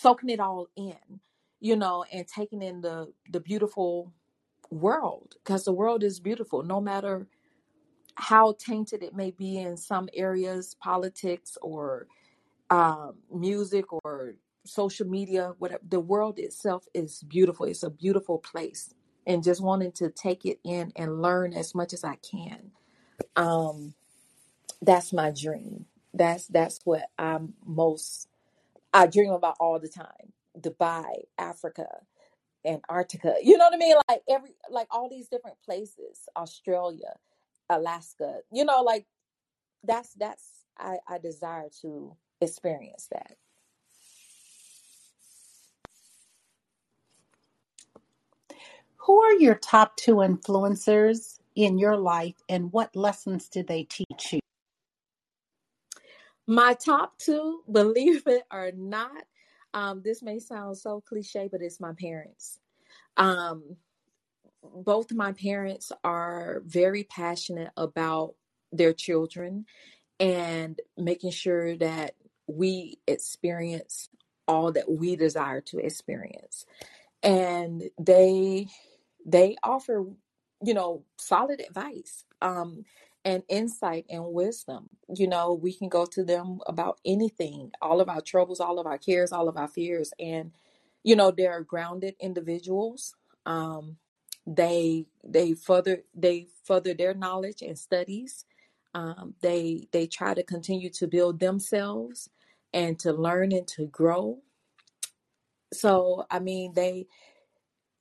soaking 0.01 0.29
it 0.31 0.39
all 0.41 0.67
in, 0.77 1.21
you 1.61 1.75
know, 1.77 2.05
and 2.13 2.27
taking 2.27 2.61
in 2.63 2.81
the 2.81 3.13
the 3.31 3.41
beautiful 3.41 4.13
world 4.71 5.35
because 5.43 5.65
the 5.65 5.73
world 5.73 6.03
is 6.03 6.19
beautiful 6.19 6.63
no 6.63 6.81
matter 6.81 7.27
how 8.15 8.55
tainted 8.59 9.03
it 9.03 9.15
may 9.15 9.31
be 9.31 9.57
in 9.59 9.77
some 9.77 10.09
areas 10.15 10.75
politics 10.81 11.57
or 11.61 12.07
um, 12.71 13.15
music 13.33 13.93
or 13.93 14.35
social 14.65 15.07
media, 15.07 15.53
whatever. 15.59 15.83
The 15.89 16.01
world 16.01 16.39
itself 16.39 16.85
is 16.95 17.23
beautiful. 17.23 17.67
It's 17.67 17.83
a 17.83 17.91
beautiful 17.91 18.39
place, 18.39 18.93
and 19.27 19.43
just 19.43 19.61
wanting 19.61 19.93
to 19.93 20.11
take 20.11 20.45
it 20.45 20.59
in 20.65 20.93
and 20.97 21.21
learn 21.23 21.53
as 21.53 21.75
much 21.75 21.93
as 21.93 22.05
I 22.05 22.17
can. 22.17 22.71
Um, 23.35 23.95
that's 24.81 25.13
my 25.13 25.31
dream. 25.31 25.85
That's 26.13 26.47
that's 26.47 26.79
what 26.85 27.03
I'm 27.19 27.55
most. 27.65 28.29
I 28.93 29.07
dream 29.07 29.31
about 29.31 29.57
all 29.59 29.79
the 29.79 29.89
time. 29.89 30.33
Dubai, 30.59 31.23
Africa, 31.37 31.87
Antarctica. 32.65 33.35
You 33.43 33.57
know 33.57 33.65
what 33.65 33.75
I 33.75 33.77
mean? 33.77 33.95
Like 34.09 34.21
every 34.29 34.51
like 34.69 34.87
all 34.91 35.09
these 35.09 35.27
different 35.27 35.57
places. 35.63 36.27
Australia, 36.35 37.13
Alaska. 37.69 38.39
You 38.51 38.65
know, 38.65 38.81
like 38.81 39.05
that's 39.83 40.13
that's 40.15 40.43
I 40.77 40.97
I 41.07 41.17
desire 41.19 41.69
to 41.81 42.15
experience 42.41 43.07
that. 43.11 43.35
Who 48.97 49.21
are 49.21 49.33
your 49.33 49.55
top 49.55 49.95
two 49.95 50.15
influencers 50.15 51.39
in 51.55 51.77
your 51.77 51.97
life 51.97 52.35
and 52.49 52.73
what 52.73 52.95
lessons 52.95 53.47
did 53.47 53.67
they 53.67 53.83
teach 53.83 54.33
you? 54.33 54.39
My 56.47 56.73
top 56.73 57.17
two, 57.17 57.61
believe 57.71 58.23
it 58.27 58.43
or 58.51 58.71
not, 58.75 59.23
um, 59.73 60.01
this 60.03 60.23
may 60.23 60.39
sound 60.39 60.77
so 60.77 61.01
cliche, 61.01 61.49
but 61.51 61.61
it's 61.61 61.79
my 61.79 61.93
parents. 61.93 62.59
Um, 63.17 63.77
both 64.63 65.11
my 65.11 65.33
parents 65.33 65.91
are 66.03 66.61
very 66.65 67.03
passionate 67.03 67.71
about 67.77 68.35
their 68.71 68.93
children 68.93 69.65
and 70.19 70.79
making 70.97 71.31
sure 71.31 71.75
that 71.77 72.15
we 72.47 72.97
experience 73.07 74.09
all 74.47 74.71
that 74.71 74.89
we 74.89 75.15
desire 75.15 75.61
to 75.61 75.77
experience. 75.77 76.65
And 77.23 77.83
they 77.99 78.67
they 79.25 79.57
offer, 79.63 80.05
you 80.63 80.73
know, 80.73 81.03
solid 81.17 81.61
advice 81.61 82.23
um, 82.41 82.85
and 83.25 83.43
insight 83.49 84.05
and 84.09 84.25
wisdom. 84.25 84.89
You 85.13 85.27
know, 85.27 85.53
we 85.53 85.73
can 85.73 85.89
go 85.89 86.05
to 86.05 86.23
them 86.23 86.59
about 86.67 86.99
anything, 87.05 87.71
all 87.81 88.01
of 88.01 88.09
our 88.09 88.21
troubles, 88.21 88.59
all 88.59 88.79
of 88.79 88.87
our 88.87 88.97
cares, 88.97 89.31
all 89.31 89.49
of 89.49 89.57
our 89.57 89.67
fears. 89.67 90.13
And, 90.19 90.51
you 91.03 91.15
know, 91.15 91.31
they're 91.31 91.61
grounded 91.61 92.15
individuals. 92.19 93.15
Um, 93.45 93.97
they 94.45 95.05
they 95.25 95.53
further 95.53 96.03
they 96.15 96.47
further 96.63 96.93
their 96.93 97.13
knowledge 97.13 97.61
and 97.61 97.77
studies. 97.77 98.45
Um, 98.93 99.35
they 99.41 99.87
they 99.91 100.07
try 100.07 100.33
to 100.33 100.43
continue 100.43 100.89
to 100.91 101.07
build 101.07 101.39
themselves 101.39 102.29
and 102.73 102.97
to 102.99 103.11
learn 103.11 103.51
and 103.51 103.67
to 103.69 103.87
grow. 103.87 104.39
So 105.73 106.25
I 106.31 106.39
mean 106.39 106.73
they 106.73 107.07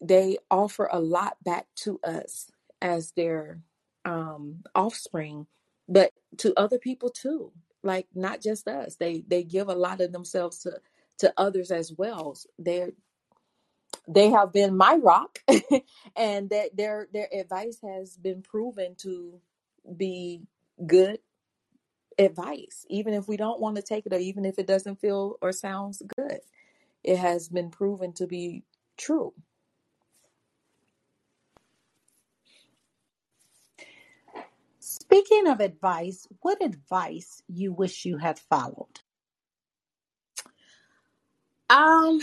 they 0.00 0.38
offer 0.50 0.88
a 0.92 1.00
lot 1.00 1.37
back 1.42 1.66
to 1.76 1.98
us 2.05 2.48
as 2.81 3.12
their 3.12 3.61
um, 4.07 4.64
offspring, 4.75 5.49
but 5.88 6.12
to 6.38 6.55
other 6.59 6.79
people 6.79 7.11
too. 7.11 7.53
Like 7.85 8.09
not 8.14 8.42
just 8.42 8.69
us. 8.69 8.97
They 8.97 9.25
they 9.29 9.45
give 9.45 9.69
a 9.69 9.75
lot 9.75 10.01
of 10.01 10.12
themselves 10.12 10.61
to 10.61 10.81
to 11.19 11.35
others 11.37 11.71
as 11.71 11.92
well. 11.92 12.37
They're 12.59 12.92
they 14.09 14.31
have 14.31 14.53
been 14.53 14.77
my 14.77 14.97
rock 14.97 15.40
and 16.16 16.51
that 16.51 16.77
their 16.77 17.09
their 17.12 17.29
advice 17.35 17.81
has 17.83 18.16
been 18.16 18.42
proven 18.42 18.95
to 18.97 19.40
be 19.97 20.42
good 20.87 21.19
advice 22.19 22.87
even 22.88 23.14
if 23.14 23.29
we 23.29 23.37
don't 23.37 23.61
want 23.61 23.77
to 23.77 23.83
take 23.83 24.07
it 24.07 24.12
or 24.12 24.19
even 24.19 24.45
if 24.45 24.59
it 24.59 24.66
doesn't 24.66 25.01
feel 25.01 25.37
or 25.42 25.53
sounds 25.53 26.03
good 26.16 26.40
it 27.05 27.19
has 27.19 27.49
been 27.49 27.71
proven 27.71 28.12
to 28.12 28.27
be 28.27 28.62
true 28.97 29.33
Speaking 35.16 35.46
of 35.46 35.61
advice, 35.61 36.29
what 36.42 36.62
advice 36.62 37.42
you 37.48 37.72
wish 37.72 38.05
you 38.05 38.18
had 38.18 38.38
followed? 38.38 39.00
um 41.70 42.20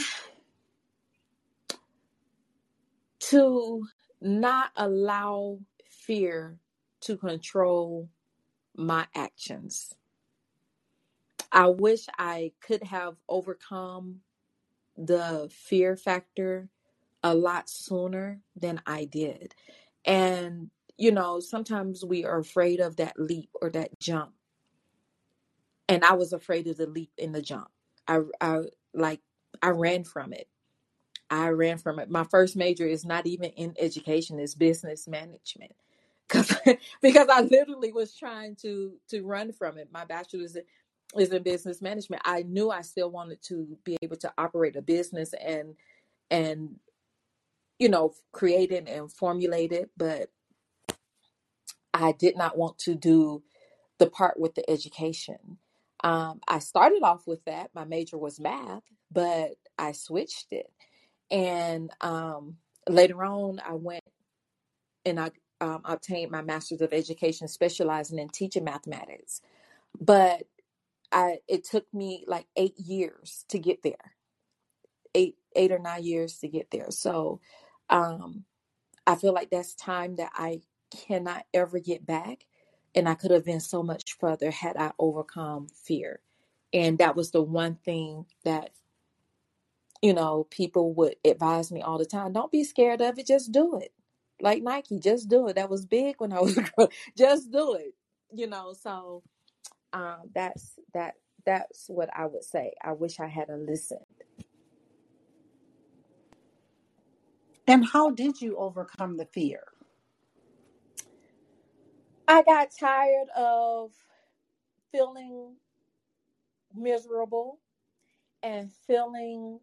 to 3.19 3.85
not 4.21 4.71
allow 4.77 5.59
fear 5.89 6.59
to 7.01 7.17
control 7.17 8.09
my 8.75 9.05
actions 9.15 9.93
i 11.51 11.67
wish 11.67 12.05
i 12.19 12.51
could 12.61 12.83
have 12.83 13.15
overcome 13.27 14.21
the 14.97 15.49
fear 15.51 15.97
factor 15.97 16.69
a 17.23 17.33
lot 17.33 17.69
sooner 17.69 18.41
than 18.55 18.81
I 18.85 19.05
did. 19.05 19.55
And, 20.05 20.69
you 20.97 21.11
know, 21.11 21.39
sometimes 21.39 22.05
we 22.05 22.25
are 22.25 22.39
afraid 22.39 22.79
of 22.79 22.97
that 22.97 23.19
leap 23.19 23.49
or 23.61 23.69
that 23.71 23.99
jump. 23.99 24.33
And 25.89 26.03
I 26.03 26.13
was 26.13 26.33
afraid 26.33 26.67
of 26.67 26.77
the 26.77 26.87
leap 26.87 27.11
and 27.21 27.33
the 27.33 27.41
jump. 27.41 27.69
I, 28.07 28.21
I 28.41 28.61
like, 28.93 29.21
I 29.61 29.69
ran 29.69 30.03
from 30.03 30.33
it. 30.33 30.47
I 31.29 31.49
ran 31.49 31.77
from 31.77 31.99
it. 31.99 32.09
My 32.09 32.25
first 32.25 32.55
major 32.55 32.87
is 32.87 33.05
not 33.05 33.25
even 33.25 33.51
in 33.51 33.73
education, 33.79 34.39
it's 34.39 34.55
business 34.55 35.07
management. 35.07 35.73
Cause, 36.29 36.55
because 37.01 37.27
I 37.29 37.41
literally 37.41 37.91
was 37.91 38.15
trying 38.15 38.55
to 38.57 38.93
to 39.09 39.23
run 39.23 39.51
from 39.51 39.77
it. 39.77 39.89
My 39.91 40.05
bachelor's 40.05 40.57
is 41.17 41.31
in 41.31 41.43
business 41.43 41.81
management. 41.81 42.21
I 42.25 42.43
knew 42.43 42.71
I 42.71 42.81
still 42.81 43.11
wanted 43.11 43.41
to 43.43 43.77
be 43.83 43.97
able 44.01 44.17
to 44.17 44.33
operate 44.37 44.75
a 44.75 44.81
business 44.81 45.33
and 45.33 45.75
and 46.31 46.75
you 47.79 47.89
know, 47.89 48.13
created 48.31 48.87
and 48.87 49.11
formulate 49.11 49.71
it, 49.71 49.89
but 49.97 50.29
I 52.03 52.13
did 52.13 52.37
not 52.37 52.57
want 52.57 52.79
to 52.81 52.95
do 52.95 53.43
the 53.99 54.07
part 54.09 54.39
with 54.39 54.55
the 54.55 54.69
education. 54.69 55.59
Um, 56.03 56.41
I 56.47 56.59
started 56.59 57.03
off 57.03 57.27
with 57.27 57.45
that. 57.45 57.71
My 57.75 57.85
major 57.85 58.19
was 58.19 58.39
math, 58.41 58.83
but 59.11 59.53
I 59.79 59.93
switched 59.93 60.47
it. 60.51 60.71
And 61.31 61.91
um, 62.01 62.57
later 62.89 63.23
on, 63.25 63.61
I 63.67 63.73
went 63.73 64.03
and 65.05 65.19
I 65.19 65.31
um, 65.61 65.81
obtained 65.85 66.31
my 66.31 66.41
master's 66.41 66.81
of 66.81 66.93
education, 66.93 67.47
specializing 67.47 68.19
in 68.19 68.29
teaching 68.29 68.63
mathematics. 68.65 69.41
But 69.99 70.43
I 71.11 71.39
it 71.47 71.65
took 71.65 71.85
me 71.93 72.25
like 72.27 72.47
eight 72.57 72.79
years 72.79 73.45
to 73.49 73.59
get 73.59 73.83
there, 73.83 74.13
eight 75.15 75.37
eight 75.55 75.71
or 75.71 75.79
nine 75.79 76.03
years 76.03 76.39
to 76.39 76.49
get 76.49 76.71
there. 76.71 76.91
So 76.91 77.41
um, 77.89 78.45
I 79.07 79.15
feel 79.15 79.33
like 79.33 79.51
that's 79.51 79.75
time 79.75 80.17
that 80.17 80.31
I 80.35 80.61
cannot 81.07 81.45
ever 81.53 81.79
get 81.79 82.05
back. 82.07 82.45
And 82.95 83.09
I 83.09 83.15
could 83.15 83.31
have 83.31 83.45
been 83.45 83.61
so 83.61 83.83
much 83.83 84.17
further 84.19 84.51
had 84.51 84.77
I 84.77 84.93
overcome 84.99 85.67
fear. 85.69 86.21
And 86.73 86.99
that 86.99 87.15
was 87.15 87.31
the 87.31 87.41
one 87.43 87.77
thing 87.85 88.27
that, 88.45 88.71
you 90.01 90.13
know, 90.13 90.47
people 90.51 90.93
would 90.95 91.15
advise 91.25 91.71
me 91.71 91.81
all 91.81 91.97
the 91.99 92.05
time 92.05 92.33
don't 92.33 92.51
be 92.51 92.63
scared 92.63 93.01
of 93.01 93.19
it, 93.19 93.27
just 93.27 93.51
do 93.51 93.79
it. 93.79 93.93
Like 94.41 94.63
Nike, 94.63 94.99
just 94.99 95.29
do 95.29 95.47
it. 95.49 95.55
That 95.57 95.69
was 95.69 95.85
big 95.85 96.15
when 96.19 96.33
I 96.33 96.41
was. 96.41 96.59
Just 97.17 97.51
do 97.51 97.75
it. 97.75 97.93
You 98.33 98.47
know, 98.47 98.73
so 98.73 99.23
um, 99.93 100.29
that's 100.35 100.79
that 100.93 101.15
that's 101.45 101.85
what 101.89 102.09
I 102.15 102.25
would 102.27 102.43
say. 102.43 102.73
I 102.83 102.93
wish 102.93 103.19
I 103.19 103.27
had 103.27 103.49
a 103.49 103.57
listened. 103.57 104.01
And 107.67 107.85
how 107.85 108.11
did 108.11 108.41
you 108.41 108.57
overcome 108.57 109.17
the 109.17 109.25
fear? 109.25 109.63
I 112.27 112.43
got 112.43 112.69
tired 112.79 113.29
of 113.37 113.91
feeling 114.91 115.55
miserable 116.75 117.59
and 118.43 118.71
feeling 118.87 119.59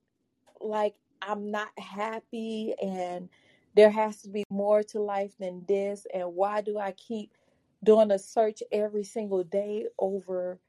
like 0.60 0.96
I'm 1.22 1.50
not 1.50 1.70
happy 1.78 2.74
and 2.82 3.28
there 3.76 3.90
has 3.90 4.22
to 4.22 4.30
be 4.30 4.44
more 4.50 4.82
to 4.84 5.00
life 5.00 5.34
than 5.38 5.64
this. 5.68 6.06
And 6.14 6.34
why 6.34 6.62
do 6.62 6.78
I 6.78 6.92
keep 6.92 7.32
doing 7.84 8.10
a 8.10 8.18
search 8.18 8.62
every 8.72 9.04
single 9.04 9.44
day 9.44 9.86
over 9.98 10.60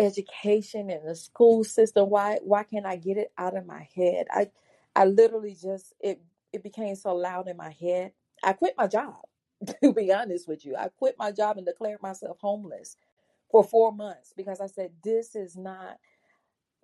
education 0.00 0.90
and 0.90 1.08
the 1.08 1.16
school 1.16 1.64
system? 1.64 2.10
Why 2.10 2.38
why 2.42 2.64
can't 2.64 2.86
I 2.86 2.96
get 2.96 3.18
it 3.18 3.32
out 3.38 3.56
of 3.56 3.66
my 3.66 3.88
head? 3.96 4.26
I 4.30 4.50
I 4.96 5.06
literally 5.06 5.56
just 5.60 5.94
it 6.00 6.20
it 6.52 6.62
became 6.64 6.96
so 6.96 7.14
loud 7.14 7.48
in 7.48 7.56
my 7.56 7.72
head. 7.80 8.12
I 8.44 8.54
quit 8.54 8.74
my 8.78 8.88
job, 8.88 9.16
to 9.82 9.92
be 9.92 10.12
honest 10.12 10.48
with 10.48 10.64
you. 10.66 10.76
I 10.76 10.88
quit 10.88 11.16
my 11.18 11.32
job 11.32 11.58
and 11.58 11.66
declared 11.66 12.02
myself 12.02 12.38
homeless 12.40 12.96
for 13.50 13.64
four 13.64 13.92
months 13.92 14.32
because 14.36 14.60
I 14.60 14.66
said, 14.68 14.92
This 15.04 15.36
is 15.36 15.56
not 15.56 15.98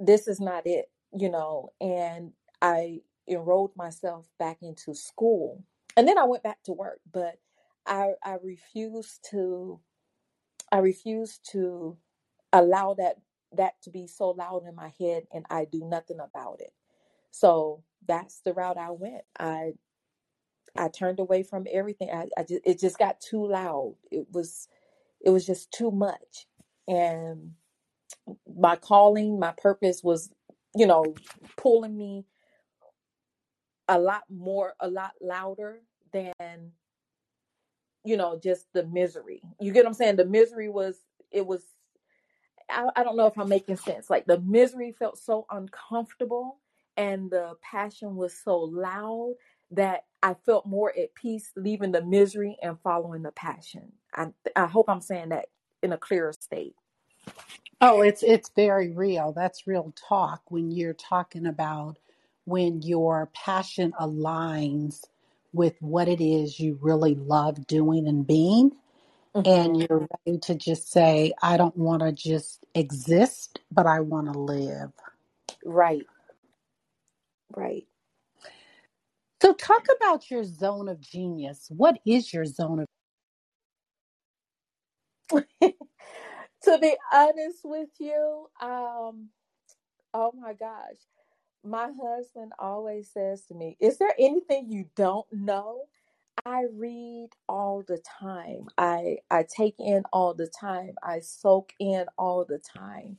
this 0.01 0.29
is 0.29 0.41
not 0.41 0.67
it, 0.67 0.87
you 1.15 1.31
know, 1.31 1.71
and 1.81 2.33
I 2.63 3.03
enrolled 3.29 3.77
myself 3.77 4.29
back 4.39 4.59
into 4.63 4.95
school. 4.95 5.65
And 5.97 6.09
then 6.09 6.19
I 6.19 6.27
went 6.27 6.45
back 6.45 6.63
to 6.65 6.75
work, 6.75 7.01
but 7.13 7.37
I 7.87 8.13
I 8.25 8.37
refused 8.43 9.27
to 9.33 9.81
I 10.73 10.79
refused 10.79 11.49
to 11.53 11.99
allow 12.53 12.95
that 12.97 13.17
that 13.55 13.75
to 13.83 13.91
be 13.91 14.07
so 14.09 14.31
loud 14.31 14.65
in 14.69 14.75
my 14.77 14.93
head 15.01 15.25
and 15.33 15.47
I 15.51 15.67
do 15.67 15.81
nothing 15.85 16.19
about 16.21 16.61
it. 16.61 16.73
So 17.33 17.85
that's 18.07 18.41
the 18.45 18.55
route 18.55 18.79
I 18.79 18.93
went. 18.93 19.25
I 19.39 19.75
I 20.77 20.89
turned 20.89 21.21
away 21.21 21.43
from 21.43 21.67
everything. 21.71 22.11
I, 22.11 22.29
I 22.39 22.43
just, 22.45 22.63
it 22.65 22.81
just 22.81 22.99
got 22.99 23.21
too 23.21 23.47
loud. 23.47 23.97
It 24.11 24.27
was 24.33 24.69
it 25.21 25.31
was 25.31 25.47
just 25.47 25.71
too 25.73 25.91
much. 25.91 26.47
And 26.89 27.53
my 28.57 28.77
calling, 28.77 29.39
my 29.39 29.53
purpose 29.57 30.03
was, 30.03 30.31
you 30.75 30.87
know, 30.87 31.15
pulling 31.57 31.97
me 31.97 32.25
a 33.89 33.99
lot 33.99 34.23
more, 34.31 34.75
a 34.81 34.89
lot 34.89 35.13
louder 35.21 35.81
than, 36.13 36.73
you 38.05 38.17
know, 38.17 38.39
just 38.43 38.67
the 38.73 38.85
misery. 38.87 39.43
You 39.61 39.73
get 39.73 39.85
what 39.85 39.91
I'm 39.91 39.95
saying? 39.95 40.17
The 40.17 40.25
misery 40.25 40.69
was, 40.69 40.99
it 41.31 41.47
was, 41.47 41.63
I, 42.69 42.89
I 42.97 43.05
don't 43.05 43.17
know 43.17 43.27
if 43.27 43.39
I'm 43.39 43.49
making 43.49 43.77
sense. 43.77 44.11
Like 44.11 44.27
the 44.27 44.41
misery 44.41 44.93
felt 44.93 45.19
so 45.19 45.47
uncomfortable 45.51 46.59
and 46.97 47.31
the 47.31 47.55
passion 47.63 48.17
was 48.17 48.35
so 48.35 48.59
loud 48.59 49.35
that 49.73 50.07
I 50.23 50.35
felt 50.47 50.67
more 50.67 50.93
at 50.99 51.15
peace 51.17 51.53
leaving 51.57 51.93
the 51.93 52.05
misery 52.05 52.59
and 52.63 52.79
following 52.83 53.23
the 53.25 53.33
passion. 53.33 53.93
I, 54.15 54.29
I 54.57 54.67
hope 54.67 54.91
I'm 54.91 55.03
saying 55.03 55.31
that 55.31 55.47
in 55.83 55.93
a 55.95 55.99
clearer 55.99 56.35
state. 56.35 56.77
Oh, 57.81 58.03
it's 58.03 58.23
it's 58.25 58.51
very 58.57 58.91
real. 58.91 59.33
That's 59.33 59.67
real 59.69 59.95
talk 60.09 60.43
when 60.51 60.73
you're 60.73 60.95
talking 60.95 61.47
about 61.47 61.99
when 62.47 62.83
your 62.83 63.31
passion 63.35 63.95
aligns 64.01 65.03
with 65.55 65.77
what 65.81 66.09
it 66.09 66.21
is 66.23 66.61
you 66.61 66.79
really 66.83 67.15
love 67.17 67.67
doing 67.69 68.09
and 68.09 68.27
being 68.27 68.73
and 69.45 69.77
hmm 69.77 69.81
you're 69.81 70.09
ready 70.27 70.39
to 70.41 70.57
just 70.57 70.93
say 70.93 71.35
I 71.43 71.59
don't 71.59 71.77
want 71.77 72.03
to 72.03 72.13
just 72.13 72.65
exist, 72.75 73.61
but 73.73 73.87
I 73.87 74.01
want 74.01 74.33
to 74.33 74.39
live. 74.41 74.93
Right, 75.65 76.07
right. 77.57 77.87
So 79.43 79.55
talk 79.55 79.87
about 79.99 80.31
your 80.31 80.45
zone 80.45 80.89
of 80.89 81.01
genius. 81.01 81.69
What 81.71 82.01
is 82.07 82.33
your 82.35 82.47
zone 82.47 82.81
of 82.81 82.87
to 85.63 86.79
be 86.81 86.97
honest 87.13 87.61
with 87.65 87.91
you, 88.01 88.49
um, 88.63 89.29
oh 90.15 90.33
my 90.41 90.55
gosh, 90.55 90.99
my 91.65 91.91
husband 92.03 92.53
always 92.59 93.11
says 93.13 93.45
to 93.47 93.55
me, 93.55 93.77
Is 93.81 93.99
there 93.99 94.15
anything 94.19 94.71
you 94.71 94.87
don't 94.97 95.27
know? 95.33 95.85
I 96.47 96.65
read 96.75 97.31
all 97.49 97.85
the 97.87 98.03
time. 98.21 98.69
I 98.79 99.19
I 99.31 99.45
take 99.45 99.77
in 99.79 100.05
all 100.13 100.35
the 100.35 100.49
time. 100.49 100.95
I 101.03 101.21
soak 101.21 101.73
in 101.81 102.07
all 102.19 102.45
the 102.47 102.59
time. 102.59 103.19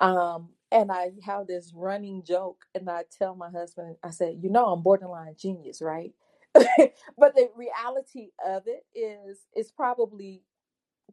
Um, 0.00 0.50
and 0.72 0.92
I 0.92 1.12
have 1.24 1.46
this 1.46 1.72
running 1.74 2.24
joke, 2.24 2.64
and 2.74 2.90
I 2.90 3.04
tell 3.18 3.34
my 3.36 3.50
husband, 3.50 3.96
I 4.02 4.10
said, 4.10 4.38
"You 4.42 4.50
know, 4.50 4.66
I'm 4.66 4.82
borderline 4.82 5.36
genius, 5.38 5.82
right?" 5.82 6.14
but 6.54 7.34
the 7.36 7.50
reality 7.56 8.30
of 8.46 8.64
it 8.66 8.86
is, 8.94 9.46
it's 9.54 9.72
probably 9.72 10.42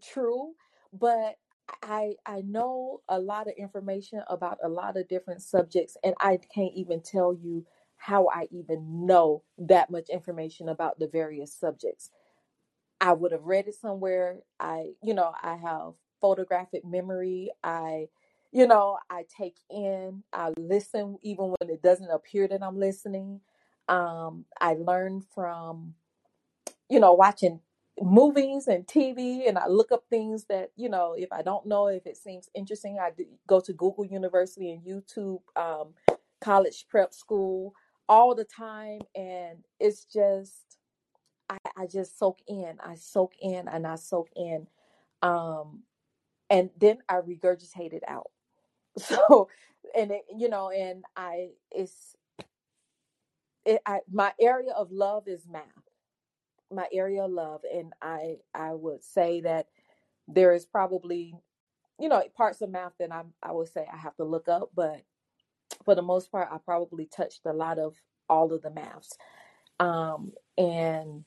true, 0.04 0.54
but 0.94 1.38
I 1.84 2.16
I 2.26 2.42
know 2.42 3.02
a 3.10 3.20
lot 3.20 3.48
of 3.48 3.54
information 3.58 4.24
about 4.30 4.60
a 4.64 4.70
lot 4.70 4.98
of 4.98 5.08
different 5.10 5.42
subjects, 5.44 5.98
and 6.04 6.16
I 6.20 6.40
can't 6.54 6.74
even 6.76 7.02
tell 7.02 7.34
you 7.34 7.66
how 7.98 8.30
I 8.30 8.48
even 8.52 9.06
know 9.08 9.44
that 9.58 9.90
much 9.92 10.10
information 10.10 10.70
about 10.70 11.00
the 11.00 11.08
various 11.08 11.54
subjects. 11.56 12.12
I 13.00 13.14
would 13.14 13.32
have 13.32 13.44
read 13.44 13.68
it 13.68 13.76
somewhere. 13.76 14.40
I, 14.60 14.92
you 15.04 15.14
know, 15.14 15.34
I 15.42 15.56
have 15.56 15.94
photographic 16.22 16.84
memory. 16.86 17.52
I, 17.64 18.08
you 18.54 18.68
know, 18.68 19.00
I 19.10 19.26
take 19.36 19.58
in, 19.72 20.24
I 20.32 20.52
listen 20.58 21.18
even 21.24 21.46
when 21.46 21.70
it 21.72 21.82
doesn't 21.82 22.12
appear 22.12 22.48
that 22.48 22.62
I'm 22.62 22.80
listening. 22.80 23.42
Um, 23.90 24.46
I 24.62 24.76
learn 24.76 25.24
from, 25.34 25.96
you 26.88 27.00
know, 27.00 27.14
watching 27.14 27.62
movies 28.00 28.68
and 28.68 28.86
TV 28.86 29.50
and 29.50 29.58
I 29.58 29.68
look 29.68 29.92
up 29.92 30.04
things 30.08 30.46
that, 30.50 30.70
you 30.76 30.88
know, 30.88 31.16
if 31.18 31.32
I 31.34 31.42
don't 31.42 31.66
know, 31.66 31.88
if 31.88 32.06
it 32.06 32.16
seems 32.16 32.48
interesting, 32.54 33.00
I 33.02 33.10
go 33.48 33.60
to 33.60 33.74
Google 33.74 34.06
University 34.06 34.72
and 34.72 34.84
YouTube, 34.84 35.42
um, 35.56 35.96
college 36.40 36.86
prep 36.88 37.12
school 37.12 37.74
all 38.08 38.36
the 38.36 38.46
time. 38.46 39.02
And 39.16 39.66
it's 39.80 40.06
just, 40.06 40.78
I, 41.50 41.58
I 41.76 41.88
just 41.88 42.20
soak 42.20 42.38
in, 42.48 42.76
I 42.86 42.94
soak 42.96 43.34
in 43.42 43.68
and 43.68 43.88
I 43.88 43.96
soak 43.96 44.30
in. 44.36 44.68
Um, 45.24 45.82
and 46.52 46.70
then 46.80 47.00
I 47.10 47.16
regurgitate 47.16 47.94
it 47.94 48.04
out. 48.08 48.30
So, 49.00 49.50
and 49.96 50.12
it, 50.12 50.24
you 50.38 50.50
know, 50.50 50.70
and 50.72 51.04
I, 51.18 51.50
it's, 51.72 52.16
it, 53.66 53.82
I, 53.86 54.00
my 54.12 54.34
area 54.42 54.72
of 54.74 54.92
love 54.92 55.28
is 55.28 55.48
math. 55.50 55.64
My 56.72 56.88
area 56.94 57.24
of 57.26 57.32
love 57.32 57.62
and 57.74 57.94
i 58.02 58.38
i 58.56 58.74
would 58.74 59.04
say 59.04 59.42
that 59.42 59.68
there 60.28 60.54
is 60.54 60.66
probably 60.66 61.36
you 62.00 62.10
know 62.10 62.24
parts 62.38 62.62
of 62.62 62.70
math 62.72 62.94
that 63.00 63.12
i 63.12 63.24
i 63.44 63.52
would 63.52 63.70
say 63.70 63.88
i 63.94 63.98
have 63.98 64.16
to 64.18 64.26
look 64.26 64.50
up 64.50 64.72
but 64.76 65.04
for 65.86 65.96
the 65.96 66.02
most 66.02 66.32
part 66.32 66.50
i 66.52 66.58
probably 66.60 67.06
touched 67.08 67.42
a 67.46 67.54
lot 67.54 67.80
of 67.80 67.96
all 68.30 68.54
of 68.54 68.62
the 68.64 68.72
maths. 68.72 69.18
Um 69.80 70.34
and 70.58 71.26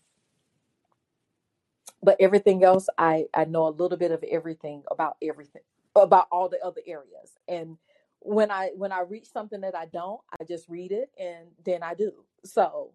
but 2.02 2.16
everything 2.20 2.64
else 2.64 2.88
i 2.98 3.26
i 3.35 3.44
know 3.46 3.68
a 3.68 3.70
little 3.70 3.98
bit 3.98 4.12
of 4.12 4.24
everything 4.24 4.83
about 4.90 5.16
everything 5.22 5.62
about 6.02 6.28
all 6.32 6.48
the 6.48 6.61
other 6.64 6.82
areas. 6.87 7.38
And 7.48 7.78
when 8.20 8.50
i 8.50 8.70
when 8.76 8.92
i 8.92 9.00
reach 9.00 9.30
something 9.32 9.61
that 9.61 9.76
i 9.76 9.87
don't 9.87 10.20
i 10.40 10.44
just 10.44 10.68
read 10.68 10.92
it 10.92 11.11
and 11.18 11.48
then 11.64 11.82
i 11.82 11.94
do. 11.94 12.12
So. 12.44 12.92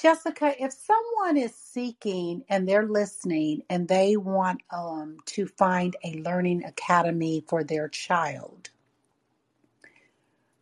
Jessica, 0.00 0.54
if 0.62 0.72
someone 0.72 1.36
is 1.36 1.54
seeking 1.54 2.44
and 2.48 2.68
they're 2.68 2.86
listening 2.86 3.62
and 3.70 3.88
they 3.88 4.16
want 4.16 4.62
um, 4.72 5.18
to 5.26 5.46
find 5.46 5.96
a 6.04 6.14
learning 6.22 6.64
academy 6.64 7.44
for 7.48 7.64
their 7.64 7.88
child, 7.88 8.70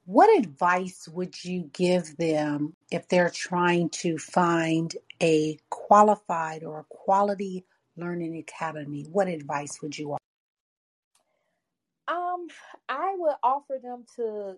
what 0.07 0.37
advice 0.38 1.09
would 1.09 1.45
you 1.45 1.71
give 1.73 2.16
them 2.18 2.75
if 2.90 3.09
they're 3.09 3.31
trying 3.31 3.88
to 3.90 4.18
find 4.18 4.97
a 5.23 5.59
qualified 5.71 6.64
or 6.64 6.81
a 6.81 6.87
quality 6.90 7.64
learning 7.97 8.37
academy? 8.39 9.07
What 9.11 9.29
advice 9.29 9.81
would 9.83 9.97
you 9.99 10.13
offer? 10.13 10.19
um 12.09 12.47
i 12.89 13.15
would 13.17 13.35
offer 13.43 13.79
them 13.83 14.05
to 14.17 14.57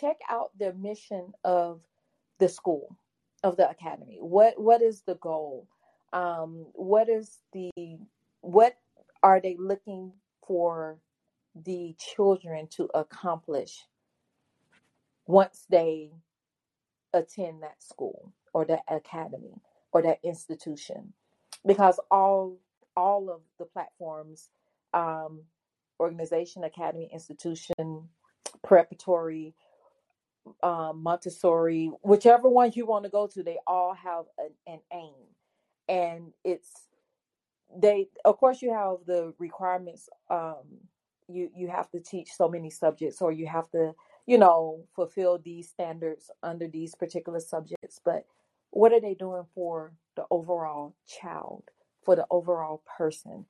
check 0.00 0.16
out 0.28 0.50
the 0.58 0.72
mission 0.74 1.32
of 1.44 1.80
the 2.38 2.48
school 2.48 2.96
of 3.44 3.56
the 3.56 3.68
academy 3.68 4.18
what 4.20 4.60
what 4.60 4.82
is 4.82 5.02
the 5.02 5.14
goal 5.16 5.66
um 6.12 6.66
what 6.72 7.08
is 7.08 7.38
the 7.52 7.70
what 8.40 8.76
are 9.22 9.40
they 9.40 9.56
looking 9.58 10.12
for 10.46 10.98
the 11.64 11.94
children 11.98 12.66
to 12.68 12.88
accomplish 12.94 13.84
once 15.26 15.66
they 15.70 16.10
attend 17.12 17.62
that 17.62 17.82
school 17.82 18.32
or 18.52 18.64
that 18.64 18.82
academy 18.88 19.60
or 19.92 20.02
that 20.02 20.18
institution 20.22 21.12
because 21.64 21.98
all 22.10 22.56
all 22.96 23.30
of 23.30 23.40
the 23.58 23.64
platforms 23.66 24.50
um 24.94 25.42
organization 26.00 26.64
academy 26.64 27.10
institution 27.12 28.08
preparatory 28.64 29.54
um, 30.62 31.02
Montessori, 31.02 31.90
whichever 32.02 32.48
one 32.48 32.72
you 32.74 32.86
want 32.86 33.04
to 33.04 33.10
go 33.10 33.26
to, 33.28 33.42
they 33.42 33.58
all 33.66 33.94
have 33.94 34.24
an, 34.38 34.50
an 34.66 34.80
aim, 34.92 35.14
and 35.88 36.32
it's 36.44 36.70
they. 37.76 38.08
Of 38.24 38.38
course, 38.38 38.62
you 38.62 38.72
have 38.72 38.98
the 39.06 39.34
requirements. 39.38 40.08
Um, 40.30 40.80
you 41.28 41.50
you 41.54 41.68
have 41.68 41.90
to 41.90 42.00
teach 42.00 42.32
so 42.32 42.48
many 42.48 42.70
subjects, 42.70 43.20
or 43.22 43.32
you 43.32 43.46
have 43.46 43.70
to, 43.72 43.94
you 44.26 44.38
know, 44.38 44.84
fulfill 44.94 45.38
these 45.38 45.68
standards 45.68 46.30
under 46.42 46.68
these 46.68 46.94
particular 46.94 47.40
subjects. 47.40 48.00
But 48.04 48.24
what 48.70 48.92
are 48.92 49.00
they 49.00 49.14
doing 49.14 49.44
for 49.54 49.92
the 50.16 50.24
overall 50.30 50.94
child, 51.06 51.64
for 52.06 52.16
the 52.16 52.26
overall 52.30 52.84
person? 52.98 53.46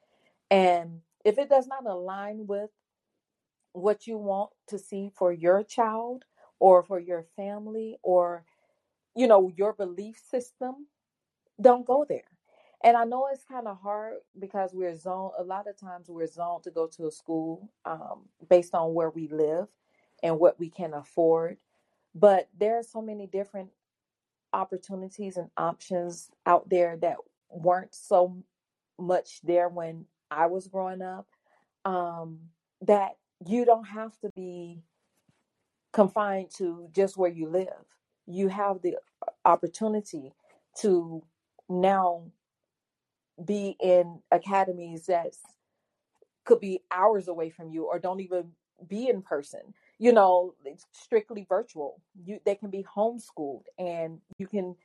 And 0.51 1.03
if 1.25 1.39
it 1.39 1.51
does 1.51 1.69
not 1.69 1.87
align 1.87 2.49
with 2.49 2.71
what 3.75 4.07
you 4.07 4.19
want 4.19 4.51
to 4.69 4.79
see 4.79 5.11
for 5.17 5.33
your 5.33 5.63
child 5.63 6.25
or 6.61 6.83
for 6.83 6.99
your 6.99 7.25
family 7.37 7.99
or 8.03 8.45
you 9.15 9.27
know 9.27 9.53
your 9.57 9.75
belief 9.75 10.19
system 10.31 10.87
don't 11.61 11.87
go 11.87 12.05
there 12.09 12.31
and 12.85 12.97
i 12.97 13.05
know 13.05 13.29
it's 13.33 13.45
kind 13.45 13.69
of 13.69 13.79
hard 13.81 14.15
because 14.39 14.73
we're 14.75 14.97
zoned 14.97 15.33
a 15.39 15.45
lot 15.45 15.67
of 15.69 15.79
times 15.79 16.09
we're 16.09 16.27
zoned 16.27 16.63
to 16.65 16.71
go 16.71 16.87
to 16.87 17.07
a 17.07 17.13
school 17.13 17.71
um, 17.85 18.23
based 18.49 18.75
on 18.75 18.95
where 18.95 19.11
we 19.11 19.29
live 19.29 19.69
and 20.23 20.39
what 20.39 20.59
we 20.59 20.71
can 20.71 20.95
afford 20.95 21.59
but 22.15 22.49
there 22.59 22.79
are 22.79 22.83
so 22.85 23.03
many 23.03 23.27
different 23.27 23.71
opportunities 24.55 25.37
and 25.37 25.51
options 25.59 26.31
out 26.47 26.69
there 26.71 26.97
that 26.97 27.17
weren't 27.51 27.95
so 27.95 28.37
much 28.99 29.41
there 29.43 29.69
when 29.69 30.07
i 30.31 30.47
was 30.47 30.69
growing 30.69 31.03
up 31.03 31.27
um, 31.85 32.39
that 32.83 33.17
you 33.47 33.65
don't 33.65 33.87
have 33.87 34.19
to 34.21 34.31
be 34.35 34.83
confined 35.93 36.51
to 36.59 36.89
just 36.93 37.17
where 37.17 37.31
you 37.31 37.49
live. 37.49 37.87
You 38.27 38.49
have 38.49 38.83
the 38.83 38.97
opportunity 39.47 40.35
to 40.81 41.23
now 41.71 42.25
be 43.43 43.77
in 43.81 44.21
academies 44.31 45.07
that 45.07 45.29
could 46.45 46.61
be 46.61 46.83
hours 46.93 47.29
away 47.29 47.51
from 47.51 47.71
you 47.71 47.85
or 47.85 47.99
don't 47.99 48.21
even 48.21 48.53
be 48.87 49.09
in 49.09 49.23
person. 49.23 49.61
You 49.99 50.13
know, 50.13 50.55
it's 50.65 50.85
strictly 50.93 51.47
virtual. 51.49 52.03
You 52.25 52.41
they 52.45 52.57
can 52.57 52.69
be 52.71 52.85
homeschooled 52.85 53.65
and 53.79 54.19
you 54.39 54.47
can 54.47 54.77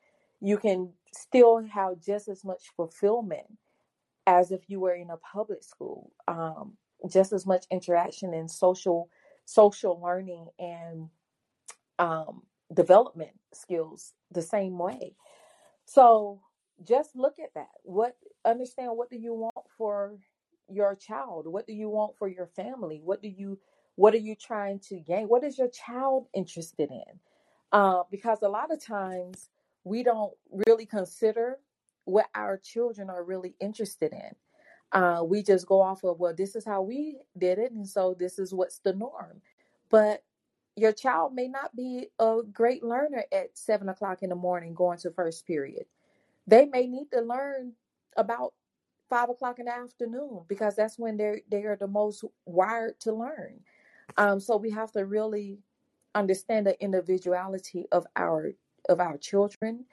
you 0.42 0.58
can 0.58 0.92
still 1.16 1.64
have 1.66 2.02
just 2.02 2.28
as 2.28 2.44
much 2.44 2.64
fulfillment 2.76 3.46
as 4.28 4.52
if 4.52 4.70
you 4.70 4.80
were 4.80 4.96
in 4.96 5.10
a 5.10 5.18
public 5.18 5.64
school. 5.64 6.12
Um, 6.28 6.78
just 7.10 7.34
as 7.34 7.46
much 7.46 7.66
interaction 7.72 8.34
and 8.34 8.50
social 8.50 9.10
social 9.46 10.00
learning 10.02 10.48
and 10.60 11.10
um, 12.00 12.44
development 12.74 13.32
skills 13.54 14.14
the 14.32 14.42
same 14.42 14.78
way. 14.78 15.16
So 15.86 16.42
just 16.84 17.16
look 17.16 17.36
at 17.40 17.54
that. 17.56 17.70
What 17.84 18.16
understand 18.46 18.92
what 18.96 19.10
do 19.10 19.18
you 19.18 19.34
want 19.34 19.66
for 19.78 20.18
your 20.70 20.96
child? 20.96 21.48
What 21.48 21.68
do 21.68 21.74
you 21.74 21.90
want 21.90 22.18
for 22.18 22.28
your 22.28 22.48
family? 22.48 23.02
What 23.04 23.22
do 23.22 23.28
you 23.28 23.60
what 23.96 24.14
are 24.14 24.18
you 24.18 24.36
trying 24.36 24.80
to 24.90 25.00
gain? 25.00 25.28
What 25.28 25.44
is 25.44 25.58
your 25.58 25.70
child 25.70 26.28
interested 26.34 26.90
in? 26.92 27.20
Uh, 27.72 28.04
because 28.10 28.40
a 28.42 28.50
lot 28.50 28.72
of 28.72 28.84
times 28.84 29.50
we 29.84 30.04
don't 30.04 30.34
really 30.52 30.86
consider 30.86 31.58
what 32.06 32.28
our 32.36 32.58
children 32.58 33.10
are 33.10 33.24
really 33.24 33.56
interested 33.60 34.14
in. 34.14 34.36
Uh, 34.92 35.24
we 35.24 35.42
just 35.42 35.66
go 35.68 35.82
off 35.82 36.04
of 36.04 36.20
well, 36.20 36.34
this 36.36 36.56
is 36.56 36.66
how 36.66 36.82
we 36.82 37.18
did 37.38 37.60
it, 37.60 37.72
and 37.72 37.88
so 37.88 38.16
this 38.18 38.38
is 38.40 38.54
what's 38.54 38.80
the 38.80 38.94
norm. 38.94 39.42
But 39.90 40.24
your 40.76 40.92
child 40.92 41.34
may 41.34 41.48
not 41.48 41.76
be 41.76 42.10
a 42.20 42.40
great 42.52 42.84
learner 42.84 43.26
at 43.32 43.58
seven 43.58 43.90
o'clock 43.90 44.24
in 44.24 44.30
the 44.30 44.36
morning 44.36 44.74
going 44.74 44.98
to 45.00 45.12
first 45.12 45.46
period. 45.48 45.86
They 46.48 46.66
may 46.66 46.88
need 46.88 47.12
to 47.14 47.22
learn 47.22 47.74
about 48.18 48.54
five 49.10 49.30
o'clock 49.30 49.60
in 49.60 49.66
the 49.66 49.74
afternoon 49.76 50.42
because 50.48 50.76
that's 50.76 51.00
when 51.00 51.18
they're 51.18 51.42
they 51.50 51.64
are 51.64 51.78
the 51.78 51.88
most 51.88 52.24
wired 52.46 53.00
to 53.02 53.14
learn. 53.14 53.60
Um, 54.18 54.40
so 54.40 54.58
we 54.58 54.72
have 54.72 54.92
to 54.94 55.06
really 55.06 55.60
understand 56.16 56.68
the 56.68 56.82
individuality 56.82 57.88
of 57.92 58.06
our 58.16 58.52
of 58.90 59.00
our 59.00 59.18
children, 59.18 59.86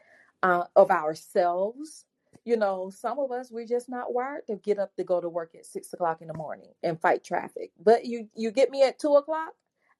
uh, 0.43 0.64
of 0.76 0.91
ourselves. 0.91 2.05
You 2.45 2.57
know, 2.57 2.91
some 2.91 3.18
of 3.18 3.30
us 3.30 3.51
we're 3.51 3.66
just 3.66 3.89
not 3.89 4.14
wired 4.14 4.47
to 4.47 4.57
get 4.57 4.78
up 4.78 4.95
to 4.97 5.05
go 5.05 5.20
to 5.20 5.28
work 5.28 5.55
at 5.55 5.66
six 5.66 5.93
o'clock 5.93 6.22
in 6.22 6.28
the 6.28 6.34
morning 6.34 6.70
and 6.82 7.01
fight 7.01 7.24
traffic. 7.24 7.72
But 7.78 8.07
you 8.07 8.28
you 8.34 8.51
get 8.51 8.70
me 8.70 8.82
at 8.84 8.99
two 8.99 9.14
o'clock, 9.16 9.53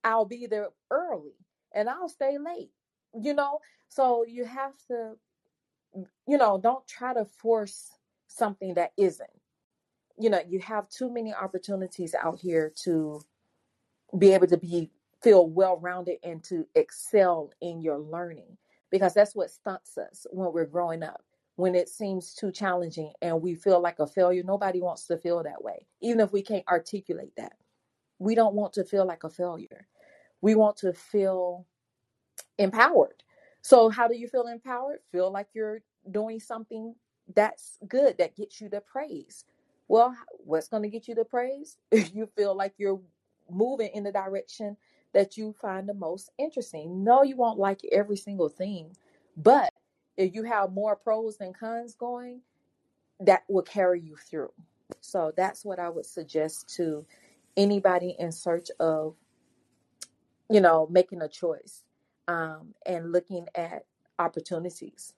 I'll 0.05 0.25
be 0.25 0.47
there 0.47 0.69
early 0.91 1.35
and 1.75 1.89
I'll 1.89 2.09
stay 2.09 2.39
late. 2.39 2.71
You 3.21 3.35
know, 3.35 3.59
so 3.89 4.25
you 4.27 4.45
have 4.45 4.73
to, 4.89 5.15
you 6.27 6.39
know, 6.39 6.59
don't 6.63 6.87
try 6.87 7.15
to 7.15 7.25
force 7.25 7.91
something 8.29 8.75
that 8.75 8.93
isn't. 8.97 9.31
You 10.19 10.31
know, 10.31 10.41
you 10.47 10.61
have 10.61 10.89
too 10.89 11.11
many 11.13 11.35
opportunities 11.35 12.15
out 12.15 12.39
here 12.39 12.73
to 12.85 13.21
be 14.17 14.33
able 14.33 14.47
to 14.49 14.57
be 14.57 14.91
feel 15.23 15.49
well 15.49 15.79
rounded 15.79 16.19
and 16.23 16.43
to 16.45 16.67
excel 16.75 17.51
in 17.61 17.81
your 17.83 17.99
learning 17.99 18.57
because 18.91 19.15
that's 19.15 19.35
what 19.35 19.51
stunts 19.51 19.99
us 19.99 20.27
when 20.31 20.53
we're 20.53 20.67
growing 20.67 21.03
up. 21.03 21.23
When 21.57 21.75
it 21.75 21.89
seems 21.89 22.35
too 22.35 22.53
challenging 22.53 23.13
and 23.21 23.43
we 23.43 23.55
feel 23.57 23.81
like 23.81 23.99
a 23.99 24.07
failure, 24.07 24.45
nobody 24.45 24.81
wants 24.81 25.07
to 25.09 25.19
feel 25.19 25.43
that 25.43 25.63
way, 25.63 25.87
even 26.01 26.21
if 26.21 26.33
we 26.33 26.41
can't 26.41 26.67
articulate 26.69 27.33
that. 27.37 27.55
We 28.21 28.37
don't 28.37 28.55
want 28.55 28.73
to 28.75 28.85
feel 28.85 29.05
like 29.05 29.25
a 29.25 29.31
failure. 29.31 29.89
We 30.41 30.55
want 30.55 30.77
to 30.79 30.93
feel 30.93 31.67
empowered. 32.59 33.23
So, 33.63 33.89
how 33.89 34.07
do 34.07 34.17
you 34.17 34.29
feel 34.29 34.47
empowered? 34.47 35.01
Feel 35.11 35.33
like 35.33 35.49
you're 35.53 35.81
doing 36.11 36.39
something 36.39 36.95
that's 37.35 37.79
good 37.89 38.17
that 38.19 38.37
gets 38.37 38.61
you 38.61 38.69
the 38.69 38.81
praise. 38.81 39.45
Well, 39.89 40.17
what's 40.45 40.69
going 40.69 40.83
to 40.83 40.89
get 40.89 41.09
you 41.09 41.15
the 41.15 41.25
praise? 41.25 41.77
If 41.91 42.15
you 42.15 42.27
feel 42.37 42.55
like 42.57 42.75
you're 42.79 43.01
moving 43.51 43.91
in 43.95 44.05
the 44.05 44.13
direction 44.13 44.77
that 45.19 45.37
you 45.37 45.53
find 45.61 45.89
the 45.89 45.95
most 45.95 46.31
interesting. 46.39 47.03
No, 47.03 47.25
you 47.25 47.35
won't 47.35 47.59
like 47.59 47.81
every 47.91 48.17
single 48.17 48.49
thing, 48.49 48.97
but 49.37 49.69
if 50.17 50.33
you 50.33 50.45
have 50.45 50.71
more 50.71 50.95
pros 50.95 51.37
than 51.39 51.53
cons 51.53 51.97
going, 51.97 52.41
that 53.19 53.43
will 53.49 53.65
carry 53.65 54.01
you 54.01 54.15
through. 54.15 54.53
So 55.01 55.33
that's 55.37 55.65
what 55.65 55.81
I 55.81 55.89
would 55.89 56.07
suggest 56.07 56.73
to 56.77 57.05
anybody 57.57 58.15
in 58.21 58.31
search 58.31 58.69
of, 58.79 59.17
you 60.49 60.61
know, 60.61 60.87
making 60.89 61.23
a 61.23 61.29
choice 61.29 61.83
um, 62.29 62.73
and 62.87 63.11
looking 63.11 63.49
at 63.57 63.87
opportunities. 64.21 65.15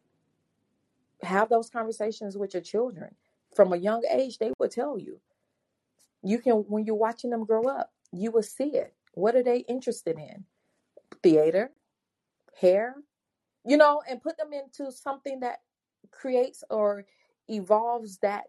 Have 1.22 1.50
those 1.50 1.68
conversations 1.68 2.38
with 2.38 2.54
your 2.54 2.62
children 2.62 3.14
from 3.54 3.74
a 3.74 3.76
young 3.76 4.02
age. 4.10 4.38
They 4.38 4.52
will 4.58 4.70
tell 4.70 4.98
you. 4.98 5.20
You 6.22 6.38
can 6.38 6.54
when 6.68 6.86
you're 6.86 6.94
watching 6.94 7.28
them 7.28 7.44
grow 7.44 7.64
up, 7.64 7.92
you 8.12 8.30
will 8.30 8.42
see 8.42 8.76
it. 8.76 8.94
What 9.14 9.36
are 9.36 9.42
they 9.42 9.58
interested 9.58 10.18
in? 10.18 10.44
Theater, 11.22 11.72
hair, 12.60 12.96
you 13.66 13.76
know, 13.76 14.02
and 14.08 14.22
put 14.22 14.38
them 14.38 14.52
into 14.52 14.92
something 14.92 15.40
that 15.40 15.58
creates 16.10 16.64
or 16.70 17.06
evolves 17.48 18.18
that 18.18 18.44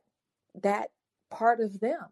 that 0.64 0.89
part 1.32 1.62
of 1.62 1.80
them. 1.80 2.05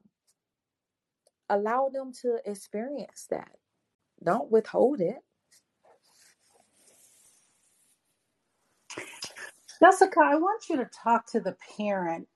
Allow 1.50 1.90
them 1.94 2.14
to 2.22 2.40
experience 2.46 3.28
that. 3.32 3.52
Don't 4.24 4.52
withhold 4.52 5.02
it. 5.02 5.20
Jessica, 9.82 10.20
I 10.24 10.36
want 10.36 10.70
you 10.70 10.78
to 10.78 10.86
talk 11.04 11.28
to 11.32 11.40
the 11.40 11.58
parent 11.78 12.28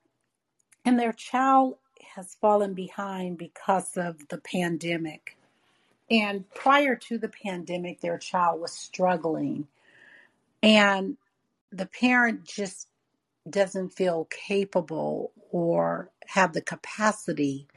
and 0.85 0.99
their 0.99 1.13
child 1.13 1.77
has 2.15 2.35
fallen 2.41 2.73
behind 2.73 3.37
because 3.37 3.97
of 3.97 4.17
the 4.29 4.39
pandemic. 4.39 5.37
And 6.13 6.49
prior 6.51 6.95
to 6.95 7.19
the 7.19 7.29
pandemic, 7.29 8.01
their 8.01 8.19
child 8.19 8.61
was 8.61 8.73
struggling. 8.73 9.67
And 10.63 11.17
the 11.71 11.87
parent 11.87 12.45
just 12.45 12.87
doesn't 13.49 13.91
feel 13.91 14.25
capable 14.25 15.33
or 15.51 16.11
have 16.27 16.53
the 16.53 16.61
capacity 16.61 17.67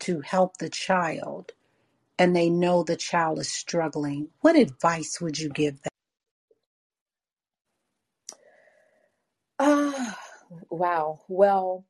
to 0.00 0.20
help 0.20 0.58
the 0.58 0.70
child. 0.70 1.52
And 2.18 2.36
they 2.36 2.50
know 2.50 2.82
the 2.84 2.96
child 2.96 3.38
is 3.40 3.52
struggling. 3.52 4.28
What 4.42 4.56
advice 4.56 5.20
would 5.20 5.38
you 5.38 5.50
give 5.50 5.82
them? 5.82 5.90
Ah, 9.60 10.18
wow. 10.70 11.20
Well, 11.28 11.86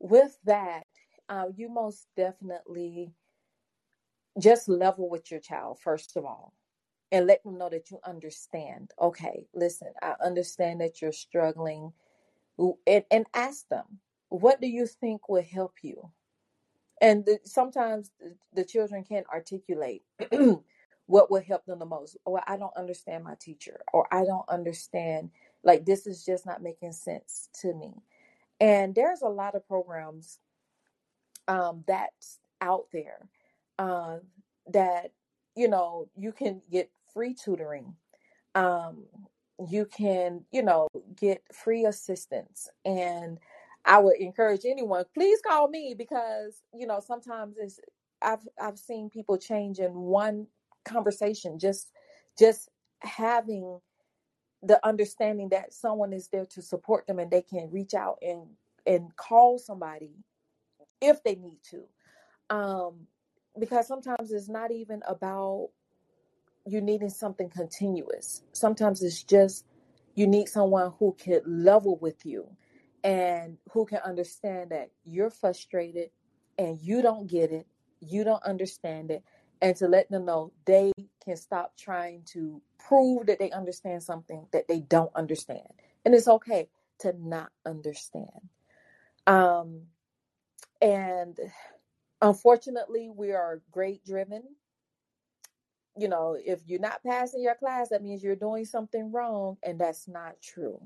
with 0.00 0.38
that, 0.44 0.84
uh, 1.28 1.46
you 1.56 1.68
most 1.70 2.06
definitely 2.16 3.12
just 4.38 4.68
level 4.68 5.08
with 5.08 5.30
your 5.30 5.40
child, 5.40 5.78
first 5.80 6.16
of 6.16 6.24
all, 6.24 6.54
and 7.10 7.26
let 7.26 7.42
them 7.42 7.58
know 7.58 7.68
that 7.68 7.90
you 7.90 7.98
understand. 8.04 8.90
Okay, 9.00 9.46
listen, 9.54 9.92
I 10.02 10.14
understand 10.24 10.80
that 10.80 11.02
you're 11.02 11.12
struggling, 11.12 11.92
and, 12.58 13.04
and 13.10 13.26
ask 13.34 13.68
them, 13.68 13.98
what 14.28 14.60
do 14.60 14.66
you 14.66 14.86
think 14.86 15.28
will 15.28 15.42
help 15.42 15.74
you? 15.82 16.10
And 17.00 17.26
the, 17.26 17.40
sometimes 17.44 18.10
the, 18.54 18.64
children 18.64 19.04
can't 19.04 19.26
articulate 19.26 20.02
what 21.06 21.30
will 21.30 21.42
help 21.42 21.66
them 21.66 21.80
the 21.80 21.84
most. 21.84 22.16
Or 22.24 22.40
I 22.46 22.56
don't 22.56 22.76
understand 22.76 23.24
my 23.24 23.34
teacher, 23.40 23.80
or 23.92 24.06
I 24.12 24.24
don't 24.24 24.48
understand, 24.48 25.30
like, 25.64 25.84
this 25.84 26.06
is 26.06 26.24
just 26.24 26.46
not 26.46 26.62
making 26.62 26.92
sense 26.92 27.48
to 27.60 27.74
me. 27.74 27.92
And 28.60 28.94
there's 28.94 29.22
a 29.22 29.28
lot 29.28 29.56
of 29.56 29.66
programs 29.66 30.38
um, 31.48 31.82
that's 31.86 32.38
out 32.60 32.86
there 32.92 33.28
uh, 33.82 34.18
that 34.68 35.10
you 35.56 35.68
know 35.68 36.08
you 36.16 36.32
can 36.32 36.62
get 36.70 36.90
free 37.12 37.34
tutoring. 37.34 37.94
Um, 38.54 39.06
you 39.68 39.86
can 39.86 40.44
you 40.52 40.62
know 40.62 40.88
get 41.16 41.42
free 41.52 41.84
assistance, 41.84 42.68
and 42.84 43.38
I 43.84 43.98
would 43.98 44.16
encourage 44.18 44.64
anyone 44.64 45.04
please 45.14 45.40
call 45.44 45.68
me 45.68 45.94
because 45.98 46.62
you 46.72 46.86
know 46.86 47.00
sometimes 47.04 47.56
it's 47.58 47.80
I've 48.22 48.46
I've 48.60 48.78
seen 48.78 49.10
people 49.10 49.36
change 49.36 49.80
in 49.80 49.92
one 49.92 50.46
conversation 50.84 51.58
just 51.58 51.90
just 52.38 52.68
having 53.00 53.80
the 54.62 54.84
understanding 54.86 55.48
that 55.48 55.72
someone 55.72 56.12
is 56.12 56.28
there 56.28 56.46
to 56.46 56.62
support 56.62 57.06
them 57.08 57.18
and 57.18 57.30
they 57.30 57.42
can 57.42 57.68
reach 57.72 57.94
out 57.94 58.18
and 58.22 58.46
and 58.86 59.14
call 59.16 59.58
somebody 59.58 60.12
if 61.00 61.22
they 61.24 61.34
need 61.34 61.58
to 61.70 61.82
um 62.54 63.06
because 63.58 63.86
sometimes 63.86 64.32
it's 64.32 64.48
not 64.48 64.70
even 64.70 65.02
about 65.06 65.70
you 66.66 66.80
needing 66.80 67.10
something 67.10 67.50
continuous. 67.50 68.42
Sometimes 68.52 69.02
it's 69.02 69.22
just 69.22 69.66
you 70.14 70.26
need 70.26 70.48
someone 70.48 70.92
who 70.98 71.16
can 71.18 71.40
level 71.46 71.98
with 71.98 72.24
you 72.24 72.48
and 73.02 73.58
who 73.72 73.84
can 73.84 73.98
understand 73.98 74.70
that 74.70 74.90
you're 75.04 75.30
frustrated 75.30 76.10
and 76.58 76.78
you 76.80 77.02
don't 77.02 77.26
get 77.26 77.50
it 77.50 77.66
you 78.02 78.24
don't 78.24 78.42
understand 78.42 79.10
it 79.10 79.22
and 79.60 79.76
to 79.76 79.86
let 79.86 80.10
them 80.10 80.24
know 80.24 80.52
they 80.64 80.92
can 81.24 81.36
stop 81.36 81.76
trying 81.76 82.22
to 82.24 82.60
prove 82.78 83.26
that 83.26 83.38
they 83.38 83.50
understand 83.52 84.02
something 84.02 84.46
that 84.52 84.66
they 84.66 84.80
don't 84.80 85.14
understand. 85.14 85.68
And 86.04 86.14
it's 86.14 86.26
okay 86.26 86.68
to 87.00 87.14
not 87.16 87.50
understand. 87.64 88.48
Um 89.26 89.82
and 90.80 91.38
unfortunately 92.22 93.10
we 93.14 93.32
are 93.32 93.62
grade 93.72 94.02
driven. 94.06 94.44
You 95.98 96.08
know 96.08 96.36
if 96.44 96.60
you're 96.66 96.80
not 96.80 97.02
passing 97.06 97.42
your 97.42 97.56
class 97.56 97.90
that 97.90 98.02
means 98.02 98.22
you're 98.24 98.36
doing 98.36 98.64
something 98.66 99.12
wrong 99.12 99.58
and 99.64 99.80
that's 99.80 100.08
not 100.08 100.36
true. 100.42 100.80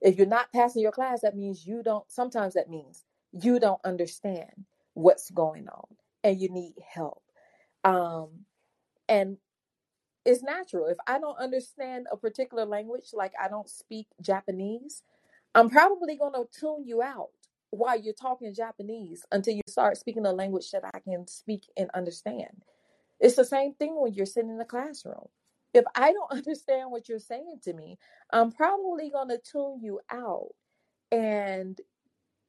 If 0.00 0.18
you're 0.18 0.26
not 0.26 0.52
passing 0.52 0.82
your 0.82 0.92
class 0.92 1.22
that 1.22 1.36
means 1.36 1.66
you 1.66 1.82
don't 1.84 2.10
sometimes 2.10 2.54
that 2.54 2.70
means 2.70 3.04
you 3.32 3.60
don't 3.60 3.80
understand 3.84 4.52
what's 4.94 5.30
going 5.30 5.68
on 5.68 5.86
and 6.24 6.40
you 6.40 6.50
need 6.50 6.74
help. 6.88 7.22
Um 7.84 8.46
and 9.08 9.38
it's 10.26 10.42
natural. 10.42 10.86
If 10.88 10.98
i 11.08 11.18
don't 11.20 11.38
understand 11.38 12.06
a 12.12 12.16
particular 12.18 12.66
language 12.66 13.10
like 13.14 13.32
i 13.42 13.48
don't 13.48 13.70
speak 13.70 14.08
japanese 14.22 15.02
i'm 15.54 15.70
probably 15.70 16.16
going 16.16 16.34
to 16.34 16.46
tune 16.58 16.84
you 16.86 17.02
out 17.02 17.30
while 17.70 17.98
you're 17.98 18.14
talking 18.14 18.54
japanese 18.54 19.24
until 19.32 19.54
you 19.54 19.62
start 19.68 19.96
speaking 19.96 20.26
a 20.26 20.32
language 20.32 20.70
that 20.70 20.84
i 20.94 20.98
can 21.00 21.26
speak 21.26 21.64
and 21.76 21.90
understand. 21.94 22.62
It's 23.18 23.36
the 23.36 23.44
same 23.46 23.72
thing 23.74 23.94
when 23.98 24.12
you're 24.12 24.26
sitting 24.26 24.50
in 24.50 24.58
the 24.58 24.64
classroom. 24.64 25.28
If 25.74 25.84
i 25.94 26.12
don't 26.12 26.32
understand 26.38 26.90
what 26.90 27.08
you're 27.08 27.18
saying 27.18 27.60
to 27.64 27.72
me 27.72 27.98
i'm 28.30 28.52
probably 28.52 29.10
going 29.10 29.28
to 29.28 29.38
tune 29.38 29.80
you 29.82 30.00
out. 30.10 30.50
And 31.12 31.80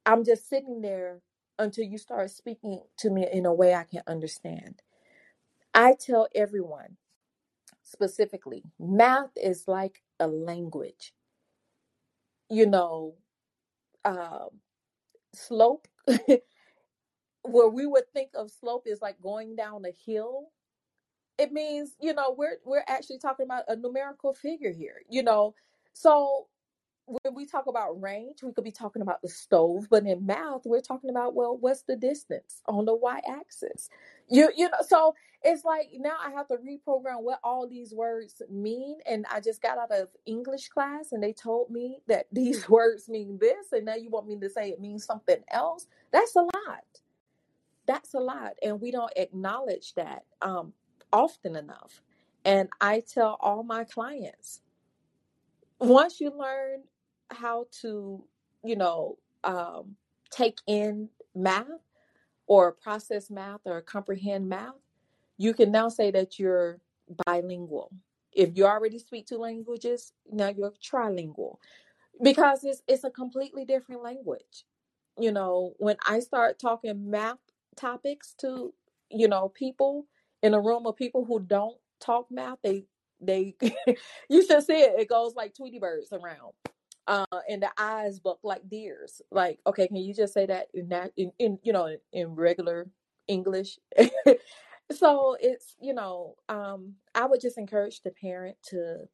i'm 0.06 0.24
just 0.24 0.48
sitting 0.48 0.80
there 0.80 1.20
until 1.58 1.84
you 1.84 1.98
start 1.98 2.30
speaking 2.30 2.80
to 2.98 3.10
me 3.10 3.26
in 3.32 3.46
a 3.46 3.54
way 3.54 3.74
i 3.74 3.84
can 3.84 4.02
understand. 4.06 4.82
I 5.74 5.94
tell 5.98 6.28
everyone 6.34 6.96
specifically 7.82 8.64
math 8.78 9.30
is 9.36 9.64
like 9.66 10.02
a 10.20 10.26
language. 10.26 11.12
You 12.50 12.66
know 12.66 13.14
um, 14.04 14.48
slope 15.34 15.86
where 17.42 17.68
we 17.68 17.86
would 17.86 18.04
think 18.12 18.30
of 18.34 18.50
slope 18.50 18.84
is 18.86 19.00
like 19.00 19.20
going 19.22 19.56
down 19.56 19.84
a 19.84 19.92
hill 20.06 20.48
it 21.38 21.52
means 21.52 21.92
you 22.00 22.12
know 22.14 22.34
we're 22.36 22.58
we're 22.64 22.84
actually 22.88 23.18
talking 23.18 23.44
about 23.44 23.64
a 23.68 23.76
numerical 23.76 24.34
figure 24.34 24.72
here 24.72 25.02
you 25.08 25.22
know? 25.22 25.54
So 25.92 26.46
when 27.08 27.34
we 27.34 27.46
talk 27.46 27.66
about 27.66 28.00
range 28.00 28.42
we 28.42 28.52
could 28.52 28.64
be 28.64 28.72
talking 28.72 29.02
about 29.02 29.22
the 29.22 29.28
stove 29.28 29.86
but 29.90 30.04
in 30.06 30.24
math 30.24 30.62
we're 30.64 30.80
talking 30.80 31.10
about 31.10 31.34
well 31.34 31.56
what's 31.56 31.82
the 31.82 31.96
distance 31.96 32.62
on 32.66 32.84
the 32.84 32.94
y-axis? 32.94 33.88
You 34.28 34.50
you 34.56 34.66
know 34.66 34.78
so 34.86 35.14
it's 35.42 35.64
like 35.64 35.88
now 35.94 36.16
i 36.24 36.30
have 36.30 36.48
to 36.48 36.56
reprogram 36.56 37.22
what 37.22 37.40
all 37.44 37.68
these 37.68 37.94
words 37.94 38.42
mean 38.50 38.98
and 39.06 39.24
i 39.30 39.40
just 39.40 39.62
got 39.62 39.78
out 39.78 39.92
of 39.92 40.08
english 40.26 40.68
class 40.68 41.12
and 41.12 41.22
they 41.22 41.32
told 41.32 41.70
me 41.70 42.00
that 42.08 42.26
these 42.32 42.68
words 42.68 43.08
mean 43.08 43.38
this 43.40 43.72
and 43.72 43.84
now 43.84 43.94
you 43.94 44.10
want 44.10 44.26
me 44.26 44.38
to 44.38 44.50
say 44.50 44.70
it 44.70 44.80
means 44.80 45.04
something 45.04 45.38
else? 45.50 45.86
That's 46.10 46.36
a 46.36 46.42
lot. 46.42 46.84
That's 47.86 48.14
a 48.14 48.18
lot 48.18 48.52
and 48.62 48.80
we 48.80 48.90
don't 48.90 49.12
acknowledge 49.16 49.94
that 49.94 50.24
um 50.42 50.72
often 51.12 51.56
enough. 51.56 52.02
And 52.44 52.68
I 52.80 53.00
tell 53.00 53.36
all 53.40 53.62
my 53.62 53.84
clients 53.84 54.60
once 55.80 56.20
you 56.20 56.30
learn 56.30 56.82
how 57.30 57.66
to, 57.82 58.24
you 58.64 58.76
know, 58.76 59.18
um, 59.44 59.96
take 60.30 60.58
in 60.66 61.08
math 61.34 61.66
or 62.46 62.72
process 62.72 63.30
math 63.30 63.60
or 63.64 63.80
comprehend 63.82 64.48
math, 64.48 64.74
you 65.36 65.54
can 65.54 65.70
now 65.70 65.88
say 65.88 66.10
that 66.10 66.38
you're 66.38 66.80
bilingual. 67.26 67.90
If 68.32 68.56
you 68.56 68.66
already 68.66 68.98
speak 68.98 69.26
two 69.26 69.38
languages, 69.38 70.12
now 70.30 70.48
you're 70.48 70.72
trilingual 70.82 71.56
because 72.22 72.64
it's 72.64 72.82
it's 72.88 73.04
a 73.04 73.10
completely 73.10 73.64
different 73.64 74.02
language. 74.02 74.64
You 75.18 75.32
know, 75.32 75.74
when 75.78 75.96
I 76.06 76.20
start 76.20 76.58
talking 76.58 77.10
math 77.10 77.38
topics 77.76 78.34
to, 78.40 78.72
you 79.10 79.28
know, 79.28 79.48
people 79.48 80.06
in 80.42 80.54
a 80.54 80.60
room 80.60 80.86
of 80.86 80.96
people 80.96 81.24
who 81.24 81.40
don't 81.40 81.76
talk 82.00 82.30
math, 82.30 82.58
they 82.62 82.84
they 83.20 83.56
you 84.28 84.46
should 84.46 84.64
see 84.64 84.80
it. 84.80 85.00
It 85.00 85.08
goes 85.08 85.34
like 85.34 85.54
Tweety 85.54 85.78
birds 85.78 86.12
around. 86.12 86.52
Uh, 87.08 87.24
and 87.48 87.62
the 87.62 87.70
eyes 87.78 88.20
look 88.22 88.38
like 88.42 88.68
deers. 88.68 89.22
Like, 89.30 89.60
okay, 89.66 89.88
can 89.88 89.96
you 89.96 90.12
just 90.12 90.34
say 90.34 90.44
that 90.44 90.66
in 90.74 90.90
that 90.90 91.12
in, 91.16 91.32
in 91.38 91.58
you 91.62 91.72
know 91.72 91.86
in, 91.86 91.98
in 92.12 92.34
regular 92.34 92.86
English? 93.26 93.78
so 94.92 95.36
it's 95.40 95.74
you 95.80 95.94
know, 95.94 96.36
um, 96.50 96.96
I 97.14 97.24
would 97.24 97.40
just 97.40 97.56
encourage 97.56 98.02
the 98.02 98.10
parent 98.10 98.58
to 98.70 99.08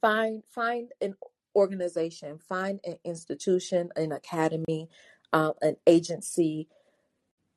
find 0.00 0.42
find 0.48 0.90
an 1.02 1.14
organization, 1.54 2.38
find 2.38 2.80
an 2.84 2.96
institution, 3.04 3.90
an 3.94 4.12
academy, 4.12 4.88
um, 5.34 5.52
an 5.60 5.76
agency, 5.86 6.66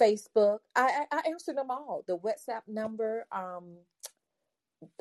facebook. 0.00 0.60
I, 0.76 1.06
I 1.12 1.18
i 1.18 1.22
answer 1.30 1.54
them 1.54 1.70
all. 1.70 2.04
The 2.08 2.18
whatsapp 2.18 2.62
number 2.68 3.26
um 3.32 3.78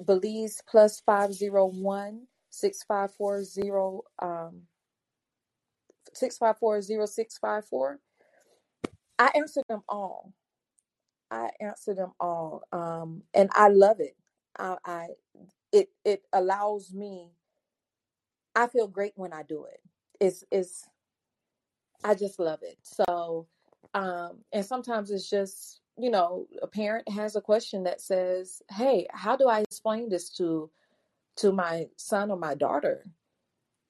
belize 0.06 0.62
plus 0.70 1.02
501 1.06 2.28
6540 2.52 4.02
um 4.22 4.62
6540654 6.16 7.98
i 9.20 9.32
answer 9.36 9.62
them 9.70 9.84
all. 9.88 10.34
I 11.30 11.52
answer 11.62 11.94
them 11.94 12.12
all 12.20 12.64
um 12.72 13.24
and 13.34 13.50
i 13.54 13.68
love 13.70 14.00
it. 14.00 14.16
I 14.58 14.78
i 14.86 15.08
it 15.72 15.90
it 16.04 16.24
allows 16.34 16.94
me 16.94 17.30
i 18.56 18.68
feel 18.68 18.88
great 18.88 19.14
when 19.16 19.32
i 19.34 19.44
do 19.44 19.66
it. 19.66 19.82
It's 20.20 20.44
it's 20.52 20.90
i 22.04 22.16
just 22.16 22.40
love 22.40 22.60
it. 22.64 22.78
So 22.82 23.48
um 23.94 24.40
and 24.52 24.66
sometimes 24.66 25.12
it's 25.12 25.30
just 25.30 25.82
you 25.98 26.10
know 26.10 26.48
a 26.62 26.68
parent 26.68 27.08
has 27.10 27.36
a 27.36 27.42
question 27.42 27.84
that 27.84 28.02
says 28.02 28.62
hey 28.72 29.06
how 29.12 29.36
do 29.36 29.48
i 29.50 29.60
explain 29.60 30.08
this 30.10 30.30
to 30.30 30.70
to 31.36 31.52
my 31.52 31.88
son 31.98 32.32
or 32.32 32.38
my 32.38 32.56
daughter 32.56 33.06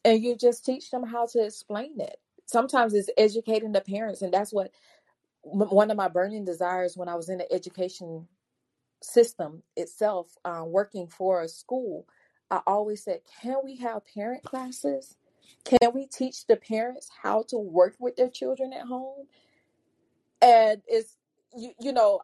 and 0.04 0.24
you 0.24 0.36
just 0.36 0.66
teach 0.66 0.91
them 0.91 1.04
how 1.04 1.26
to 1.28 1.43
explain 1.45 1.99
it. 1.99 2.20
Sometimes 2.45 2.93
it's 2.93 3.10
educating 3.18 3.72
the 3.72 3.82
parents 3.82 4.22
and 4.22 4.34
that's 4.34 4.54
what 4.54 4.72
one 5.43 5.89
of 5.89 5.97
my 5.97 6.08
burning 6.08 6.45
desires 6.45 6.95
when 6.95 7.10
i 7.10 7.16
was 7.16 7.30
in 7.30 7.38
the 7.39 7.52
education 7.52 8.28
system 9.02 9.64
itself 9.76 10.38
uh, 10.45 10.64
working 10.66 11.08
for 11.08 11.41
a 11.41 11.47
school 11.47 12.06
i 12.52 12.62
always 12.68 13.04
said 13.04 13.22
can 13.41 13.58
we 13.64 13.76
have 13.78 14.04
parent 14.14 14.43
classes? 14.43 15.16
Can 15.64 15.91
we 15.93 16.08
teach 16.08 16.47
the 16.47 16.56
parents 16.56 17.10
how 17.22 17.43
to 17.49 17.58
work 17.58 17.95
with 17.99 18.16
their 18.16 18.30
children 18.30 18.74
at 18.74 18.88
home? 18.88 19.28
And 20.41 20.82
it's 20.88 21.18
you, 21.56 21.74
you 21.80 21.93
know 21.93 22.22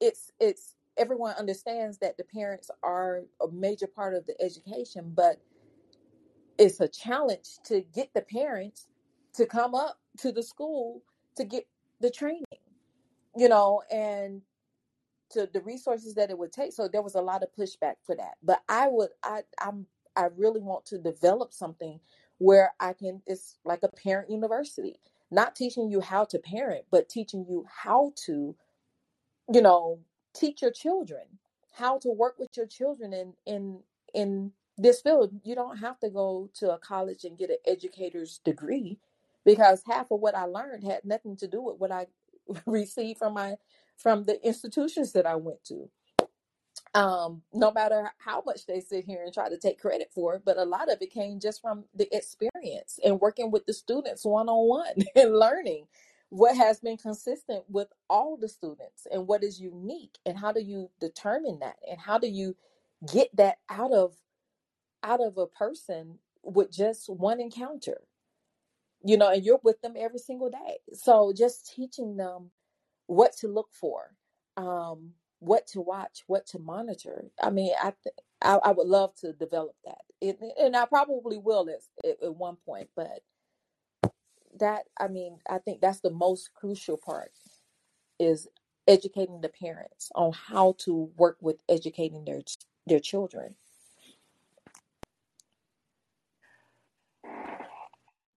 it's 0.00 0.32
it's 0.40 0.74
everyone 0.96 1.34
understands 1.38 1.98
that 1.98 2.16
the 2.16 2.24
parents 2.24 2.70
are 2.82 3.22
a 3.40 3.48
major 3.48 3.86
part 3.86 4.14
of 4.14 4.26
the 4.26 4.40
education 4.42 5.12
but 5.14 5.40
it's 6.58 6.80
a 6.80 6.88
challenge 6.88 7.58
to 7.64 7.82
get 7.94 8.12
the 8.14 8.22
parents 8.22 8.88
to 9.34 9.46
come 9.46 9.74
up 9.74 9.98
to 10.18 10.32
the 10.32 10.42
school 10.42 11.02
to 11.36 11.44
get 11.44 11.66
the 12.00 12.10
training 12.10 12.44
you 13.36 13.48
know 13.48 13.82
and 13.90 14.42
to 15.30 15.48
the 15.52 15.60
resources 15.60 16.14
that 16.14 16.30
it 16.30 16.38
would 16.38 16.52
take. 16.52 16.72
So 16.72 16.88
there 16.88 17.02
was 17.02 17.14
a 17.14 17.20
lot 17.20 17.42
of 17.42 17.48
pushback 17.58 17.96
for 18.04 18.14
that. 18.16 18.34
But 18.42 18.62
i 18.68 18.88
would 18.88 19.10
i 19.22 19.42
i'm 19.60 19.86
i 20.16 20.26
really 20.36 20.60
want 20.60 20.86
to 20.86 20.98
develop 20.98 21.52
something 21.52 22.00
where 22.38 22.72
i 22.80 22.92
can 22.92 23.22
it's 23.26 23.58
like 23.64 23.82
a 23.82 23.88
parent 23.88 24.30
university. 24.30 24.96
Not 25.30 25.56
teaching 25.56 25.90
you 25.90 26.00
how 26.00 26.24
to 26.26 26.38
parent 26.38 26.84
but 26.90 27.08
teaching 27.08 27.44
you 27.48 27.66
how 27.68 28.12
to 28.26 28.54
you 29.52 29.62
know 29.62 30.00
teach 30.34 30.62
your 30.62 30.70
children 30.70 31.22
how 31.72 31.98
to 31.98 32.08
work 32.10 32.38
with 32.38 32.56
your 32.56 32.66
children 32.66 33.12
in 33.12 33.34
in 33.44 33.80
in 34.14 34.52
this 34.78 35.00
field 35.00 35.32
you 35.44 35.54
don't 35.54 35.78
have 35.78 35.98
to 36.00 36.10
go 36.10 36.50
to 36.54 36.72
a 36.72 36.78
college 36.78 37.24
and 37.24 37.38
get 37.38 37.50
an 37.50 37.56
educator's 37.66 38.40
degree 38.44 38.98
because 39.44 39.82
half 39.86 40.10
of 40.10 40.20
what 40.20 40.34
i 40.34 40.44
learned 40.44 40.84
had 40.84 41.04
nothing 41.04 41.36
to 41.36 41.46
do 41.46 41.60
with 41.62 41.78
what 41.78 41.92
i 41.92 42.06
received 42.66 43.18
from 43.18 43.34
my 43.34 43.54
from 43.96 44.24
the 44.24 44.44
institutions 44.46 45.12
that 45.12 45.26
i 45.26 45.36
went 45.36 45.62
to. 45.64 45.88
Um 46.94 47.42
no 47.54 47.72
matter 47.72 48.12
how 48.18 48.42
much 48.46 48.66
they 48.66 48.80
sit 48.80 49.04
here 49.06 49.22
and 49.24 49.34
try 49.34 49.48
to 49.50 49.58
take 49.58 49.80
credit 49.80 50.10
for 50.14 50.36
it 50.36 50.42
but 50.44 50.58
a 50.58 50.64
lot 50.64 50.90
of 50.92 51.02
it 51.02 51.12
came 51.12 51.40
just 51.40 51.62
from 51.62 51.84
the 51.94 52.08
experience 52.16 52.98
and 53.04 53.20
working 53.20 53.50
with 53.52 53.66
the 53.66 53.74
students 53.74 54.24
one-on-one 54.24 55.04
and 55.16 55.38
learning 55.38 55.86
what 56.30 56.56
has 56.56 56.80
been 56.80 56.96
consistent 56.98 57.64
with 57.68 57.88
all 58.10 58.36
the 58.36 58.48
students 58.48 59.06
and 59.12 59.28
what 59.28 59.44
is 59.44 59.60
unique 59.60 60.18
and 60.26 60.38
how 60.38 60.52
do 60.52 60.60
you 60.62 60.90
determine 61.00 61.58
that 61.60 61.76
and 61.90 62.00
how 62.00 62.18
do 62.18 62.28
you 62.28 62.56
get 63.12 63.34
that 63.36 63.58
out 63.70 63.92
of 63.92 64.14
out 65.06 65.22
of 65.22 65.38
a 65.38 65.48
person 65.48 66.18
with 66.44 66.72
just 66.72 67.10
one 67.10 67.40
encounter 67.40 68.02
you 69.04 69.16
know 69.16 69.30
and 69.30 69.44
you're 69.44 69.60
with 69.64 69.80
them 69.82 69.94
every 69.98 70.18
single 70.20 70.50
day 70.50 70.78
so 70.94 71.32
just 71.36 71.72
teaching 71.74 72.16
them 72.16 72.50
what 73.08 73.36
to 73.38 73.48
look 73.48 73.70
for, 73.74 74.16
um, 74.58 75.12
what 75.40 75.68
to 75.68 75.82
watch, 75.82 76.24
what 76.28 76.46
to 76.48 76.60
monitor. 76.60 77.26
I 77.42 77.50
mean, 77.50 77.72
I 77.82 77.94
th- 78.04 78.16
I, 78.42 78.56
I 78.64 78.72
would 78.72 78.88
love 78.88 79.14
to 79.22 79.34
develop 79.34 79.76
that, 79.86 80.02
it, 80.22 80.40
and 80.60 80.76
I 80.76 80.86
probably 80.86 81.38
will 81.38 81.68
at, 81.70 82.08
at 82.10 82.24
at 82.24 82.36
one 82.36 82.58
point. 82.66 82.90
But 82.96 83.20
that, 84.60 84.84
I 85.00 85.08
mean, 85.08 85.38
I 85.50 85.58
think 85.58 85.80
that's 85.82 86.00
the 86.00 86.10
most 86.10 86.50
crucial 86.54 86.98
part 86.98 87.32
is 88.18 88.48
educating 88.88 89.40
the 89.42 89.50
parents 89.50 90.10
on 90.14 90.32
how 90.32 90.76
to 90.80 91.10
work 91.16 91.38
with 91.40 91.62
educating 91.68 92.24
their 92.24 92.42
their 92.86 93.00
children. 93.00 93.56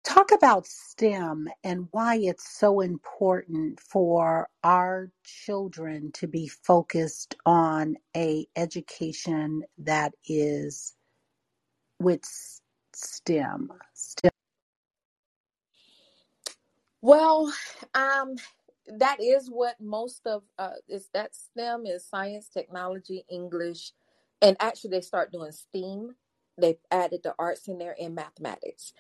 Talk 0.10 0.32
about 0.32 0.66
STEM 0.66 1.49
and 1.64 1.88
why 1.91 2.16
it's 2.18 2.49
so 2.57 2.80
important 2.80 3.80
for 3.80 4.49
our 4.64 5.12
children 5.24 6.12
to 6.14 6.28
be 6.28 6.47
focused 6.47 7.36
on 7.45 7.95
a 8.18 8.47
education 8.55 9.62
that 9.78 10.16
is 10.28 10.95
with 11.99 12.24
STEM. 12.95 13.72
STEM. 13.93 14.32
Well, 17.03 17.53
um, 17.93 18.36
that 18.88 19.22
is 19.22 19.47
what 19.47 19.80
most 19.80 20.26
of 20.26 20.41
uh, 20.57 20.72
is 20.88 21.07
that 21.14 21.36
STEM 21.36 21.86
is 21.86 22.03
science, 22.03 22.49
technology, 22.49 23.26
English, 23.30 23.93
and 24.41 24.57
actually 24.60 24.89
they 24.89 25.01
start 25.01 25.32
doing 25.32 25.51
STEAM. 25.51 26.16
They've 26.57 26.82
added 26.91 27.22
the 27.24 27.36
arts 27.39 27.68
in 27.68 27.78
there 27.78 27.95
and 28.01 28.16
mathematics. 28.16 28.91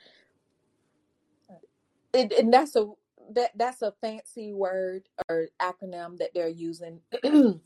It, 2.13 2.33
and 2.33 2.53
that's 2.53 2.75
a 2.75 2.87
that 3.33 3.51
that's 3.55 3.81
a 3.81 3.93
fancy 4.01 4.53
word 4.53 5.03
or 5.29 5.47
acronym 5.61 6.17
that 6.17 6.31
they're 6.33 6.47
using 6.49 7.01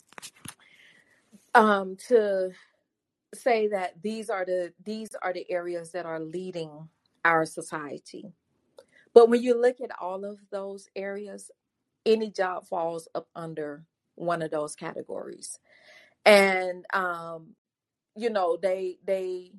um, 1.56 1.98
to 2.08 2.52
say 3.34 3.68
that 3.70 4.02
these 4.02 4.30
are 4.30 4.46
the 4.46 4.74
these 4.84 5.12
are 5.22 5.34
the 5.34 5.50
areas 5.52 5.92
that 5.92 6.06
are 6.06 6.20
leading 6.20 6.90
our 7.26 7.46
society. 7.46 8.34
But 9.14 9.30
when 9.30 9.44
you 9.44 9.60
look 9.60 9.82
at 9.82 9.92
all 10.02 10.26
of 10.26 10.40
those 10.52 10.90
areas, 10.96 11.52
any 12.06 12.32
job 12.32 12.66
falls 12.68 13.08
up 13.16 13.28
under 13.36 13.86
one 14.16 14.42
of 14.42 14.52
those 14.52 14.76
categories. 14.76 15.60
And 16.26 16.86
um, 16.94 17.56
you 18.16 18.30
know, 18.30 18.58
they 18.62 18.98
they 19.06 19.52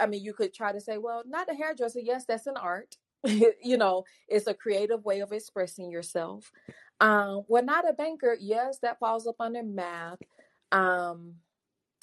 I 0.00 0.06
mean, 0.06 0.24
you 0.24 0.34
could 0.34 0.52
try 0.52 0.72
to 0.72 0.80
say, 0.80 0.98
well, 0.98 1.22
not 1.26 1.50
a 1.50 1.54
hairdresser. 1.54 2.00
Yes, 2.00 2.24
that's 2.26 2.46
an 2.46 2.56
art. 2.56 2.96
you 3.62 3.76
know, 3.76 4.04
it's 4.28 4.46
a 4.46 4.54
creative 4.54 5.04
way 5.04 5.20
of 5.20 5.32
expressing 5.32 5.90
yourself. 5.90 6.50
Um, 7.00 7.44
well, 7.48 7.64
not 7.64 7.88
a 7.88 7.92
banker. 7.92 8.36
Yes, 8.40 8.78
that 8.78 8.98
falls 8.98 9.26
up 9.26 9.36
under 9.40 9.62
math. 9.62 10.20
Um, 10.70 11.34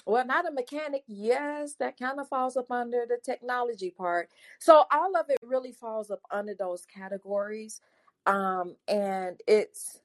well, 0.06 0.26
not 0.26 0.48
a 0.48 0.52
mechanic. 0.52 1.04
Yes, 1.08 1.76
that 1.76 2.00
kind 2.00 2.20
of 2.20 2.28
falls 2.28 2.58
up 2.58 2.72
under 2.72 3.06
the 3.08 3.18
technology 3.24 3.92
part. 3.92 4.30
So 4.60 4.86
all 4.92 5.16
of 5.16 5.30
it 5.30 5.38
really 5.44 5.72
falls 5.72 6.10
up 6.10 6.22
under 6.32 6.54
those 6.54 6.86
categories. 6.86 7.82
Um, 8.26 8.76
and 8.88 9.40
it's 9.48 10.00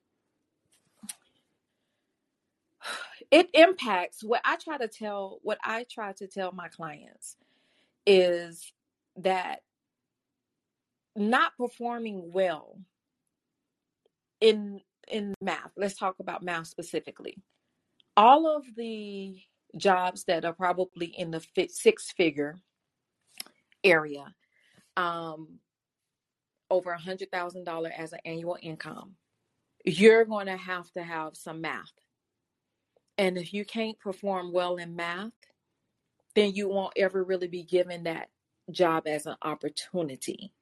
it 3.30 3.48
impacts 3.54 4.22
what 4.22 4.40
I 4.44 4.56
try 4.56 4.78
to 4.78 4.88
tell 4.88 5.38
what 5.42 5.58
I 5.62 5.84
try 5.90 6.12
to 6.14 6.26
tell 6.26 6.52
my 6.52 6.68
clients 6.68 7.36
is 8.06 8.72
that 9.16 9.60
not 11.16 11.52
performing 11.58 12.32
well 12.32 12.78
in 14.40 14.80
in 15.08 15.34
math. 15.40 15.72
Let's 15.76 15.96
talk 15.96 16.16
about 16.20 16.42
math 16.42 16.66
specifically. 16.66 17.36
All 18.16 18.56
of 18.56 18.64
the 18.76 19.36
jobs 19.76 20.24
that 20.24 20.44
are 20.44 20.52
probably 20.52 21.06
in 21.06 21.30
the 21.30 21.44
six 21.70 22.12
figure 22.12 22.56
area 23.82 24.24
um 24.96 25.58
over 26.70 26.90
a 26.90 26.98
hundred 26.98 27.30
thousand 27.30 27.64
dollar 27.64 27.90
as 27.96 28.12
an 28.12 28.20
annual 28.24 28.56
income 28.62 29.16
you're 29.84 30.24
going 30.24 30.46
to 30.46 30.56
have 30.56 30.90
to 30.92 31.02
have 31.02 31.36
some 31.36 31.60
math. 31.60 31.92
And 33.18 33.36
if 33.36 33.52
you 33.52 33.66
can't 33.66 33.98
perform 33.98 34.52
well 34.52 34.76
in 34.76 34.96
math 34.96 35.32
then 36.34 36.54
you 36.54 36.68
won't 36.68 36.94
ever 36.96 37.22
really 37.24 37.48
be 37.48 37.62
given 37.62 38.04
that 38.04 38.28
job 38.70 39.06
as 39.06 39.26
an 39.26 39.36
opportunity 39.42 40.52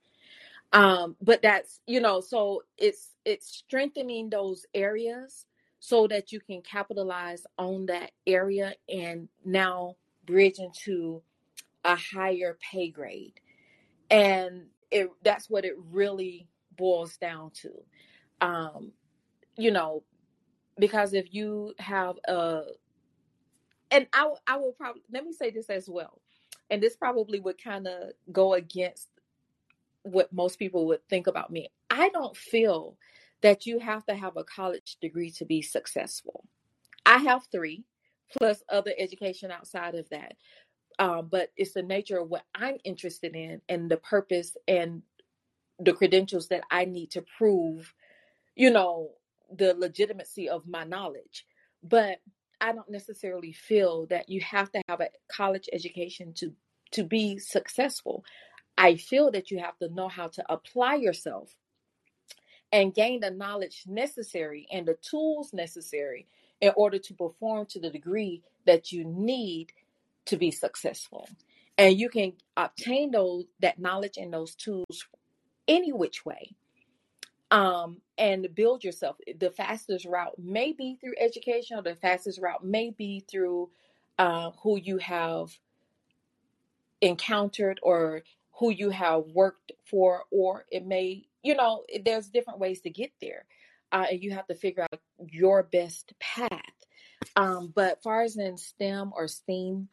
um 0.73 1.16
but 1.23 1.43
that's 1.43 1.81
you 1.87 2.01
know 2.01 2.20
so 2.20 2.62
it's 2.79 3.11
it's 3.25 3.49
strengthening 3.49 4.31
those 4.31 4.66
areas 4.75 5.47
so 5.81 6.07
that 6.07 6.33
you 6.33 6.41
can 6.41 6.62
capitalize 6.62 7.45
on 7.59 7.87
that 7.87 8.12
area 8.27 8.75
and 8.89 9.29
now 9.45 9.97
bridge 10.27 10.59
into 10.61 11.23
a 11.85 11.97
higher 11.97 12.57
pay 12.61 12.89
grade. 12.91 13.41
And 14.11 14.66
it 14.91 15.11
that's 15.25 15.51
what 15.51 15.64
it 15.64 15.75
really 15.91 16.49
boils 16.77 17.16
down 17.16 17.51
to. 17.62 17.70
Um 18.41 18.93
you 19.57 19.70
know 19.70 20.05
because 20.79 21.14
if 21.14 21.35
you 21.35 21.75
have 21.79 22.16
a 22.29 22.62
and 23.91 24.07
I, 24.12 24.31
I 24.47 24.57
will 24.57 24.73
probably 24.73 25.03
let 25.12 25.25
me 25.25 25.33
say 25.33 25.51
this 25.51 25.70
as 25.70 25.89
well 25.89 26.20
and 26.70 26.83
this 26.83 26.97
probably 26.97 27.41
would 27.41 27.62
kind 27.62 27.87
of 27.87 28.12
go 28.33 28.55
against 28.55 29.09
what 30.03 30.32
most 30.32 30.59
people 30.59 30.86
would 30.86 31.07
think 31.09 31.26
about 31.26 31.50
me. 31.50 31.70
I 31.90 32.09
don't 32.11 32.36
feel 32.36 32.96
that 33.42 33.66
you 33.66 33.78
have 33.78 34.05
to 34.07 34.14
have 34.14 34.36
a 34.36 34.44
college 34.44 34.96
degree 35.00 35.30
to 35.32 35.44
be 35.44 35.62
successful. 35.62 36.44
I 37.05 37.18
have 37.18 37.46
three, 37.50 37.84
plus 38.36 38.62
other 38.68 38.92
education 38.98 39.50
outside 39.50 39.94
of 39.94 40.09
that. 40.11 40.36
Um, 40.98 41.28
but 41.30 41.50
it's 41.57 41.72
the 41.72 41.82
nature 41.82 42.18
of 42.18 42.28
what 42.28 42.44
I'm 42.55 42.76
interested 42.84 43.34
in 43.34 43.61
and 43.68 43.90
the 43.90 43.96
purpose 43.96 44.57
and 44.68 45.03
the 45.78 45.92
credentials 45.92 46.48
that 46.48 46.62
I 46.70 46.84
need 46.84 47.11
to 47.12 47.24
prove, 47.38 47.92
you 48.55 48.70
know, 48.70 49.11
the 49.55 49.74
legitimacy 49.74 50.48
of 50.48 50.66
my 50.66 50.84
knowledge. 50.84 51.46
But 51.82 52.18
I 52.61 52.72
don't 52.72 52.90
necessarily 52.90 53.53
feel 53.53 54.07
that 54.07 54.28
you 54.28 54.40
have 54.42 54.70
to 54.72 54.82
have 54.88 55.00
a 55.00 55.09
college 55.28 55.68
education 55.72 56.32
to 56.34 56.53
to 56.92 57.03
be 57.03 57.38
successful. 57.38 58.24
I 58.83 58.97
feel 58.97 59.30
that 59.30 59.53
you 59.53 59.61
have 59.61 59.78
to 59.78 59.89
know 59.95 60.09
how 60.09 60.26
to 60.26 60.45
apply 60.53 60.97
yourself 60.97 61.55
and 62.72 62.93
gain 62.93 63.20
the 63.20 63.30
knowledge 63.30 63.85
necessary 63.87 64.66
and 64.72 64.85
the 64.85 64.97
tools 65.09 65.53
necessary 65.53 66.26
in 66.61 66.72
order 66.74 66.99
to 66.99 67.14
perform 67.14 67.66
to 67.66 67.78
the 67.78 67.91
degree 67.91 68.43
that 68.66 68.91
you 68.91 69.05
need 69.05 69.72
to 70.24 70.37
be 70.37 70.51
successful. 70.51 71.28
And 71.78 71.97
you 71.97 72.09
can 72.09 72.33
obtain 72.57 73.12
those 73.12 73.45
that 73.61 73.78
knowledge 73.78 74.16
and 74.16 74.33
those 74.33 74.57
tools 74.57 75.07
any 75.68 75.93
which 75.93 76.26
way. 76.26 76.57
Um, 77.53 77.99
and 78.18 78.49
build 78.53 78.83
yourself. 78.83 79.16
The 79.39 79.51
fastest 79.51 80.07
route 80.07 80.37
may 80.39 80.72
be 80.72 80.97
through 81.01 81.14
education, 81.20 81.78
or 81.78 81.83
the 81.83 81.95
fastest 81.95 82.41
route 82.41 82.64
may 82.64 82.91
be 82.91 83.24
through 83.30 83.70
uh, 84.18 84.51
who 84.62 84.76
you 84.76 84.99
have 84.99 85.51
encountered 87.03 87.78
or 87.83 88.22
who 88.62 88.70
you 88.70 88.90
have 88.90 89.24
worked 89.34 89.72
for, 89.90 90.22
or 90.30 90.64
it 90.70 90.86
may, 90.86 91.26
you 91.42 91.56
know, 91.56 91.82
there's 92.04 92.28
different 92.28 92.60
ways 92.60 92.80
to 92.80 92.90
get 92.90 93.10
there. 93.20 93.44
Uh, 93.90 94.06
and 94.12 94.22
you 94.22 94.30
have 94.30 94.46
to 94.46 94.54
figure 94.54 94.84
out 94.84 95.00
your 95.28 95.64
best 95.64 96.12
path. 96.20 96.48
Um, 97.34 97.72
but 97.74 98.04
far 98.04 98.22
as 98.22 98.36
in 98.36 98.56
STEM 98.56 99.10
or 99.16 99.26
STEAM, 99.26 99.88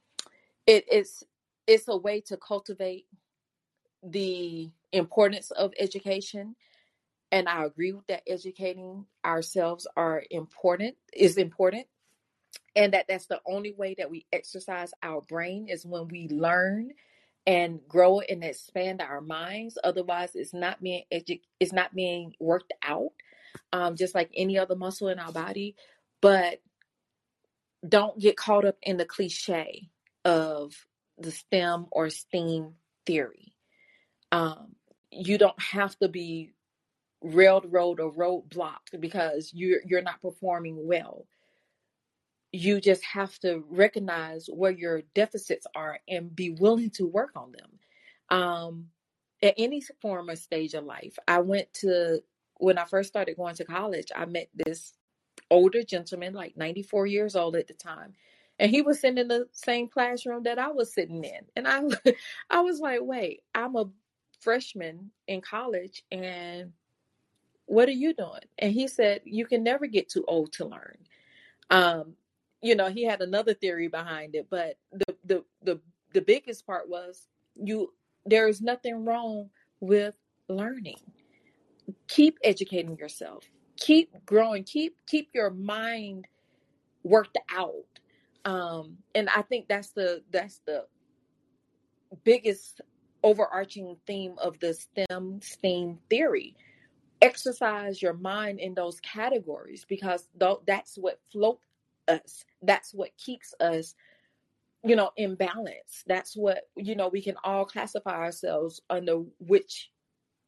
it 0.67 0.85
is 0.93 1.23
it's 1.65 1.87
a 1.87 1.97
way 1.97 2.21
to 2.27 2.37
cultivate 2.37 3.07
the 4.03 4.69
importance 4.91 5.49
of 5.49 5.73
education. 5.79 6.55
And 7.31 7.49
I 7.49 7.65
agree 7.65 7.93
with 7.93 8.05
that 8.05 8.21
educating 8.27 9.07
ourselves 9.25 9.87
are 9.97 10.23
important 10.29 10.95
is 11.11 11.37
important. 11.37 11.87
And 12.75 12.93
that 12.93 13.07
that's 13.09 13.25
the 13.25 13.41
only 13.47 13.73
way 13.73 13.95
that 13.97 14.11
we 14.11 14.27
exercise 14.31 14.91
our 15.01 15.21
brain 15.21 15.69
is 15.69 15.87
when 15.87 16.07
we 16.07 16.27
learn 16.29 16.91
and 17.49 17.81
grow 17.89 18.21
and 18.21 18.45
expand 18.45 19.01
our 19.01 19.21
minds. 19.21 19.79
Otherwise, 19.83 20.31
it's 20.35 20.53
not 20.53 20.83
being 20.83 21.03
edu- 21.13 21.41
it's 21.59 21.73
not 21.73 21.95
being 21.95 22.35
worked 22.39 22.73
out, 22.83 23.13
um, 23.73 23.97
just 23.97 24.15
like 24.15 24.31
any 24.37 24.59
other 24.59 24.77
muscle 24.77 25.09
in 25.09 25.19
our 25.19 25.33
body. 25.33 25.75
But 26.21 26.61
don't 27.87 28.19
get 28.19 28.37
caught 28.37 28.65
up 28.65 28.77
in 28.83 28.97
the 28.97 29.05
cliche 29.05 29.89
of 30.25 30.73
the 31.17 31.31
STEM 31.31 31.87
or 31.91 32.09
STEAM 32.11 32.75
theory. 33.05 33.53
Um, 34.31 34.75
you 35.11 35.37
don't 35.39 35.61
have 35.61 35.97
to 35.99 36.09
be 36.09 36.53
railroad 37.21 37.99
or 37.99 38.13
roadblocked 38.13 38.99
because 38.99 39.51
you're 39.53 39.81
you're 39.85 40.01
not 40.03 40.21
performing 40.21 40.87
well 40.87 41.25
you 42.51 42.81
just 42.81 43.03
have 43.05 43.37
to 43.39 43.63
recognize 43.69 44.47
where 44.47 44.71
your 44.71 45.03
deficits 45.15 45.67
are 45.75 45.99
and 46.07 46.35
be 46.35 46.51
willing 46.51 46.89
to 46.91 47.07
work 47.07 47.31
on 47.35 47.53
them. 47.53 47.79
Um, 48.37 48.87
at 49.41 49.55
any 49.57 49.81
form 50.01 50.29
or 50.29 50.35
stage 50.35 50.73
of 50.73 50.83
life 50.83 51.17
i 51.27 51.39
went 51.39 51.73
to 51.73 52.21
when 52.57 52.77
i 52.77 52.85
first 52.85 53.09
started 53.09 53.37
going 53.37 53.55
to 53.55 53.63
college 53.65 54.07
i 54.15 54.25
met 54.25 54.49
this 54.53 54.93
older 55.49 55.83
gentleman 55.83 56.33
like 56.33 56.57
94 56.57 57.07
years 57.07 57.35
old 57.35 57.55
at 57.55 57.67
the 57.67 57.73
time 57.73 58.13
and 58.59 58.71
he 58.71 58.81
was 58.81 58.99
sitting 58.99 59.17
in 59.17 59.29
the 59.29 59.47
same 59.53 59.87
classroom 59.87 60.43
that 60.43 60.59
i 60.59 60.69
was 60.69 60.93
sitting 60.93 61.23
in 61.23 61.41
and 61.55 61.67
i 61.67 61.81
i 62.49 62.59
was 62.61 62.79
like 62.81 62.99
wait 63.01 63.41
i'm 63.55 63.75
a 63.77 63.85
freshman 64.41 65.11
in 65.27 65.41
college 65.41 66.03
and 66.11 66.73
what 67.65 67.87
are 67.87 67.93
you 67.93 68.13
doing? 68.13 68.41
And 68.57 68.73
he 68.73 68.87
said 68.87 69.21
you 69.25 69.45
can 69.45 69.63
never 69.63 69.87
get 69.87 70.09
too 70.09 70.25
old 70.27 70.53
to 70.53 70.65
learn. 70.65 70.97
Um, 71.69 72.15
you 72.61 72.75
know 72.75 72.89
he 72.89 73.03
had 73.03 73.21
another 73.21 73.53
theory 73.53 73.87
behind 73.87 74.35
it 74.35 74.47
but 74.49 74.77
the 74.91 75.15
the 75.25 75.43
the, 75.63 75.79
the 76.13 76.21
biggest 76.21 76.65
part 76.65 76.89
was 76.89 77.27
you 77.55 77.91
there 78.25 78.47
is 78.47 78.61
nothing 78.61 79.05
wrong 79.05 79.49
with 79.79 80.15
learning. 80.47 80.99
Keep 82.07 82.37
educating 82.43 82.97
yourself. 82.97 83.43
Keep 83.77 84.25
growing. 84.25 84.63
Keep 84.63 84.97
keep 85.07 85.29
your 85.33 85.49
mind 85.49 86.25
worked 87.03 87.37
out. 87.55 87.85
Um, 88.45 88.97
and 89.15 89.29
I 89.35 89.41
think 89.43 89.67
that's 89.67 89.91
the 89.91 90.23
that's 90.31 90.61
the 90.65 90.85
biggest 92.23 92.81
overarching 93.23 93.97
theme 94.07 94.35
of 94.37 94.59
the 94.59 94.73
STEM 94.73 95.41
STEAM 95.41 95.99
theory. 96.09 96.55
Exercise 97.21 98.01
your 98.01 98.13
mind 98.13 98.59
in 98.59 98.73
those 98.73 98.99
categories 99.01 99.85
because 99.87 100.29
that's 100.65 100.97
what 100.97 101.19
float 101.31 101.59
us. 102.09 102.43
That's 102.61 102.93
what 102.93 103.17
keeps 103.17 103.53
us 103.59 103.95
you 104.83 104.95
know 104.95 105.11
in 105.17 105.35
balance. 105.35 106.03
That's 106.07 106.35
what 106.35 106.69
you 106.75 106.95
know 106.95 107.09
we 107.09 107.21
can 107.21 107.35
all 107.43 107.65
classify 107.65 108.15
ourselves 108.15 108.81
under 108.89 109.23
which 109.39 109.91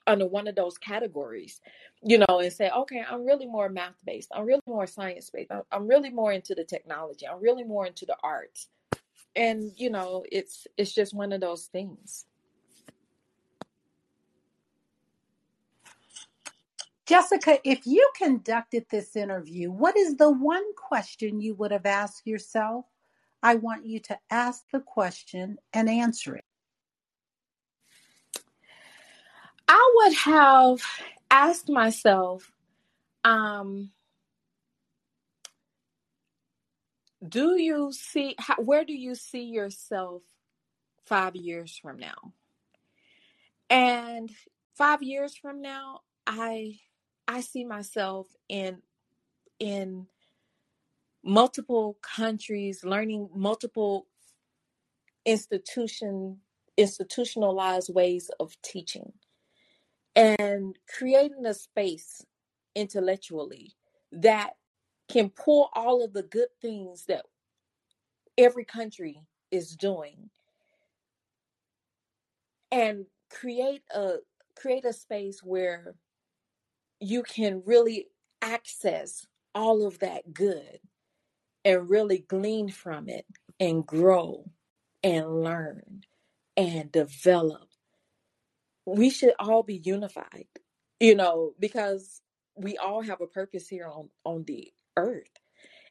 under 0.07 0.26
one 0.26 0.47
of 0.47 0.55
those 0.55 0.78
categories 0.80 1.62
you 2.03 2.18
know 2.18 2.39
and 2.39 2.51
say 2.51 2.72
okay 2.72 3.03
i'm 3.07 3.24
really 3.24 3.45
more 3.45 3.70
math 3.70 3.95
based 4.03 4.30
i'm 4.36 4.45
really 4.45 4.62
more 4.66 4.88
science 4.88 5.30
based 5.30 5.51
I'm, 5.72 5.88
really 5.88 6.09
more 6.09 6.32
into 6.32 6.55
the 6.55 6.64
technology. 6.64 7.28
I'm 7.28 7.41
really 7.41 7.64
more 7.64 7.86
into 7.86 8.05
the 8.05 8.16
arts. 8.24 8.68
And 9.36 9.72
you 9.78 9.89
know 9.89 10.26
it's 10.32 10.68
it's 10.78 10.93
just 10.93 11.14
one 11.14 11.32
of 11.32 11.39
those 11.39 11.66
things 11.68 12.26
Jessica, 17.12 17.59
if 17.66 17.86
you 17.86 18.09
conducted 18.16 18.86
this 18.89 19.18
interview, 19.18 19.70
what 19.70 19.97
is 19.97 20.16
the 20.16 20.32
one 20.32 20.64
question 20.76 21.41
you 21.41 21.53
would 21.55 21.72
have 21.72 21.86
asked 21.86 22.26
yourself? 22.26 22.86
I 23.43 23.55
want 23.55 23.86
you 23.86 23.99
to 23.99 24.18
ask 24.30 24.64
the 24.72 24.80
question 24.80 25.57
and 25.74 25.89
answer 25.89 26.38
it. 26.38 26.45
I 29.68 29.91
would 29.95 30.14
have 30.20 30.82
asked 31.30 31.68
myself, 31.68 32.49
um, 33.26 33.91
do 37.28 37.59
you 37.59 37.91
see 37.91 38.36
how, 38.39 38.55
where 38.55 38.86
do 38.86 38.93
you 38.93 39.16
see 39.16 39.43
yourself 39.43 40.22
five 41.03 41.36
years 41.36 41.78
from 41.78 41.97
now? 41.97 42.32
And 43.70 44.32
five 44.78 45.03
years 45.03 45.36
from 45.36 45.62
now, 45.62 46.03
I 46.26 46.80
I 47.32 47.40
see 47.40 47.64
myself 47.64 48.28
in 48.50 48.82
in 49.60 50.06
multiple 51.24 51.98
countries, 52.02 52.84
learning 52.84 53.30
multiple 53.34 54.08
institution 55.26 56.40
institutionalized 56.76 57.94
ways 57.94 58.30
of 58.42 58.62
teaching 58.64 59.14
and 60.14 60.78
creating 60.98 61.46
a 61.46 61.54
space 61.54 62.26
intellectually 62.76 63.72
that 64.12 64.52
can 65.08 65.30
pull 65.30 65.70
all 65.74 66.04
of 66.04 66.12
the 66.12 66.24
good 66.24 66.50
things 66.62 67.06
that 67.06 67.26
every 68.38 68.66
country 68.66 69.22
is 69.52 69.78
doing 69.78 70.30
and 72.74 73.06
create 73.30 73.84
a 73.96 74.16
create 74.56 74.84
a 74.84 74.92
space 74.92 75.42
where 75.42 75.96
you 77.02 77.24
can 77.24 77.64
really 77.66 78.08
access 78.41 79.26
all 79.54 79.86
of 79.86 79.99
that 79.99 80.34
good 80.34 80.80
and 81.66 81.89
really 81.89 82.20
glean 82.20 82.70
from 82.70 83.10
it 83.10 83.26
and 83.60 83.86
grow 83.86 84.45
and 85.04 85.43
learn 85.43 86.04
and 86.56 86.91
develop. 86.91 87.68
We 88.86 89.10
should 89.10 89.34
all 89.39 89.64
be 89.64 89.82
unified, 89.84 90.47
you 90.99 91.16
know, 91.16 91.54
because 91.60 92.22
we 92.56 92.78
all 92.78 93.02
have 93.02 93.22
a 93.22 93.28
purpose 93.28 93.68
here 93.68 93.88
on, 93.88 94.10
on 94.24 94.43
the 94.45 94.72
earth. 94.95 95.28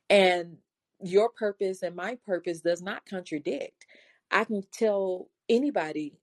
And 0.08 0.58
your 1.02 1.30
purpose 1.30 1.82
and 1.82 1.96
my 1.96 2.18
purpose 2.26 2.60
does 2.60 2.82
not 2.82 3.06
contradict. 3.06 3.86
I 4.30 4.44
can 4.44 4.62
tell 4.72 5.28
anybody 5.48 6.18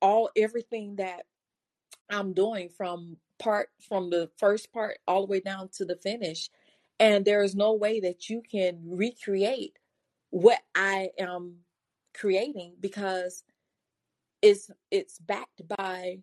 all 0.00 0.30
everything 0.36 0.96
that 0.96 1.24
I'm 2.08 2.32
doing 2.32 2.68
from 2.68 3.16
part 3.40 3.70
from 3.88 4.10
the 4.10 4.30
first 4.38 4.72
part 4.72 4.98
all 5.08 5.26
the 5.26 5.30
way 5.30 5.40
down 5.40 5.68
to 5.72 5.84
the 5.84 5.96
finish 5.96 6.48
and 7.00 7.24
there 7.24 7.42
is 7.42 7.56
no 7.56 7.72
way 7.72 7.98
that 8.00 8.28
you 8.28 8.42
can 8.48 8.78
recreate 8.84 9.78
what 10.28 10.60
I 10.74 11.10
am 11.18 11.56
creating 12.14 12.74
because 12.78 13.42
it's 14.42 14.70
it's 14.90 15.18
backed 15.18 15.62
by 15.78 16.18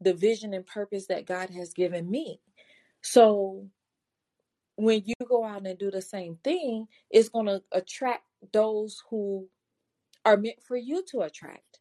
the 0.00 0.12
vision 0.12 0.52
and 0.52 0.66
purpose 0.66 1.06
that 1.06 1.26
God 1.26 1.50
has 1.50 1.72
given 1.72 2.10
me. 2.10 2.40
So 3.02 3.68
when 4.76 5.02
you 5.04 5.14
go 5.28 5.44
out 5.44 5.66
and 5.66 5.78
do 5.78 5.90
the 5.90 6.02
same 6.02 6.38
thing, 6.42 6.88
it's 7.10 7.28
going 7.28 7.46
to 7.46 7.62
attract 7.70 8.24
those 8.52 9.02
who 9.10 9.48
are 10.24 10.36
meant 10.36 10.62
for 10.66 10.76
you 10.76 11.04
to 11.10 11.20
attract. 11.20 11.80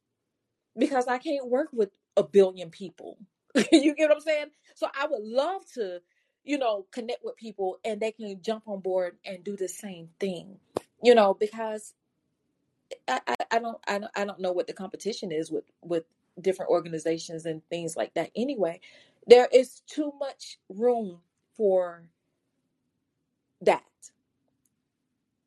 Because 0.78 1.08
I 1.08 1.18
can't 1.18 1.50
work 1.50 1.70
with 1.74 1.90
a 2.16 2.24
billion 2.24 2.70
people. 2.70 3.18
you 3.72 3.96
get 3.96 4.10
what 4.10 4.18
I'm 4.18 4.22
saying? 4.22 4.48
So 4.76 4.88
I 5.00 5.08
would 5.08 5.24
love 5.24 5.64
to 5.76 6.02
you 6.44 6.58
know, 6.58 6.86
connect 6.92 7.24
with 7.24 7.36
people 7.36 7.80
and 7.86 8.00
they 8.00 8.12
can 8.12 8.42
jump 8.42 8.64
on 8.68 8.80
board 8.80 9.18
and 9.26 9.44
do 9.44 9.56
the 9.56 9.68
same 9.68 10.10
thing, 10.20 10.58
you 11.04 11.14
know, 11.14 11.34
because 11.34 11.94
I, 13.08 13.20
I, 13.28 13.36
I 13.52 13.60
don't 13.60 13.78
I 13.88 14.00
don't 14.00 14.12
I 14.16 14.26
don't 14.26 14.40
know 14.40 14.52
what 14.52 14.68
the 14.68 14.74
competition 14.74 15.32
is 15.32 15.52
with 15.52 15.66
with 15.82 16.06
different 16.42 16.72
organizations 16.72 17.46
and 17.46 17.62
things 17.70 17.96
like 17.96 18.14
that. 18.16 18.32
Anyway, 18.36 18.82
there 19.28 19.48
is 19.54 19.82
too 19.88 20.14
much 20.20 20.58
room 20.70 21.20
for 21.56 22.04
that. 23.62 23.84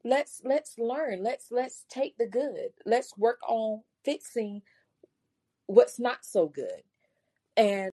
Let's 0.04 0.42
let's 0.44 0.78
learn. 0.78 1.22
Let's 1.22 1.46
let's 1.50 1.84
take 1.88 2.18
the 2.18 2.26
good. 2.26 2.70
Let's 2.84 3.16
work 3.16 3.40
on 3.48 3.82
fixing 4.04 4.62
what's 5.66 5.98
not 5.98 6.24
so 6.24 6.48
good 6.48 6.82
and 7.56 7.92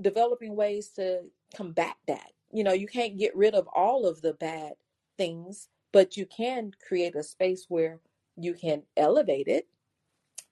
developing 0.00 0.54
ways 0.56 0.90
to 0.90 1.22
combat 1.54 1.96
that 2.06 2.30
you 2.52 2.64
know, 2.64 2.72
you 2.72 2.86
can't 2.86 3.18
get 3.18 3.36
rid 3.36 3.54
of 3.54 3.68
all 3.74 4.06
of 4.06 4.22
the 4.22 4.32
bad 4.32 4.74
things, 5.16 5.68
but 5.92 6.16
you 6.16 6.26
can 6.26 6.72
create 6.86 7.14
a 7.14 7.22
space 7.22 7.66
where 7.68 8.00
you 8.36 8.54
can 8.54 8.82
elevate 8.96 9.48
it 9.48 9.66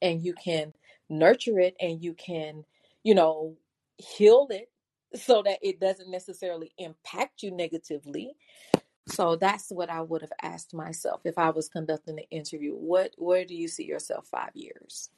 and 0.02 0.22
you 0.22 0.34
can 0.34 0.72
nurture 1.08 1.58
it 1.58 1.74
and 1.80 2.02
you 2.02 2.14
can, 2.14 2.64
you 3.02 3.14
know, 3.14 3.56
heal 3.96 4.48
it 4.50 4.70
so 5.14 5.42
that 5.42 5.58
it 5.62 5.80
doesn't 5.80 6.10
necessarily 6.10 6.72
impact 6.78 7.42
you 7.42 7.50
negatively. 7.50 8.32
So 9.08 9.36
that's 9.36 9.70
what 9.70 9.88
I 9.88 10.02
would 10.02 10.20
have 10.22 10.32
asked 10.42 10.74
myself 10.74 11.20
if 11.24 11.38
I 11.38 11.50
was 11.50 11.68
conducting 11.68 12.16
the 12.16 12.28
interview. 12.28 12.72
What 12.72 13.12
where 13.16 13.44
do 13.44 13.54
you 13.54 13.68
see 13.68 13.84
yourself 13.84 14.26
5 14.26 14.50
years? 14.54 15.10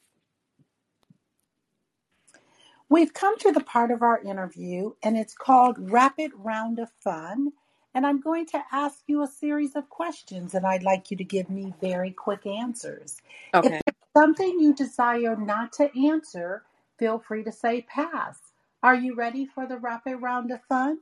We've 2.90 3.12
come 3.12 3.36
to 3.40 3.52
the 3.52 3.60
part 3.60 3.90
of 3.90 4.02
our 4.02 4.18
interview, 4.22 4.92
and 5.02 5.16
it's 5.16 5.34
called 5.34 5.76
Rapid 5.78 6.32
Round 6.34 6.78
of 6.78 6.90
Fun. 7.00 7.52
And 7.94 8.06
I'm 8.06 8.20
going 8.20 8.46
to 8.46 8.62
ask 8.72 9.00
you 9.06 9.22
a 9.22 9.26
series 9.26 9.76
of 9.76 9.90
questions, 9.90 10.54
and 10.54 10.64
I'd 10.64 10.82
like 10.82 11.10
you 11.10 11.16
to 11.18 11.24
give 11.24 11.50
me 11.50 11.74
very 11.80 12.12
quick 12.12 12.46
answers. 12.46 13.20
Okay. 13.52 13.76
If 13.76 13.82
there's 13.84 14.24
something 14.24 14.58
you 14.60 14.74
desire 14.74 15.36
not 15.36 15.72
to 15.74 15.90
answer, 16.08 16.62
feel 16.98 17.18
free 17.18 17.44
to 17.44 17.52
say 17.52 17.82
pass. 17.82 18.38
Are 18.82 18.94
you 18.94 19.14
ready 19.14 19.44
for 19.44 19.66
the 19.66 19.78
rapid 19.78 20.16
round 20.18 20.50
of 20.50 20.62
fun? 20.62 20.98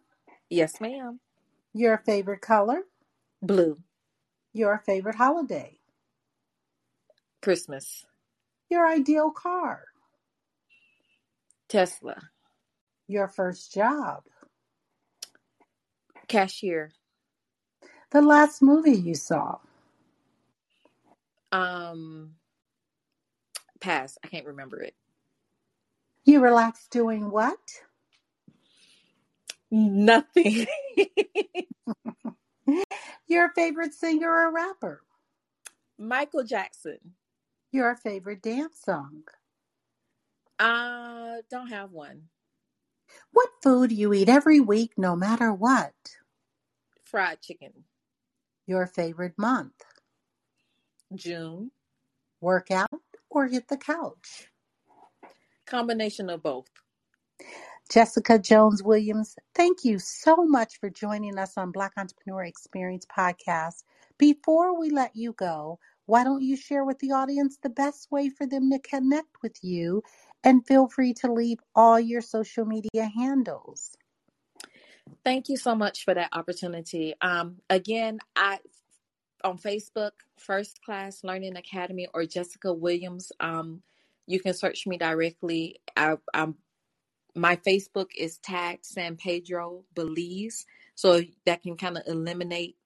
Yes, 0.51 0.81
ma'am. 0.81 1.21
Your 1.73 1.99
favorite 1.99 2.41
color? 2.41 2.83
Blue. 3.43 3.79
Your 4.53 4.83
favorite 4.87 5.17
holiday? 5.17 5.79
Christmas. 7.43 8.07
Your 8.71 8.89
ideal 8.89 9.31
car? 9.31 9.85
Tesla. 11.69 12.31
Your 13.09 13.29
first 13.29 13.73
job. 13.73 14.25
Cashier. 16.29 16.93
The 18.11 18.23
last 18.23 18.63
movie 18.63 18.97
you 18.97 19.15
saw. 19.15 19.59
Um 21.53 22.33
pass. 23.81 24.19
I 24.25 24.29
can't 24.29 24.47
remember 24.47 24.83
it. 24.83 24.95
You 26.25 26.41
relax 26.41 26.89
doing 26.89 27.31
what? 27.31 27.59
Nothing. 29.71 30.67
Your 33.29 33.51
favorite 33.55 33.95
singer 33.95 34.31
or 34.31 34.53
rapper? 34.53 35.03
Michael 35.99 36.45
Jackson. 36.45 36.99
Your 37.73 37.97
favorite 37.97 38.43
dance 38.43 38.81
song? 38.85 39.25
Uh, 40.59 41.37
don't 41.51 41.69
have 41.69 41.93
one. 41.93 42.23
What 43.33 43.49
food 43.63 43.93
you 43.93 44.13
eat 44.13 44.29
every 44.29 44.61
week, 44.61 44.93
no 44.97 45.15
matter 45.15 45.53
what? 45.53 45.95
Fried 47.05 47.41
chicken. 47.43 47.85
Your 48.67 48.87
favorite 48.87 49.35
month? 49.37 49.85
June. 51.15 51.71
Work 52.41 52.71
out 52.71 52.91
or 53.31 53.47
hit 53.47 53.69
the 53.69 53.77
couch? 53.77 54.51
Combination 55.67 56.31
of 56.31 56.43
both. 56.43 56.69
Jessica 57.91 58.39
Jones 58.39 58.83
Williams, 58.83 59.37
thank 59.55 59.85
you 59.85 60.01
so 60.01 60.45
much 60.45 60.81
for 60.81 60.91
joining 60.91 61.39
us 61.39 61.57
on 61.57 61.71
Black 61.71 61.93
Entrepreneur 61.97 62.43
Experience 62.43 63.07
Podcast. 63.07 63.85
Before 64.19 64.79
we 64.79 64.91
let 64.91 65.15
you 65.15 65.35
go, 65.35 65.79
why 66.07 66.25
don't 66.25 66.43
you 66.43 66.57
share 66.57 66.85
with 66.85 66.99
the 66.99 67.13
audience 67.13 67.59
the 67.63 67.69
best 67.69 68.11
way 68.11 68.29
for 68.29 68.47
them 68.47 68.71
to 68.71 68.79
connect 68.81 69.41
with 69.43 69.57
you? 69.63 70.03
And 70.47 70.67
feel 70.67 70.89
free 70.89 71.15
to 71.23 71.33
leave 71.33 71.59
all 71.75 72.01
your 72.01 72.23
social 72.23 72.67
media 72.67 73.11
handles. 73.17 73.93
Thank 75.25 75.49
you 75.51 75.59
so 75.59 75.75
much 75.75 76.05
for 76.05 76.15
that 76.15 76.31
opportunity. 76.33 77.15
Um, 77.21 77.57
again, 77.69 78.21
I 78.37 78.61
on 79.45 79.59
Facebook, 79.59 80.13
First 80.39 80.83
Class 80.85 81.25
Learning 81.25 81.57
Academy 81.57 82.09
or 82.15 82.27
Jessica 82.27 82.73
Williams. 82.73 83.33
Um, 83.41 83.83
you 84.27 84.41
can 84.41 84.55
search 84.55 84.87
me 84.87 84.99
directly. 84.99 85.81
I, 85.97 86.17
I'm 86.35 86.57
my 87.35 87.57
Facebook 87.57 88.09
is 88.17 88.39
tagged 88.39 88.87
San 88.87 89.17
Pedro 89.17 89.85
Belize, 89.95 90.67
so 90.95 91.23
that 91.47 91.63
can 91.63 91.77
kind 91.77 91.99
of 91.99 92.05
eliminate, 92.07 92.77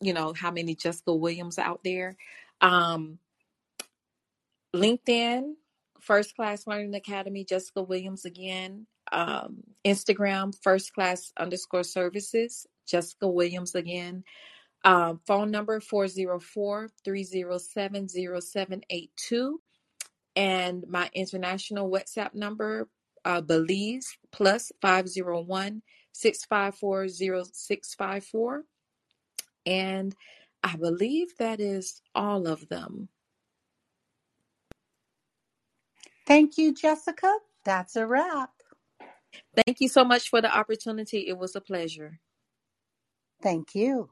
you 0.00 0.12
know, 0.12 0.32
how 0.34 0.50
many 0.50 0.74
Jessica 0.74 1.14
Williams 1.14 1.58
out 1.58 1.82
there. 1.84 2.16
Um, 2.60 3.18
LinkedIn, 4.74 5.54
First 6.02 6.34
Class 6.34 6.66
Learning 6.66 6.94
Academy, 6.94 7.44
Jessica 7.44 7.82
Williams 7.82 8.24
again. 8.24 8.86
Um, 9.10 9.62
Instagram, 9.84 10.52
First 10.62 10.92
Class 10.94 11.32
underscore 11.38 11.84
Services, 11.84 12.66
Jessica 12.86 13.28
Williams 13.28 13.74
again. 13.74 14.24
Um, 14.84 15.20
phone 15.26 15.50
number 15.50 15.80
404 15.80 16.88
307 17.04 18.08
0782. 18.08 19.60
And 20.34 20.84
my 20.88 21.08
international 21.14 21.90
WhatsApp 21.90 22.34
number, 22.34 22.88
uh, 23.24 23.40
Belize 23.40 24.16
plus 24.32 24.72
501 24.80 25.82
654 26.12 27.08
0654. 27.08 28.64
And 29.66 30.16
I 30.64 30.76
believe 30.76 31.28
that 31.38 31.60
is 31.60 32.00
all 32.14 32.48
of 32.48 32.68
them. 32.68 33.08
Thank 36.26 36.58
you, 36.58 36.74
Jessica. 36.74 37.38
That's 37.64 37.96
a 37.96 38.06
wrap. 38.06 38.50
Thank 39.66 39.80
you 39.80 39.88
so 39.88 40.04
much 40.04 40.30
for 40.30 40.40
the 40.42 40.54
opportunity. 40.56 41.28
It 41.28 41.38
was 41.38 41.56
a 41.56 41.62
pleasure. 41.62 42.20
Thank 43.42 43.74
you. 43.74 44.10